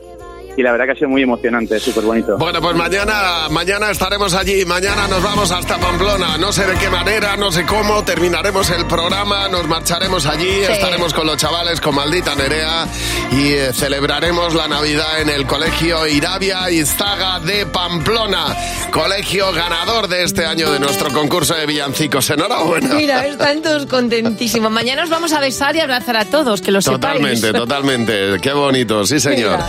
y 0.55 0.61
la 0.61 0.71
verdad 0.71 0.85
que 0.85 0.91
ha 0.91 0.95
sido 0.95 1.09
muy 1.09 1.23
emocionante, 1.23 1.79
súper 1.79 2.03
bonito. 2.03 2.37
Bueno, 2.37 2.61
pues 2.61 2.75
mañana, 2.75 3.47
mañana 3.49 3.89
estaremos 3.91 4.33
allí, 4.33 4.65
mañana 4.65 5.07
nos 5.07 5.21
vamos 5.23 5.51
hasta 5.51 5.77
Pamplona, 5.77 6.37
no 6.37 6.51
sé 6.51 6.65
de 6.65 6.77
qué 6.77 6.89
manera, 6.89 7.35
no 7.37 7.51
sé 7.51 7.65
cómo, 7.65 8.03
terminaremos 8.03 8.69
el 8.69 8.85
programa, 8.85 9.47
nos 9.49 9.67
marcharemos 9.67 10.25
allí, 10.25 10.49
estaremos 10.49 11.13
con 11.13 11.25
los 11.27 11.37
chavales, 11.37 11.81
con 11.81 11.95
Maldita 11.95 12.35
Nerea 12.35 12.87
y 13.31 13.53
eh, 13.53 13.73
celebraremos 13.73 14.53
la 14.53 14.67
Navidad 14.67 15.21
en 15.21 15.29
el 15.29 15.45
Colegio 15.47 16.07
Irabia 16.07 16.69
Izzaga 16.69 17.39
de 17.39 17.65
Pamplona, 17.65 18.55
colegio 18.91 19.51
ganador 19.53 20.07
de 20.07 20.23
este 20.23 20.45
año 20.45 20.71
de 20.71 20.79
nuestro 20.79 21.11
concurso 21.11 21.55
de 21.55 21.65
villancicos. 21.65 22.29
Enhorabuena. 22.29 22.93
Mira, 22.95 23.25
están 23.25 23.61
todos 23.61 23.85
contentísimos. 23.87 24.71
Mañana 24.71 25.03
os 25.03 25.09
vamos 25.09 25.33
a 25.33 25.39
besar 25.39 25.75
y 25.75 25.79
abrazar 25.79 26.17
a 26.17 26.25
todos, 26.25 26.61
que 26.61 26.71
lo 26.71 26.81
Totalmente, 26.81 27.37
sepáis. 27.37 27.63
totalmente. 27.63 28.37
Qué 28.41 28.53
bonito, 28.53 29.05
sí 29.05 29.19
señor. 29.19 29.59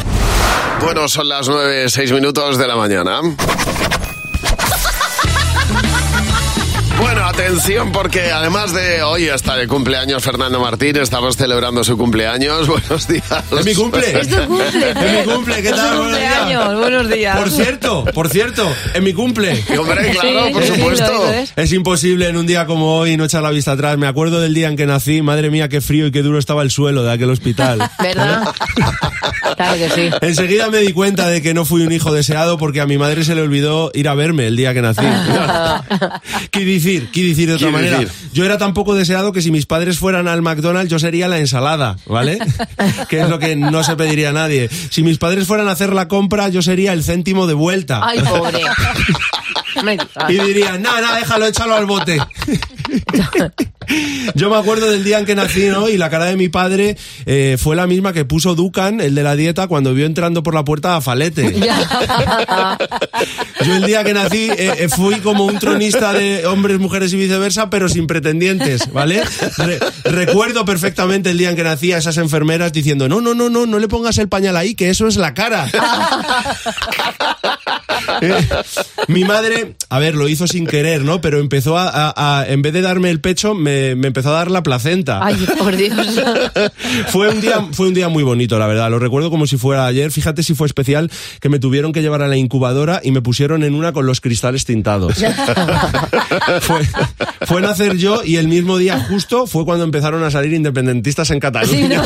Bueno, 0.80 1.08
son 1.08 1.28
las 1.28 1.48
nueve, 1.48 1.88
seis 1.88 2.12
minutos 2.12 2.58
de 2.58 2.66
la 2.68 2.76
mañana. 2.76 3.20
Bueno, 7.00 7.24
atención 7.26 7.92
porque 7.92 8.30
además 8.30 8.72
de 8.72 9.02
hoy 9.02 9.24
está 9.24 9.56
de 9.56 9.66
cumpleaños 9.66 10.22
Fernando 10.22 10.58
Martín, 10.60 10.96
estamos 10.96 11.36
celebrando 11.36 11.82
su 11.84 11.98
cumpleaños. 11.98 12.66
Buenos 12.68 13.08
días. 13.08 13.24
¿Es 13.58 13.64
mi 13.64 13.74
cumple? 13.74 14.20
Es 14.20 14.28
tu 14.28 14.36
cumple. 14.46 14.90
Es 14.90 15.26
mi 15.26 15.32
cumple, 15.32 15.62
¿qué 15.62 15.70
tal? 15.70 15.96
Buenos 15.98 16.18
días. 16.18 16.34
cumpleaños, 16.38 16.78
buenos 16.80 17.10
días. 17.10 17.36
Por 17.36 17.50
cierto, 17.50 18.04
por 18.14 18.28
cierto, 18.28 18.72
es 18.94 19.02
mi 19.02 19.12
cumple. 19.12 19.62
Hombre, 19.78 20.10
claro, 20.12 20.46
Sí, 20.46 20.52
por 20.52 20.62
sí, 20.62 20.72
supuesto. 20.74 21.32
es. 21.32 21.52
Es 21.56 21.72
imposible 21.72 22.28
en 22.28 22.36
un 22.36 22.46
día 22.46 22.64
como 22.66 22.96
hoy 22.96 23.16
no 23.16 23.24
echar 23.24 23.42
la 23.42 23.50
vista 23.50 23.72
atrás. 23.72 23.98
Me 23.98 24.06
acuerdo 24.06 24.40
del 24.40 24.54
día 24.54 24.68
en 24.68 24.76
que 24.76 24.86
nací. 24.86 25.20
Madre 25.20 25.50
mía, 25.50 25.68
qué 25.68 25.80
frío 25.80 26.06
y 26.06 26.12
qué 26.12 26.22
duro 26.22 26.38
estaba 26.38 26.62
el 26.62 26.70
suelo 26.70 27.02
de 27.02 27.12
aquel 27.12 27.28
hospital. 27.30 27.90
¿Verdad? 28.00 28.44
Claro 29.56 29.74
que 29.76 29.90
sí. 29.90 30.10
Enseguida 30.20 30.70
me 30.70 30.78
di 30.78 30.92
cuenta 30.92 31.28
de 31.28 31.40
que 31.42 31.54
no 31.54 31.64
fui 31.64 31.82
un 31.82 31.92
hijo 31.92 32.12
deseado 32.12 32.58
porque 32.58 32.80
a 32.80 32.86
mi 32.86 32.98
madre 32.98 33.24
se 33.24 33.34
le 33.34 33.42
olvidó 33.42 33.90
ir 33.94 34.08
a 34.08 34.14
verme 34.14 34.46
el 34.46 34.56
día 34.56 34.74
que 34.74 34.82
nací. 34.82 35.02
¿Qué 36.50 36.64
decir? 36.64 37.08
¿Qué 37.12 37.22
decir 37.24 37.48
de 37.48 37.54
otra 37.54 37.68
¿Qué 37.68 37.72
manera? 37.72 37.98
decir? 38.00 38.12
Yo 38.32 38.44
era 38.44 38.58
tan 38.58 38.74
poco 38.74 38.94
deseado 38.94 39.32
que 39.32 39.42
si 39.42 39.50
mis 39.50 39.66
padres 39.66 39.98
fueran 39.98 40.28
al 40.28 40.42
McDonald's 40.42 40.90
yo 40.90 40.98
sería 40.98 41.28
la 41.28 41.38
ensalada, 41.38 41.96
¿vale? 42.06 42.38
que 43.08 43.20
es 43.20 43.28
lo 43.28 43.38
que 43.38 43.54
no 43.56 43.84
se 43.84 43.96
pediría 43.96 44.30
a 44.30 44.32
nadie. 44.32 44.68
Si 44.90 45.02
mis 45.02 45.18
padres 45.18 45.46
fueran 45.46 45.68
a 45.68 45.72
hacer 45.72 45.92
la 45.92 46.08
compra 46.08 46.48
yo 46.48 46.62
sería 46.62 46.92
el 46.92 47.04
céntimo 47.04 47.46
de 47.46 47.54
vuelta. 47.54 48.00
Ay, 48.02 48.20
pobre. 48.20 48.60
Me- 49.84 49.98
Y 50.28 50.38
dirían, 50.38 50.80
nada, 50.82 51.00
nada, 51.00 51.18
déjalo, 51.18 51.46
échalo 51.46 51.74
al 51.74 51.86
bote. 51.86 52.18
Yo 54.34 54.48
me 54.50 54.56
acuerdo 54.56 54.90
del 54.90 55.04
día 55.04 55.18
en 55.18 55.26
que 55.26 55.34
nací, 55.34 55.66
¿no? 55.66 55.88
Y 55.90 55.96
la 55.98 56.08
cara 56.08 56.24
de 56.26 56.36
mi 56.36 56.48
padre 56.48 56.96
eh, 57.26 57.56
fue 57.60 57.76
la 57.76 57.86
misma 57.86 58.12
que 58.14 58.24
puso 58.24 58.54
Ducan, 58.54 59.00
el 59.00 59.14
de 59.14 59.22
la 59.22 59.36
dieta, 59.36 59.66
cuando 59.66 59.92
vio 59.92 60.06
entrando 60.06 60.42
por 60.42 60.54
la 60.54 60.64
puerta 60.64 60.96
a 60.96 61.00
Falete. 61.02 61.52
Yo 63.64 63.76
el 63.76 63.84
día 63.86 64.02
que 64.04 64.14
nací 64.14 64.48
eh, 64.50 64.72
eh, 64.78 64.88
fui 64.88 65.16
como 65.16 65.44
un 65.44 65.58
tronista 65.58 66.12
de 66.14 66.46
hombres, 66.46 66.78
mujeres 66.78 67.12
y 67.12 67.16
viceversa, 67.16 67.68
pero 67.70 67.88
sin 67.88 68.06
pretendientes, 68.06 68.90
¿vale? 68.92 69.22
Re- 69.58 69.78
recuerdo 70.04 70.64
perfectamente 70.64 71.30
el 71.30 71.38
día 71.38 71.50
en 71.50 71.56
que 71.56 71.64
nací 71.64 71.92
a 71.92 71.98
esas 71.98 72.16
enfermeras 72.16 72.72
diciendo, 72.72 73.08
no, 73.08 73.20
no, 73.20 73.34
no, 73.34 73.50
no, 73.50 73.66
no 73.66 73.78
le 73.78 73.88
pongas 73.88 74.16
el 74.18 74.28
pañal 74.28 74.56
ahí, 74.56 74.74
que 74.74 74.88
eso 74.90 75.06
es 75.06 75.16
la 75.16 75.34
cara. 75.34 75.70
Eh, 78.20 78.34
Mi 79.08 79.24
madre, 79.24 79.74
a 79.88 79.98
ver, 79.98 80.14
lo 80.14 80.28
hizo 80.28 80.46
sin 80.46 80.66
querer, 80.66 81.02
¿no? 81.02 81.20
Pero 81.20 81.38
empezó 81.40 81.76
a, 81.78 81.88
a- 81.88 82.40
a- 82.40 82.46
en 82.48 82.62
vez 82.62 82.72
de 82.72 82.80
darme 82.82 83.10
el 83.10 83.20
pecho, 83.20 83.54
me, 83.54 83.94
me 83.96 84.06
empezó 84.08 84.30
a 84.30 84.32
dar 84.32 84.50
la 84.50 84.62
placenta. 84.62 85.20
Ay, 85.24 85.36
por 85.58 85.74
Dios. 85.76 85.94
fue 87.08 87.28
un 87.28 87.40
día, 87.40 87.66
fue 87.72 87.88
un 87.88 87.94
día 87.94 88.08
muy 88.08 88.22
bonito, 88.22 88.58
la 88.58 88.66
verdad. 88.66 88.90
Lo 88.90 88.98
recuerdo 88.98 89.30
como 89.30 89.46
si 89.46 89.56
fuera 89.56 89.86
ayer. 89.86 90.10
Fíjate 90.10 90.42
si 90.42 90.54
fue 90.54 90.66
especial 90.66 91.10
que 91.40 91.48
me 91.48 91.58
tuvieron 91.58 91.92
que 91.92 92.02
llevar 92.02 92.22
a 92.22 92.28
la 92.28 92.36
incubadora 92.36 93.00
y 93.02 93.10
me 93.10 93.20
pusieron 93.22 93.62
en 93.64 93.74
una 93.74 93.92
con 93.92 94.06
los 94.06 94.20
cristales 94.20 94.64
tintados. 94.64 95.14
fue, 96.60 96.80
fue 97.46 97.60
nacer 97.62 97.96
yo 97.96 98.22
y 98.24 98.36
el 98.36 98.48
mismo 98.48 98.78
día 98.78 98.98
justo 99.08 99.46
fue 99.46 99.64
cuando 99.64 99.84
empezaron 99.84 100.22
a 100.24 100.30
salir 100.30 100.52
independentistas 100.52 101.30
en 101.30 101.40
Cataluña. 101.40 102.02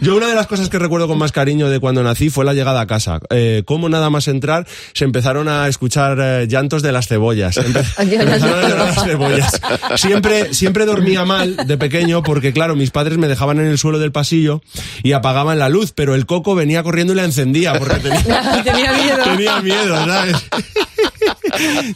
Yo 0.00 0.16
una 0.16 0.28
de 0.28 0.34
las 0.34 0.46
cosas 0.46 0.68
que 0.68 0.78
recuerdo 0.78 1.08
con 1.08 1.18
más 1.18 1.32
cariño 1.32 1.68
de 1.68 1.80
cuando 1.80 2.02
nací 2.02 2.30
fue 2.30 2.44
la 2.44 2.54
llegada 2.54 2.80
a 2.80 2.86
casa. 2.86 3.20
Eh, 3.30 3.62
como 3.64 3.88
nada 3.88 4.01
más 4.10 4.28
entrar 4.28 4.66
se 4.92 5.04
empezaron 5.04 5.48
a 5.48 5.68
escuchar 5.68 6.18
eh, 6.20 6.46
llantos 6.48 6.82
de 6.82 6.92
las 6.92 7.08
cebollas. 7.08 7.56
Empe- 7.58 7.84
empezaron 7.98 8.64
a 8.64 8.68
llorar 8.68 8.86
las 8.94 9.04
cebollas. 9.04 9.60
Siempre, 9.96 10.54
siempre 10.54 10.84
dormía 10.86 11.24
mal 11.24 11.56
de 11.56 11.76
pequeño 11.78 12.22
porque 12.22 12.52
claro, 12.52 12.76
mis 12.76 12.90
padres 12.90 13.18
me 13.18 13.28
dejaban 13.28 13.58
en 13.60 13.66
el 13.66 13.78
suelo 13.78 13.98
del 13.98 14.12
pasillo 14.12 14.62
y 15.02 15.12
apagaban 15.12 15.58
la 15.58 15.68
luz, 15.68 15.92
pero 15.94 16.14
el 16.14 16.26
coco 16.26 16.54
venía 16.54 16.82
corriendo 16.82 17.12
y 17.12 17.16
la 17.16 17.24
encendía 17.24 17.72
porque 17.74 17.96
tenía, 17.96 18.62
Tenía 18.64 18.92
miedo. 18.92 19.24
tenía 19.24 19.60
miedo, 19.60 19.96
¿sabes? 20.06 20.36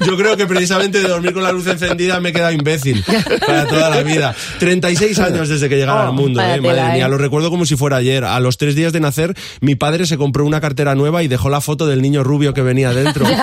Yo 0.07 0.17
creo 0.17 0.37
que 0.37 0.47
precisamente 0.47 1.01
de 1.01 1.09
dormir 1.09 1.33
con 1.33 1.43
la 1.43 1.51
luz 1.51 1.67
encendida 1.67 2.21
me 2.21 2.29
he 2.29 2.33
quedado 2.33 2.53
imbécil 2.53 3.03
para 3.47 3.67
toda 3.67 3.91
la 3.91 4.03
vida. 4.03 4.35
36 4.59 5.19
años 5.19 5.49
desde 5.49 5.69
que 5.69 5.77
llegara 5.77 6.05
Oh, 6.05 6.09
al 6.09 6.13
mundo, 6.13 6.41
eh, 6.43 6.61
madre 6.61 6.83
mía, 6.93 7.07
eh. 7.07 7.09
lo 7.09 7.17
recuerdo 7.17 7.49
como 7.51 7.65
si 7.65 7.75
fuera 7.77 7.97
ayer. 7.97 8.25
A 8.25 8.39
los 8.41 8.59
tres 8.59 8.75
días 8.75 8.93
de 8.93 9.01
nacer, 9.01 9.35
mi 9.61 9.75
padre 9.75 10.07
se 10.07 10.19
compró 10.19 10.45
una 10.45 10.61
cartera 10.61 10.95
nueva 10.95 11.23
y 11.23 11.29
dejó 11.29 11.49
la 11.49 11.61
foto 11.61 11.87
del 11.87 11.95
niño 12.03 12.22
rubio 12.24 12.55
que 12.55 12.62
venía 12.62 12.92
dentro. 12.92 13.26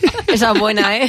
Esa 0.26 0.52
buena, 0.52 0.96
¿eh? 0.96 1.08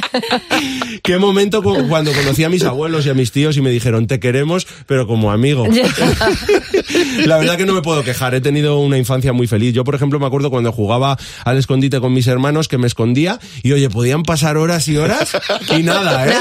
Qué 1.02 1.18
momento 1.18 1.62
cu- 1.62 1.88
cuando 1.88 2.12
conocí 2.12 2.44
a 2.44 2.48
mis 2.48 2.64
abuelos 2.64 3.06
y 3.06 3.10
a 3.10 3.14
mis 3.14 3.32
tíos 3.32 3.56
y 3.56 3.60
me 3.60 3.70
dijeron, 3.70 4.06
te 4.06 4.20
queremos, 4.20 4.66
pero 4.86 5.06
como 5.06 5.30
amigo. 5.32 5.66
La 7.26 7.38
verdad 7.38 7.56
que 7.56 7.66
no 7.66 7.72
me 7.74 7.82
puedo 7.82 8.02
quejar, 8.04 8.34
he 8.34 8.40
tenido 8.40 8.78
una 8.78 8.98
infancia 8.98 9.32
muy 9.32 9.46
feliz. 9.46 9.74
Yo, 9.74 9.84
por 9.84 9.94
ejemplo, 9.94 10.18
me 10.18 10.26
acuerdo 10.26 10.50
cuando 10.50 10.72
jugaba 10.72 11.16
al 11.44 11.58
escondite 11.58 12.00
con 12.00 12.12
mis 12.12 12.26
hermanos 12.26 12.68
que 12.68 12.78
me 12.78 12.86
escondía 12.86 13.38
y, 13.62 13.72
oye, 13.72 13.88
podían 13.90 14.22
pasar 14.22 14.56
horas 14.56 14.88
y 14.88 14.96
horas 14.96 15.30
y 15.76 15.82
nada, 15.82 16.26
¿eh? 16.26 16.32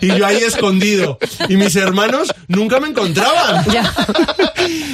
Y 0.00 0.06
yo 0.16 0.26
ahí 0.26 0.36
escondido. 0.38 1.18
Y 1.48 1.56
mis 1.56 1.74
hermanos 1.76 2.32
nunca 2.48 2.80
me 2.80 2.88
encontraban. 2.88 3.64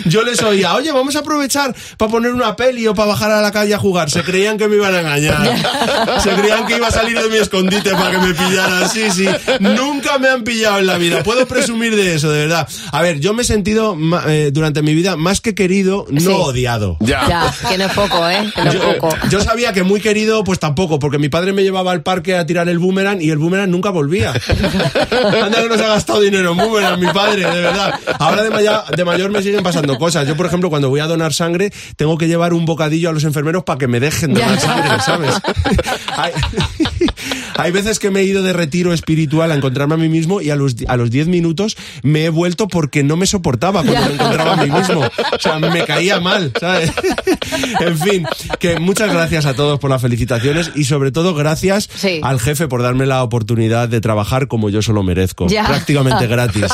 Yo 0.07 0.23
les 0.23 0.41
oía, 0.43 0.75
oye, 0.75 0.93
vamos 0.93 1.17
a 1.17 1.19
aprovechar 1.21 1.75
para 1.99 2.11
poner 2.11 2.33
una 2.33 2.55
peli 2.55 2.87
o 2.87 2.95
para 2.95 3.09
bajar 3.09 3.31
a 3.33 3.41
la 3.43 3.51
calle 3.51 3.75
a 3.75 3.79
jugar. 3.79 4.09
Se 4.11 4.23
creían 4.23 4.57
que 4.57 4.69
me 4.69 4.77
iban 4.77 4.95
a 4.95 5.01
engañar. 5.01 6.21
Se 6.23 6.31
creían 6.31 6.67
que 6.67 6.76
iba 6.77 6.89
a 6.89 6.91
salir 6.91 7.19
de 7.21 7.29
mi 7.29 7.37
escondite 7.37 7.91
para 7.93 8.11
que 8.13 8.19
me 8.19 8.35
pillaran. 8.35 8.89
Sí, 8.89 9.11
sí. 9.11 9.27
Nunca 9.61 10.19
me 10.19 10.29
han 10.29 10.45
pillado 10.45 10.79
en 10.79 10.87
la 10.87 10.99
vida. 10.99 11.23
Puedo 11.23 11.47
presumir 11.47 11.95
de 11.97 12.15
eso, 12.15 12.31
de 12.31 12.41
verdad. 12.47 12.69
A 12.93 13.03
ver, 13.03 13.19
yo 13.21 13.35
me 13.35 13.43
he 13.43 13.45
sentido 13.45 13.97
eh, 14.29 14.51
durante 14.53 14.83
mi 14.83 14.95
vida 14.95 15.17
más 15.17 15.41
que 15.41 15.55
querido, 15.55 16.07
no 16.11 16.21
Sí. 16.21 16.27
odiado. 16.29 16.97
Ya, 17.01 17.53
que 17.69 17.79
no 17.79 17.85
es 17.87 17.93
poco, 17.93 18.29
¿eh? 18.29 18.51
Que 18.55 18.63
no 18.65 18.71
es 18.71 18.75
Yo, 18.75 18.99
poco. 18.99 19.17
yo 19.31 19.41
sabía 19.41 19.73
que 19.73 19.83
muy 19.83 20.01
querido, 20.01 20.45
pues 20.45 20.59
tampoco, 20.59 20.99
porque 20.99 21.19
mi 21.19 21.29
padre 21.29 21.53
me 21.53 21.63
llevaba 21.63 21.93
al 21.93 22.03
parque 22.03 22.37
a 22.37 22.47
tirar 22.47 22.69
el 22.69 22.79
boomerang 22.79 23.21
y 23.23 23.31
el 23.31 23.39
boomerang 23.39 23.71
nunca 23.71 23.91
volvía. 23.91 24.33
Anda 24.33 25.63
que 25.63 25.69
no 25.69 25.77
se 25.77 25.85
ha 25.85 25.89
gastado 25.89 26.21
dinero 26.21 26.53
en 26.53 26.57
boomerang, 26.57 27.01
mi 27.01 27.07
padre, 27.13 27.45
de 27.51 27.61
verdad. 27.61 27.95
Ahora 28.19 28.43
de, 28.43 28.51
maya- 28.51 28.85
de 28.95 29.05
mayor 29.05 29.31
me 29.31 29.43
siguen 29.43 29.63
pasando 29.63 29.99
cosas. 29.99 30.27
Yo, 30.27 30.37
por 30.37 30.47
ejemplo, 30.47 30.71
cuando 30.71 30.89
voy 30.89 31.01
a 31.01 31.07
donar 31.07 31.33
sangre, 31.33 31.73
tengo 31.97 32.19
que 32.19 32.27
llevar 32.29 32.53
un 32.53 32.65
bocadillo 32.65 33.11
a 33.11 33.13
los 33.13 33.25
enfermeros 33.25 33.65
para 33.65 33.79
que 33.79 33.87
me 33.89 34.01
dejen 34.01 34.35
donar 34.35 34.61
sangre, 34.61 35.01
¿sabes? 35.05 35.35
hay 37.57 37.73
veces 37.73 37.99
que 37.99 38.11
me 38.11 38.21
he 38.21 38.25
ido 38.25 38.43
de 38.43 38.53
retiro 38.53 38.93
espiritual 38.93 39.51
a 39.51 39.55
encontrarme 39.55 39.95
a 39.95 39.99
mí 39.99 40.09
mismo 40.09 40.41
y 40.41 40.51
a 40.51 40.57
los, 40.57 40.77
a 40.89 40.97
los 40.97 41.11
10 41.11 41.29
minutos 41.29 41.77
me 42.03 42.25
he 42.25 42.29
vuelto 42.29 42.69
porque 42.69 43.03
no 43.03 43.17
me 43.17 43.27
soportaba 43.27 43.83
cuando 43.83 44.07
me 44.07 44.15
encontraba 44.15 44.53
a 44.55 44.65
mí 44.65 44.71
mismo. 44.71 45.01
O 45.01 45.39
sea, 45.41 45.59
me 45.59 45.85
caía 45.85 46.21
mal, 46.21 46.53
¿sabes? 46.61 46.93
en 47.81 47.99
fin, 47.99 48.27
que 48.59 48.79
muchas 48.79 49.13
gracias 49.13 49.47
a 49.47 49.55
todos 49.55 49.79
por 49.79 49.91
las 49.91 50.03
felicitaciones 50.03 50.71
y 50.75 50.85
sobre 50.85 51.13
todo 51.13 51.35
gracias 51.35 51.89
Sí. 51.97 52.21
al 52.23 52.41
jefe 52.41 52.69
por 52.69 52.83
darme 52.83 53.07
la 53.07 53.23
oportunidad 53.23 53.89
de 53.89 54.01
trabajar 54.01 54.49
como 54.49 54.71
yo 54.71 54.83
solo 54.83 55.03
merezco. 55.03 55.47
Ya. 55.49 55.67
Prácticamente 55.67 56.27
gratis. 56.29 56.65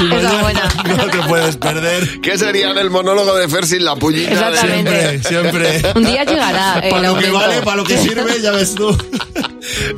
Mañana 0.08 0.42
buena. 0.42 0.68
No 0.96 1.06
te 1.06 1.18
puedes 1.28 1.56
perder. 1.56 2.20
¿Qué 2.20 2.36
sería 2.38 2.72
del 2.74 2.90
monólogo 2.90 3.34
de 3.36 3.48
Fer 3.48 3.66
sin 3.66 3.84
la 3.84 3.96
pullita? 3.96 4.28
de- 4.30 4.34
Exactamente. 4.34 5.22
Siempre, 5.28 5.78
siempre. 5.80 5.92
Un 6.00 6.04
día 6.04 6.24
llegará 6.24 6.78
el 6.80 6.90
Para 6.90 7.08
lo 7.12 7.18
que 7.18 7.30
vale, 7.30 7.62
para 7.62 7.76
lo 7.76 7.84
que 7.84 7.96
sirve, 7.98 8.40
ya 8.42 8.52
ves 8.52 8.74
tú. 8.74 8.96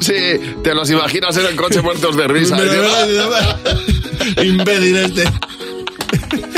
Sí, 0.01 0.15
te 0.65 0.75
los 0.75 0.91
imaginas 0.91 1.37
en 1.37 1.47
el 1.47 1.57
coche 1.57 1.81
muertos 1.81 2.17
de 2.17 2.27
risa. 2.29 2.57
Pero, 2.57 2.85
¿eh? 2.85 4.45
Imbécil 4.45 4.97
este. 4.97 5.25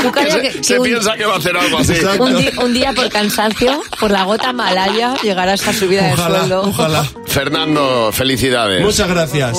Tú 0.05 0.11
Que 0.11 0.19
calla 0.21 0.31
se, 0.33 0.41
que- 0.41 0.63
se 0.63 0.73
que 0.73 0.79
un- 0.79 0.85
piensa 0.85 1.13
que 1.15 1.25
va 1.25 1.33
a 1.35 1.37
hacer 1.37 1.57
algo 1.57 1.77
así. 1.79 1.93
Un, 2.19 2.37
di- 2.37 2.49
un 2.61 2.73
día 2.73 2.93
por 2.93 3.09
cansancio, 3.09 3.81
por 3.99 4.11
la 4.11 4.23
gota 4.23 4.53
malaya, 4.53 5.15
llegará 5.23 5.53
esta 5.53 5.73
subida 5.73 6.03
de 6.07 6.15
sueldo. 6.15 6.61
ojalá. 6.63 7.05
Fernando, 7.27 8.11
felicidades. 8.13 8.81
Muchas 8.83 9.07
gracias. 9.09 9.57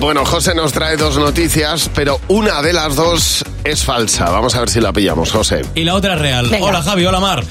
Bueno, 0.00 0.24
José 0.24 0.54
nos 0.54 0.72
trae 0.72 0.96
dos 0.96 1.16
noticias, 1.16 1.88
pero 1.94 2.20
una 2.28 2.60
de 2.62 2.72
las 2.72 2.96
dos 2.96 3.44
es 3.62 3.84
falsa. 3.84 4.30
Vamos 4.30 4.54
a 4.56 4.60
ver 4.60 4.68
si 4.68 4.80
la 4.80 4.92
pillamos, 4.92 5.30
José. 5.30 5.62
Y 5.76 5.84
la 5.84 5.94
otra 5.94 6.14
es 6.14 6.20
real. 6.20 6.48
Venga. 6.48 6.66
Hola 6.66 6.82
Javi, 6.82 7.04
hola 7.06 7.20
Mar. 7.20 7.44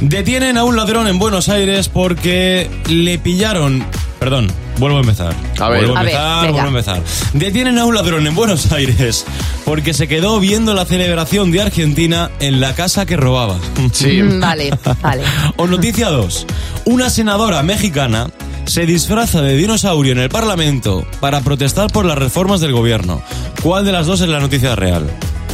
Detienen 0.00 0.56
a 0.58 0.64
un 0.64 0.76
ladrón 0.76 1.08
en 1.08 1.18
Buenos 1.18 1.48
Aires 1.48 1.88
porque 1.88 2.70
le 2.88 3.18
pillaron... 3.18 3.84
Perdón, 4.18 4.46
vuelvo 4.78 4.96
a 4.98 5.00
empezar. 5.00 5.34
A 5.60 5.68
ver. 5.68 5.80
Vuelvo 5.80 5.96
a 5.96 6.00
A 6.00 6.02
ver, 6.02 6.12
empezar, 6.12 6.40
venga. 6.46 6.52
vuelvo 6.52 6.66
a 6.66 6.80
empezar. 6.80 7.02
Detienen 7.34 7.78
a 7.78 7.84
un 7.84 7.94
ladrón 7.94 8.26
en 8.26 8.34
Buenos 8.34 8.72
Aires 8.72 9.24
porque 9.64 9.92
se 9.94 10.08
quedó 10.08 10.40
viendo 10.40 10.72
la 10.74 10.84
celebración 10.86 11.50
de 11.52 11.62
Argentina 11.62 12.30
en 12.40 12.60
la 12.60 12.74
casa 12.74 13.04
que 13.06 13.16
robaba. 13.16 13.58
Sí. 13.92 14.22
Mm, 14.26 14.40
Vale, 14.40 14.70
vale. 15.02 15.22
O 15.56 15.66
noticia 15.66 16.08
2. 16.08 16.46
Una 16.86 17.10
senadora 17.10 17.62
mexicana 17.62 18.28
se 18.64 18.86
disfraza 18.86 19.42
de 19.42 19.56
dinosaurio 19.56 20.12
en 20.12 20.18
el 20.18 20.28
Parlamento 20.30 21.06
para 21.20 21.40
protestar 21.42 21.90
por 21.92 22.04
las 22.06 22.16
reformas 22.18 22.60
del 22.60 22.72
gobierno. 22.72 23.22
¿Cuál 23.62 23.84
de 23.84 23.92
las 23.92 24.06
dos 24.06 24.20
es 24.22 24.28
la 24.28 24.40
noticia 24.40 24.74
real? 24.74 25.08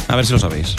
A 0.07 0.15
ver 0.15 0.25
si 0.25 0.31
lo 0.33 0.39
sabéis. 0.39 0.75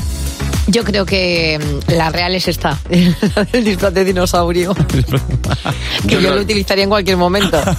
Yo 0.67 0.83
creo 0.85 1.05
que 1.05 1.59
mm, 1.89 1.93
la 1.93 2.11
real 2.11 2.35
es 2.35 2.49
esta, 2.49 2.79
el 2.91 3.65
disfraz 3.65 3.93
de 3.93 4.05
dinosaurio, 4.05 4.75
que 6.09 6.15
yo 6.15 6.19
creo- 6.19 6.35
lo 6.37 6.41
utilizaría 6.43 6.85
en 6.85 6.91
cualquier 6.91 7.17
momento. 7.17 7.61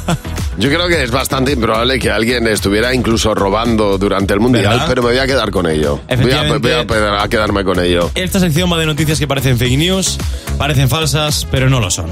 Yo 0.58 0.70
creo 0.70 0.88
que 0.88 1.04
es 1.04 1.12
bastante 1.12 1.52
improbable 1.52 2.00
que 2.00 2.10
alguien 2.10 2.48
estuviera 2.48 2.94
incluso 2.94 3.36
robando 3.36 3.98
durante 3.98 4.34
el 4.34 4.40
Mundial, 4.40 4.70
¿Verdad? 4.70 4.86
pero 4.88 5.04
me 5.04 5.10
voy 5.10 5.18
a 5.18 5.28
quedar 5.28 5.52
con 5.52 5.68
ello. 5.70 5.96
Voy 5.98 6.06
a, 6.08 6.14
Efectivamente. 6.14 6.86
voy 6.88 6.98
a- 6.98 7.24
a 7.24 7.28
quedarme 7.28 7.66
con 7.66 7.78
ello. 7.82 8.10
Esta 8.16 8.40
sección 8.40 8.72
va 8.72 8.78
de 8.80 8.86
noticias 8.86 9.20
que 9.20 9.28
parecen 9.28 9.58
fake 9.58 9.78
news, 9.78 10.18
parecen 10.58 10.88
falsas, 10.88 11.46
pero 11.52 11.70
no 11.70 11.82
lo 11.82 11.92
son. 11.92 12.06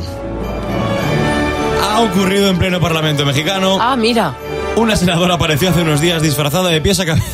Ha 1.82 2.02
ocurrido 2.02 2.50
en 2.50 2.58
pleno 2.58 2.82
Parlamento 2.82 3.26
mexicano. 3.26 3.78
Ah, 3.80 3.96
mira, 3.96 4.36
Una 4.76 4.98
senadora 4.98 5.36
apareció 5.36 5.70
hace 5.70 5.82
unos 5.84 6.02
días 6.02 6.22
disfrazada 6.22 6.70
de 6.70 6.82
pies 6.82 7.00
a 7.00 7.06
cabeza. 7.06 7.26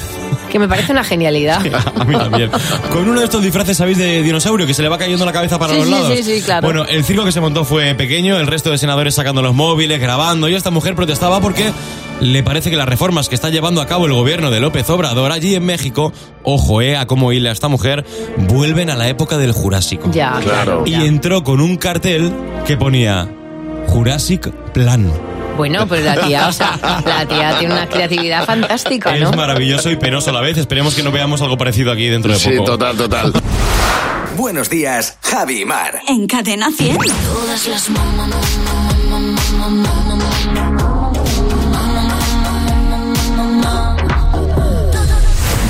Que 0.50 0.60
me 0.60 0.68
parece 0.68 0.92
una 0.92 1.04
genialidad. 1.04 1.62
A 2.00 2.04
mí 2.04 2.16
también. 2.16 2.50
Con 2.92 3.08
uno 3.08 3.20
de 3.20 3.26
estos 3.26 3.42
disfraces, 3.42 3.78
¿sabéis? 3.78 3.98
De 3.98 4.22
dinosaurio, 4.24 4.66
que 4.68 4.74
se 4.74 4.82
le 4.82 4.90
va 4.90 4.98
cayendo 4.98 5.26
la 5.26 5.32
cabeza 5.32 5.58
para 5.60 5.74
Sí, 5.74 5.80
los 5.80 5.86
sí, 5.88 5.92
lados. 5.94 6.14
sí, 6.14 6.24
sí, 6.24 6.42
claro. 6.42 6.66
Bueno, 6.66 6.86
el 6.86 7.04
circo 7.04 7.24
que 7.26 7.32
se 7.32 7.40
montó 7.42 7.64
fue 7.66 7.96
pequeño, 7.96 8.38
el 8.38 8.48
resto 8.48 8.72
de 8.72 8.78
senadores 8.78 9.16
sacando 9.16 9.42
los 9.42 9.54
móviles, 9.56 10.00
grabando, 10.02 10.50
y 10.50 10.56
esta 10.56 10.72
mujer 10.72 10.96
protestaba 10.96 11.40
porque 11.40 11.72
le 12.20 12.44
parece 12.44 12.70
que 12.70 12.76
las 12.76 12.90
reformas 12.90 13.30
que 13.30 13.36
está 13.36 13.50
llevando 13.50 13.82
a 13.82 13.86
cabo 13.86 14.06
el 14.06 14.14
gobierno 14.14 14.52
de 14.52 14.60
López 14.60 14.90
Obrador 14.90 15.32
allí 15.32 15.56
en 15.56 15.66
México, 15.66 16.12
ojo, 16.44 16.82
eh, 16.82 16.98
a 16.98 17.06
cómo 17.08 17.32
hila 17.32 17.52
esta 17.52 17.68
mujer, 17.70 18.06
vuelven 18.38 18.90
a 18.90 18.96
la 18.96 19.08
época 19.08 19.38
del 19.38 19.52
Jurásico. 19.54 20.10
Ya, 20.12 20.40
claro. 20.44 20.84
Y 20.86 20.96
entró 20.96 21.44
con 21.44 21.62
un 21.62 21.78
cartel 21.78 22.32
que 22.66 22.76
ponía 22.76 23.30
Jurassic 23.88 24.50
Plan. 24.74 25.10
Bueno, 25.60 25.86
pues 25.90 26.06
la 26.06 26.16
tía, 26.26 26.48
o 26.48 26.54
sea, 26.54 26.80
la 27.06 27.26
tía 27.26 27.60
tiene 27.60 27.74
una 27.74 27.90
creatividad 27.90 28.46
fantástica, 28.46 29.14
¿no? 29.18 29.30
Es 29.32 29.36
maravilloso 29.36 29.92
y 29.92 29.98
penoso 29.98 30.30
a 30.30 30.34
la 30.34 30.40
vez. 30.40 30.58
Esperemos 30.58 30.96
que 30.96 31.04
no 31.04 31.12
veamos 31.12 31.42
algo 31.42 31.58
parecido 31.58 31.92
aquí 31.92 32.08
dentro 32.08 32.32
de 32.32 32.40
Sí, 32.40 32.52
poco. 32.52 32.64
total, 32.78 32.96
total. 32.96 33.34
Buenos 34.38 34.70
días, 34.70 35.18
Javi 35.22 35.64
y 35.64 35.66
Mar. 35.66 36.00
En 36.08 36.28
Cadena 36.28 36.70
100. 36.72 36.96
Todas 36.96 37.68
las 37.68 37.90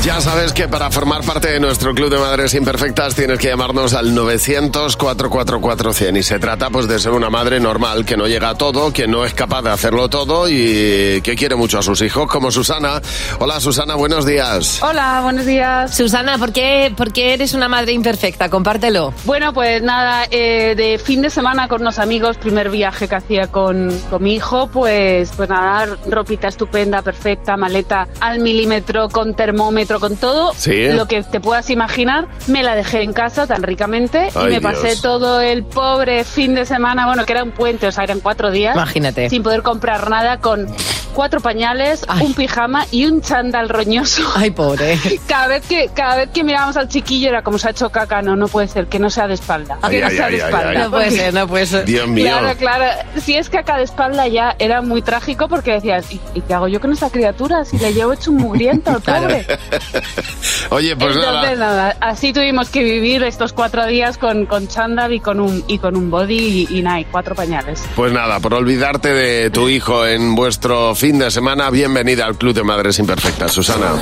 Ya 0.04 0.22
sabes 0.22 0.54
que 0.54 0.70
para 0.70 0.90
formar 0.90 1.26
parte 1.26 1.52
de 1.52 1.60
nuestro 1.60 1.94
Club 1.94 2.10
de 2.10 2.18
Madres 2.18 2.54
Imperfectas 2.54 3.16
tienes 3.16 3.38
que 3.38 3.50
llamarnos 3.50 3.94
al 3.94 4.16
900-444-100 4.16 6.18
y 6.18 6.24
se 6.24 6.40
trata 6.40 6.70
pues 6.70 6.88
de 6.88 7.00
ser 7.00 7.12
una 7.12 7.30
madre 7.30 7.60
normal 7.60 8.06
que 8.06 8.16
no 8.16 8.26
llega 8.26 8.52
a 8.52 8.58
todo, 8.58 8.94
que 8.94 9.10
no 9.10 9.26
es 9.26 9.34
capaz 9.34 9.62
de 9.62 9.72
hacerlo 9.72 10.08
todo 10.10 10.48
y 10.48 11.20
que 11.22 11.36
quiere 11.38 11.56
mucho 11.56 11.80
a 11.80 11.82
sus 11.82 12.02
hijos, 12.02 12.32
como 12.32 12.50
Susana. 12.50 13.02
Hola 13.40 13.60
Susana, 13.60 13.96
buenos 13.96 14.26
días. 14.26 14.82
Hola, 14.82 15.20
buenos 15.22 15.46
días. 15.46 15.94
Susana, 15.94 16.38
¿por 16.38 16.54
qué, 16.54 16.94
por 16.96 17.12
qué 17.12 17.34
eres 17.34 17.54
una 17.54 17.68
madre 17.68 17.92
imperfecta? 17.92 18.48
Compártelo. 18.50 19.14
Bueno, 19.26 19.52
pues 19.54 19.84
nada, 19.84 20.26
eh, 20.32 20.76
de 20.78 20.98
fin 20.98 21.22
de 21.22 21.30
semana 21.30 21.68
con 21.68 21.82
unos 21.82 22.00
amigos, 22.00 22.38
primer 22.38 22.70
viaje 22.70 23.10
que 23.10 23.16
hacía 23.16 23.48
con, 23.48 23.92
con 24.10 24.24
mi 24.24 24.36
hijo, 24.36 24.68
pues, 24.68 25.34
pues 25.36 25.50
nada, 25.50 25.98
ropita 26.08 26.48
estupenda, 26.48 27.02
perfecta, 27.02 27.58
maleta 27.58 28.08
al 28.22 28.40
milímetro, 28.40 29.10
con 29.10 29.36
termómetro, 29.36 29.90
con 30.00 30.16
todo 30.18 30.54
Sí. 30.56 30.90
lo 30.90 31.08
que 31.08 31.24
te 31.24 31.40
puedas 31.40 31.70
imaginar, 31.70 32.28
me 32.48 32.64
la 32.64 32.76
dejé 32.76 33.02
en 33.04 33.14
casa 33.14 33.48
tan 33.48 33.64
ricamente 33.64 34.30
Ay, 34.36 34.48
y 34.48 34.50
me 34.52 34.62
pasé 34.62 34.96
todo 35.02 35.42
el 35.42 35.64
pobre 35.64 36.24
fin 36.24 36.56
de 36.56 36.66
semana, 36.66 37.06
bueno, 37.08 37.26
que 37.26 37.34
era 37.34 37.44
un 37.44 37.52
puente, 37.52 37.88
o 37.88 37.92
sea, 37.92 38.04
eran 38.04 38.20
cuatro 38.20 38.52
días. 38.52 38.76
Imagínate. 38.76 39.30
Sin 39.30 39.44
poder 39.44 39.62
comprar 39.62 40.10
nada, 40.10 40.38
con 40.40 40.68
cuatro 41.14 41.40
pañales, 41.42 42.06
un 42.22 42.34
pijama 42.34 42.86
y 42.92 43.06
un 43.06 43.22
chándal 43.22 43.68
roñoso. 43.70 44.24
Ay, 44.36 44.52
pobre. 44.52 44.98
Cada 45.28 45.48
vez 45.48 45.66
que 45.68 45.90
cada 45.94 46.16
vez 46.16 46.30
que 46.30 46.44
mirábamos 46.44 46.78
al 46.78 46.88
chiquillo 46.88 47.30
era 47.30 47.42
como 47.42 47.58
se 47.58 47.68
ha 47.68 47.72
hecho 47.72 47.90
caca, 47.90 48.22
no, 48.22 48.36
no 48.36 48.48
puede 48.48 48.68
ser, 48.68 48.88
que 48.88 49.00
no 49.00 49.10
sea 49.10 49.28
de 49.28 49.34
espalda. 49.34 49.78
Ay, 49.82 49.96
que 49.98 50.02
no 50.02 50.08
ay, 50.08 50.16
sea 50.16 50.26
ay, 50.28 50.36
de 50.36 50.42
ay, 50.44 50.50
espalda. 50.50 50.70
ay. 50.70 50.78
No 50.78 50.92
puede 50.92 51.12
ser, 51.12 51.34
no 51.34 51.48
puede 51.48 51.66
ser. 51.66 51.86
Dios 51.86 52.08
mío. 52.08 52.26
Claro, 52.26 52.58
claro. 52.58 52.86
Si 53.22 53.36
es 53.36 53.50
caca 53.50 53.78
de 53.78 53.84
espalda 53.84 54.28
ya 54.28 54.56
era 54.60 54.82
muy 54.82 55.02
trágico 55.02 55.48
porque 55.48 55.72
decías, 55.74 56.12
¿y, 56.12 56.22
y 56.36 56.42
qué 56.42 56.54
hago 56.54 56.68
yo 56.68 56.80
con 56.80 56.92
esta 56.94 57.10
criatura? 57.10 57.66
Si 57.66 57.78
le 57.78 57.94
llevo 57.94 58.14
hecho 58.14 58.32
un 58.32 58.38
mugriento 58.38 58.92
al 58.92 59.02
pobre. 59.02 59.46
Oye, 60.70 60.96
pues 60.96 61.16
Entonces, 61.16 61.24
nada. 61.42 61.56
nada, 61.56 61.98
así 62.02 62.34
tuvimos 62.34 62.70
que 62.70 62.84
vivir 62.84 63.24
estos 63.24 63.54
cuatro 63.54 63.86
días 63.86 64.18
con, 64.18 64.46
con 64.46 64.68
chándal 64.68 65.14
y 65.14 65.20
con 65.20 65.40
un, 65.40 65.64
y 65.68 65.80
con 65.80 65.96
un 65.96 66.12
body 66.12 66.68
y, 66.70 66.78
y 66.78 66.82
nada, 66.82 67.00
y 67.00 67.06
cuatro 67.06 67.36
pañales. 67.36 67.82
Pues 67.96 68.12
nada, 68.14 68.40
por 68.40 68.54
olvidarte 68.54 69.14
de 69.14 69.50
tu 69.50 69.70
hijo 69.70 70.06
en 70.06 70.36
vuestro 70.36 70.94
fin 70.96 71.20
de 71.20 71.32
semana, 71.32 71.70
bienvenida 71.70 72.26
al 72.26 72.38
Club 72.38 72.54
de 72.54 72.64
Madres 72.64 73.00
Imperfectas, 73.00 73.52
Susana. 73.52 73.94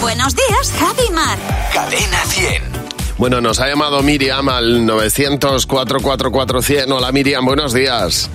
Buenos 0.00 0.34
días, 0.34 0.72
Javi 0.78 1.10
Mar. 1.12 1.38
Cadena 1.72 2.18
100. 2.26 2.62
Bueno, 3.18 3.40
nos 3.40 3.60
ha 3.60 3.68
llamado 3.68 4.02
Miriam 4.02 4.48
al 4.48 4.80
900-444-100. 4.86 6.90
Hola 6.90 7.12
Miriam, 7.12 7.44
buenos 7.44 7.72
días. 7.74 8.30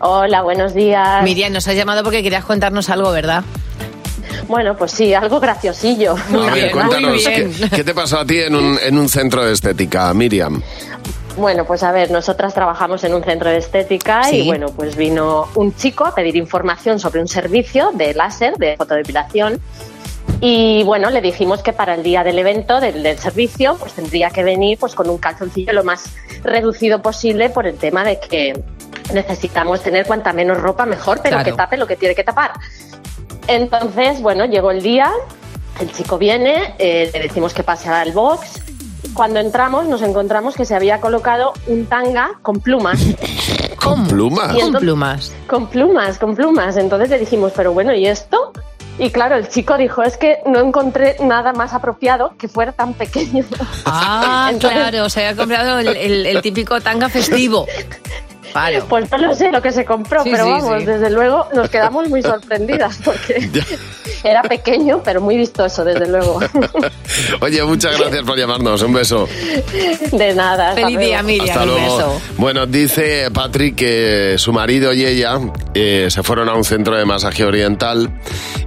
Hola, 0.00 0.42
buenos 0.42 0.74
días. 0.74 1.22
Miriam, 1.22 1.52
nos 1.52 1.66
has 1.68 1.74
llamado 1.76 2.02
porque 2.02 2.22
querías 2.22 2.44
contarnos 2.44 2.90
algo, 2.90 3.10
¿verdad? 3.12 3.42
Bueno, 4.48 4.76
pues 4.76 4.92
sí, 4.92 5.14
algo 5.14 5.40
graciosillo. 5.40 6.14
a 6.48 6.54
ver, 6.54 6.70
cuéntanos, 6.70 7.22
¿qué, 7.24 7.50
qué 7.74 7.84
te 7.84 7.94
pasó 7.94 8.20
a 8.20 8.26
ti 8.26 8.40
en 8.40 8.54
un, 8.54 8.78
en 8.82 8.98
un 8.98 9.08
centro 9.08 9.44
de 9.44 9.52
estética, 9.52 10.12
Miriam? 10.14 10.62
Bueno, 11.36 11.64
pues 11.66 11.82
a 11.82 11.92
ver, 11.92 12.10
nosotras 12.10 12.54
trabajamos 12.54 13.04
en 13.04 13.14
un 13.14 13.22
centro 13.22 13.50
de 13.50 13.58
estética 13.58 14.24
Sí. 14.24 14.36
y 14.40 14.46
bueno, 14.46 14.68
pues 14.68 14.96
vino 14.96 15.48
un 15.54 15.74
chico 15.74 16.04
a 16.06 16.14
pedir 16.14 16.36
información 16.36 16.98
sobre 16.98 17.20
un 17.20 17.28
servicio 17.28 17.90
de 17.92 18.14
láser, 18.14 18.54
de 18.56 18.76
fotodepilación. 18.76 19.60
Y 20.40 20.82
bueno, 20.84 21.10
le 21.10 21.20
dijimos 21.22 21.62
que 21.62 21.72
para 21.72 21.94
el 21.94 22.02
día 22.02 22.22
del 22.22 22.38
evento, 22.38 22.80
del, 22.80 23.02
del 23.02 23.18
servicio, 23.18 23.76
pues 23.78 23.92
tendría 23.94 24.30
que 24.30 24.44
venir 24.44 24.78
pues 24.78 24.94
con 24.94 25.08
un 25.10 25.18
calzoncillo 25.18 25.72
lo 25.72 25.82
más 25.84 26.04
reducido 26.42 27.00
posible 27.02 27.48
por 27.50 27.66
el 27.66 27.76
tema 27.76 28.04
de 28.04 28.18
que 28.20 28.62
necesitamos 29.12 29.82
tener 29.82 30.06
cuanta 30.06 30.32
menos 30.32 30.58
ropa 30.58 30.86
mejor, 30.86 31.20
pero 31.22 31.36
Claro. 31.36 31.50
que 31.50 31.56
tape 31.56 31.76
lo 31.76 31.86
que 31.86 31.96
tiene 31.96 32.14
que 32.14 32.24
tapar. 32.24 32.52
Entonces, 33.48 34.20
bueno, 34.20 34.44
llegó 34.44 34.70
el 34.70 34.82
día, 34.82 35.10
el 35.80 35.92
chico 35.92 36.18
viene, 36.18 36.74
eh, 36.78 37.10
le 37.12 37.20
decimos 37.20 37.54
que 37.54 37.62
pase 37.62 37.88
al 37.88 38.12
box. 38.12 38.62
Cuando 39.14 39.38
entramos 39.40 39.86
nos 39.86 40.02
encontramos 40.02 40.56
que 40.56 40.64
se 40.64 40.74
había 40.74 41.00
colocado 41.00 41.52
un 41.68 41.86
tanga 41.86 42.32
con 42.42 42.60
plumas. 42.60 42.98
¿Con 43.82 44.06
plumas? 44.08 44.50
Entonces- 44.50 44.72
Con 44.72 44.80
plumas. 44.80 45.32
Con 45.46 45.66
plumas, 45.68 46.18
con 46.18 46.34
plumas. 46.34 46.76
Entonces 46.76 47.08
le 47.08 47.18
dijimos, 47.18 47.52
pero 47.54 47.72
bueno, 47.72 47.94
¿y 47.94 48.06
esto? 48.06 48.52
Y 48.98 49.10
claro, 49.10 49.36
el 49.36 49.48
chico 49.48 49.76
dijo, 49.76 50.02
es 50.02 50.16
que 50.16 50.38
no 50.46 50.58
encontré 50.58 51.16
nada 51.20 51.52
más 51.52 51.74
apropiado 51.74 52.32
que 52.38 52.48
fuera 52.48 52.72
tan 52.72 52.94
pequeño. 52.94 53.44
Ah, 53.84 54.48
Entonces- 54.52 54.78
claro, 54.80 55.08
se 55.08 55.24
había 55.26 55.36
comprado 55.36 55.78
el, 55.78 55.88
el- 55.88 56.26
el 56.26 56.42
típico 56.42 56.80
tanga 56.80 57.08
festivo. 57.08 57.66
Pues 58.88 59.10
no 59.10 59.18
lo 59.18 59.34
sé 59.34 59.52
lo 59.52 59.60
que 59.62 59.72
se 59.72 59.84
compró, 59.84 60.22
Sí, 60.22 60.30
pero 60.32 60.44
sí, 60.44 60.50
vamos, 60.50 60.78
sí. 60.80 60.84
desde 60.86 61.10
luego 61.10 61.48
nos 61.54 61.68
quedamos 61.68 62.08
muy 62.08 62.22
sorprendidas 62.22 62.98
porque 63.04 63.50
era 64.26 64.42
pequeño, 64.42 65.02
pero 65.04 65.20
muy 65.20 65.36
vistoso, 65.36 65.84
desde 65.84 66.08
luego. 66.08 66.40
Oye, 67.40 67.62
muchas 67.64 67.98
gracias 67.98 68.22
por 68.24 68.36
llamarnos. 68.36 68.82
Un 68.82 68.92
beso. 68.92 69.28
De 70.12 70.34
nada. 70.34 70.70
hasta 70.70 70.82
Feliz 70.82 70.98
día. 70.98 71.22
Miriam. 71.22 71.48
Hasta 71.48 71.62
un 71.62 71.68
luego. 71.68 71.96
beso. 71.96 72.20
Bueno, 72.36 72.66
dice 72.66 73.30
Patrick 73.32 73.76
que 73.76 74.34
su 74.38 74.52
marido 74.52 74.92
y 74.92 75.04
ella 75.04 75.38
eh, 75.74 76.08
se 76.10 76.22
fueron 76.22 76.48
a 76.48 76.54
un 76.54 76.64
centro 76.64 76.96
de 76.96 77.04
masaje 77.04 77.44
oriental 77.44 78.10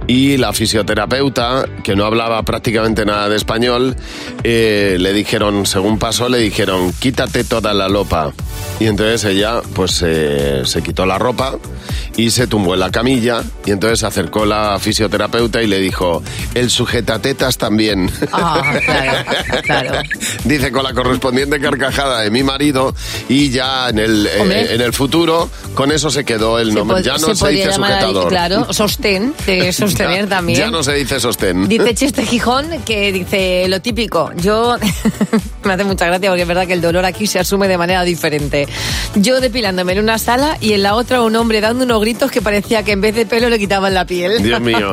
y 0.06 0.36
la 0.38 0.52
fisioterapeuta, 0.52 1.66
que 1.84 1.94
no 1.94 2.04
hablaba 2.04 2.42
prácticamente 2.42 3.04
nada 3.04 3.28
de 3.28 3.36
español, 3.36 3.96
eh, 4.42 4.96
le 4.98 5.12
dijeron, 5.12 5.66
según 5.66 5.98
pasó, 5.98 6.28
le 6.28 6.38
dijeron, 6.38 6.92
quítate 6.98 7.44
toda 7.44 7.74
la 7.74 7.88
lopa. 7.88 8.32
Y 8.80 8.86
entonces 8.86 9.24
ella, 9.24 9.60
pues, 9.74 10.02
eh, 10.04 10.62
se 10.64 10.82
quitó 10.82 11.06
la 11.06 11.18
ropa 11.18 11.56
y 12.16 12.30
se 12.30 12.46
tumbó 12.46 12.74
en 12.74 12.80
la 12.80 12.90
camilla 12.90 13.42
y 13.64 13.70
entonces 13.70 14.00
se 14.00 14.06
acercó 14.06 14.46
la 14.46 14.78
fisioterapeuta 14.80 15.49
y 15.58 15.66
le 15.66 15.78
dijo, 15.78 16.22
el 16.54 16.70
sujetatetas 16.70 17.58
también. 17.58 18.10
Ah, 18.32 18.78
claro, 18.84 19.62
claro. 19.62 19.92
Dice 20.44 20.70
con 20.70 20.82
la 20.84 20.92
correspondiente 20.92 21.58
carcajada 21.60 22.20
de 22.20 22.30
mi 22.30 22.42
marido 22.42 22.94
y 23.28 23.50
ya 23.50 23.88
en 23.88 23.98
el, 23.98 24.26
eh, 24.26 24.74
en 24.74 24.80
el 24.80 24.92
futuro 24.92 25.48
con 25.74 25.90
eso 25.92 26.10
se 26.10 26.24
quedó 26.24 26.58
el 26.58 26.74
nombre. 26.74 27.02
Ya 27.02 27.14
no 27.14 27.34
se, 27.34 27.34
podría 27.34 27.66
dice 27.68 27.68
ahí, 27.70 27.74
sujetador. 27.76 28.28
claro, 28.28 28.72
sostén, 28.72 29.34
de 29.46 29.72
sostener 29.72 30.24
Ya- 30.24 30.28
también. 30.28 30.58
Ya 30.58 30.70
no 30.70 30.82
se 30.82 30.92
dice 30.94 31.18
sostén. 31.20 31.68
Dice 31.68 31.94
Chiste 31.94 32.24
Gijón 32.26 32.82
que 32.84 33.12
dice 33.12 33.66
lo 33.68 33.80
típico. 33.80 34.30
Yo 34.36 34.76
me 35.64 35.72
hace 35.72 35.84
mucha 35.84 36.06
gracia 36.06 36.28
porque 36.30 36.42
es 36.42 36.48
verdad 36.48 36.66
que 36.66 36.74
el 36.74 36.80
dolor 36.82 37.04
aquí 37.04 37.26
se 37.26 37.38
asume 37.38 37.66
de 37.68 37.78
manera 37.78 38.02
diferente. 38.04 38.68
Yo 39.14 39.40
depilándome 39.40 39.92
en 39.94 40.00
una 40.00 40.18
sala 40.18 40.56
y 40.60 40.72
en 40.74 40.82
la 40.82 40.94
otra 40.94 41.22
un 41.22 41.34
hombre 41.36 41.60
dando 41.60 41.84
unos 41.84 42.00
gritos 42.00 42.30
que 42.30 42.42
parecía 42.42 42.82
que 42.82 42.92
en 42.92 43.00
vez 43.00 43.14
de 43.14 43.26
pelo 43.26 43.48
le 43.48 43.58
quitaban 43.58 43.94
la 43.94 44.04
piel. 44.04 44.42
Dios 44.42 44.60
mío. 44.60 44.92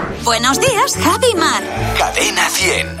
Buenos 0.23 0.59
días, 0.59 0.95
Javi 1.03 1.33
Mar. 1.35 1.63
Cadena 1.97 2.47
100. 2.49 2.97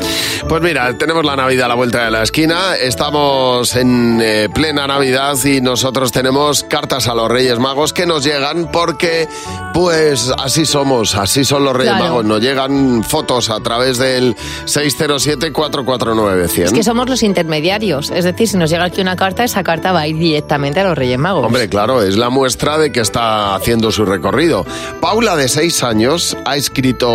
Pues 0.49 0.61
mira, 0.63 0.97
tenemos 0.97 1.23
la 1.23 1.35
Navidad 1.35 1.65
a 1.65 1.69
la 1.69 1.75
vuelta 1.75 2.03
de 2.03 2.11
la 2.11 2.23
esquina, 2.23 2.75
estamos 2.75 3.75
en 3.75 4.19
eh, 4.21 4.49
plena 4.53 4.87
Navidad 4.87 5.37
y 5.45 5.61
nosotros 5.61 6.11
tenemos 6.11 6.63
cartas 6.63 7.07
a 7.07 7.13
los 7.13 7.29
Reyes 7.29 7.59
Magos 7.59 7.93
que 7.93 8.05
nos 8.07 8.23
llegan 8.25 8.69
porque, 8.71 9.29
pues 9.73 10.33
así 10.39 10.65
somos, 10.65 11.15
así 11.15 11.45
son 11.45 11.63
los 11.63 11.73
Reyes 11.75 11.93
Claro. 11.93 12.05
Magos, 12.05 12.25
nos 12.25 12.41
llegan 12.41 13.03
fotos 13.03 13.49
a 13.51 13.61
través 13.61 13.97
del 13.99 14.35
607-449-100. 14.65 16.63
Es 16.63 16.73
que 16.73 16.83
somos 16.83 17.07
los 17.07 17.21
intermediarios. 17.23 18.09
Es 18.11 18.25
decir, 18.25 18.47
si 18.47 18.57
nos 18.57 18.69
llega 18.71 18.85
aquí 18.85 18.99
una 18.99 19.15
carta, 19.15 19.43
esa 19.43 19.63
carta 19.63 19.91
va 19.91 20.01
a 20.01 20.07
ir 20.07 20.17
directamente 20.17 20.79
a 20.79 20.83
los 20.85 20.97
Reyes 20.97 21.19
Magos. 21.19 21.45
Hombre, 21.45 21.69
claro, 21.69 22.01
es 22.01 22.17
la 22.17 22.29
muestra 22.29 22.77
de 22.77 22.91
que 22.91 22.99
está 23.01 23.53
haciendo 23.55 23.91
su 23.91 24.05
recorrido. 24.05 24.65
Paula, 24.99 25.35
de 25.35 25.47
seis 25.47 25.83
años, 25.83 26.35
ha 26.45 26.55
escrito: 26.57 27.10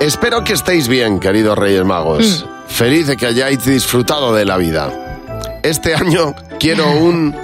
Espero 0.00 0.44
que 0.44 0.52
estéis 0.54 0.88
bien, 0.88 1.18
queridos 1.20 1.58
Reyes 1.58 1.84
Magos. 1.84 2.46
Feliz 2.68 3.06
de 3.06 3.16
que 3.16 3.26
hayáis 3.26 3.64
disfrutado 3.64 4.34
de 4.34 4.44
la 4.44 4.56
vida. 4.56 4.90
Este 5.62 5.94
año 5.94 6.34
quiero 6.58 6.88
un 6.90 7.34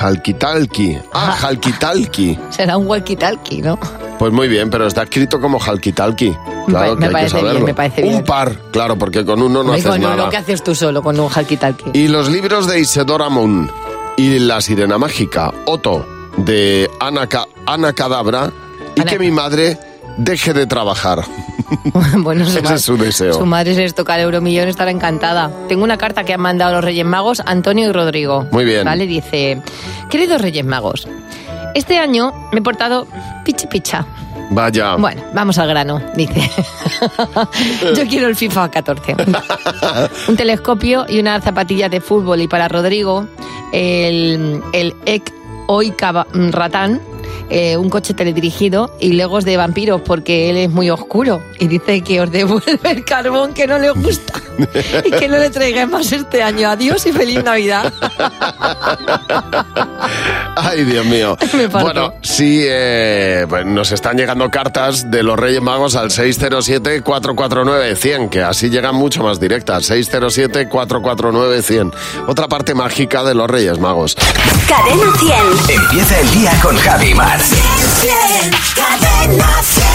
Halkitalki. 0.00 0.98
Ah, 1.12 1.36
Halkitalki. 1.42 2.38
Será 2.50 2.76
un 2.76 2.86
walkie-talkie, 2.86 3.62
¿no? 3.62 3.78
Pues 4.18 4.32
muy 4.32 4.48
bien, 4.48 4.70
pero 4.70 4.86
está 4.86 5.02
escrito 5.02 5.40
como 5.40 5.58
Halkitalki. 5.60 6.34
Claro, 6.68 6.96
Me 6.96 6.98
que 6.98 7.04
hay 7.04 7.08
que 7.08 7.12
parece 7.12 7.42
bien, 7.42 7.64
me 7.64 7.74
parece 7.74 8.02
Un 8.04 8.08
bien. 8.10 8.24
par, 8.24 8.52
claro, 8.70 8.96
porque 8.96 9.24
con 9.24 9.42
uno 9.42 9.54
no 9.54 9.60
Hombre, 9.60 9.74
haces 9.80 9.90
con 9.90 10.00
nada. 10.00 10.16
lo 10.16 10.30
que 10.30 10.36
haces 10.36 10.62
tú 10.62 10.74
solo, 10.74 11.02
con 11.02 11.18
un 11.18 11.28
walkie-talkie. 11.28 11.90
Y 11.94 12.08
los 12.08 12.28
libros 12.30 12.66
de 12.66 12.80
Isidora 12.80 13.28
Moon. 13.28 13.70
y 14.16 14.38
la 14.38 14.60
sirena 14.60 14.96
mágica. 14.96 15.52
Otto, 15.66 16.06
de 16.36 16.88
Ana, 17.00 17.28
Ana 17.66 17.92
Cadabra, 17.92 18.50
y 18.94 19.02
que 19.02 19.18
mi 19.18 19.30
madre 19.32 19.76
deje 20.16 20.52
de 20.52 20.66
trabajar. 20.66 21.22
bueno, 22.18 22.44
su, 22.44 22.50
Ese 22.58 22.62
ma- 22.62 22.74
es 22.74 22.82
su 22.82 22.96
deseo. 22.96 23.34
su 23.34 23.46
madre 23.46 23.74
si 23.74 23.80
les 23.80 23.94
toca 23.94 24.14
el 24.16 24.22
euromillón 24.22 24.68
estará 24.68 24.90
encantada. 24.90 25.50
Tengo 25.68 25.84
una 25.84 25.96
carta 25.96 26.24
que 26.24 26.34
han 26.34 26.40
mandado 26.40 26.74
los 26.74 26.84
Reyes 26.84 27.04
Magos, 27.06 27.42
Antonio 27.46 27.88
y 27.88 27.92
Rodrigo. 27.92 28.46
Muy 28.50 28.64
bien. 28.64 28.84
Vale, 28.84 29.06
dice, 29.06 29.60
queridos 30.10 30.40
Reyes 30.40 30.64
Magos, 30.64 31.08
este 31.74 31.98
año 31.98 32.32
me 32.52 32.58
he 32.60 32.62
portado 32.62 33.06
pichi 33.44 33.66
picha. 33.66 34.06
Vaya. 34.50 34.96
Bueno, 34.96 35.22
vamos 35.32 35.56
al 35.58 35.68
grano, 35.68 36.00
dice. 36.14 36.50
Yo 37.96 38.06
quiero 38.08 38.28
el 38.28 38.36
FIFA 38.36 38.70
14. 38.70 39.16
Un 40.28 40.36
telescopio 40.36 41.06
y 41.08 41.18
unas 41.18 41.42
zapatillas 41.42 41.90
de 41.90 42.00
fútbol. 42.00 42.42
Y 42.42 42.46
para 42.48 42.68
Rodrigo, 42.68 43.26
el, 43.72 44.62
el 44.72 44.94
Ek 45.06 45.32
Oika 45.66 46.26
Ratán, 46.50 47.00
eh, 47.50 47.76
un 47.76 47.90
coche 47.90 48.14
teledirigido 48.14 48.96
y 49.00 49.12
legos 49.12 49.44
de 49.44 49.56
vampiros 49.56 50.00
porque 50.02 50.50
él 50.50 50.56
es 50.56 50.70
muy 50.70 50.90
oscuro. 50.90 51.42
Y 51.58 51.66
dice 51.68 52.00
que 52.02 52.20
os 52.20 52.30
devuelve 52.30 52.78
el 52.84 53.04
carbón 53.04 53.54
que 53.54 53.66
no 53.66 53.78
le 53.78 53.90
gusta 53.90 54.34
y 55.04 55.10
que 55.10 55.28
no 55.28 55.36
le 55.38 55.50
traigáis 55.50 55.88
más 55.88 56.12
este 56.12 56.42
año. 56.42 56.68
Adiós 56.68 57.04
y 57.06 57.12
feliz 57.12 57.42
Navidad. 57.44 57.92
Ay, 60.56 60.84
Dios 60.84 61.04
mío. 61.06 61.36
Bueno, 61.84 62.14
sí, 62.22 62.64
eh, 62.66 63.44
pues 63.48 63.66
nos 63.66 63.92
están 63.92 64.16
llegando 64.16 64.50
cartas 64.50 65.10
de 65.10 65.22
los 65.22 65.38
Reyes 65.38 65.60
Magos 65.62 65.96
al 65.96 66.10
607-449-100, 66.10 68.28
que 68.28 68.42
así 68.42 68.68
llegan 68.70 68.94
mucho 68.94 69.22
más 69.22 69.40
directas. 69.40 69.90
607-449-100. 69.90 71.92
Otra 72.28 72.48
parte 72.48 72.74
mágica 72.74 73.24
de 73.24 73.34
los 73.34 73.48
Reyes 73.50 73.78
Magos. 73.78 74.14
Cadena 74.68 75.06
100. 75.18 75.34
Empieza 75.80 76.20
el 76.20 76.30
día 76.32 76.52
con 76.62 76.76
Javi 76.76 77.14
Mar. 77.14 77.23
Cadena 78.74 79.62
100. 79.62 79.93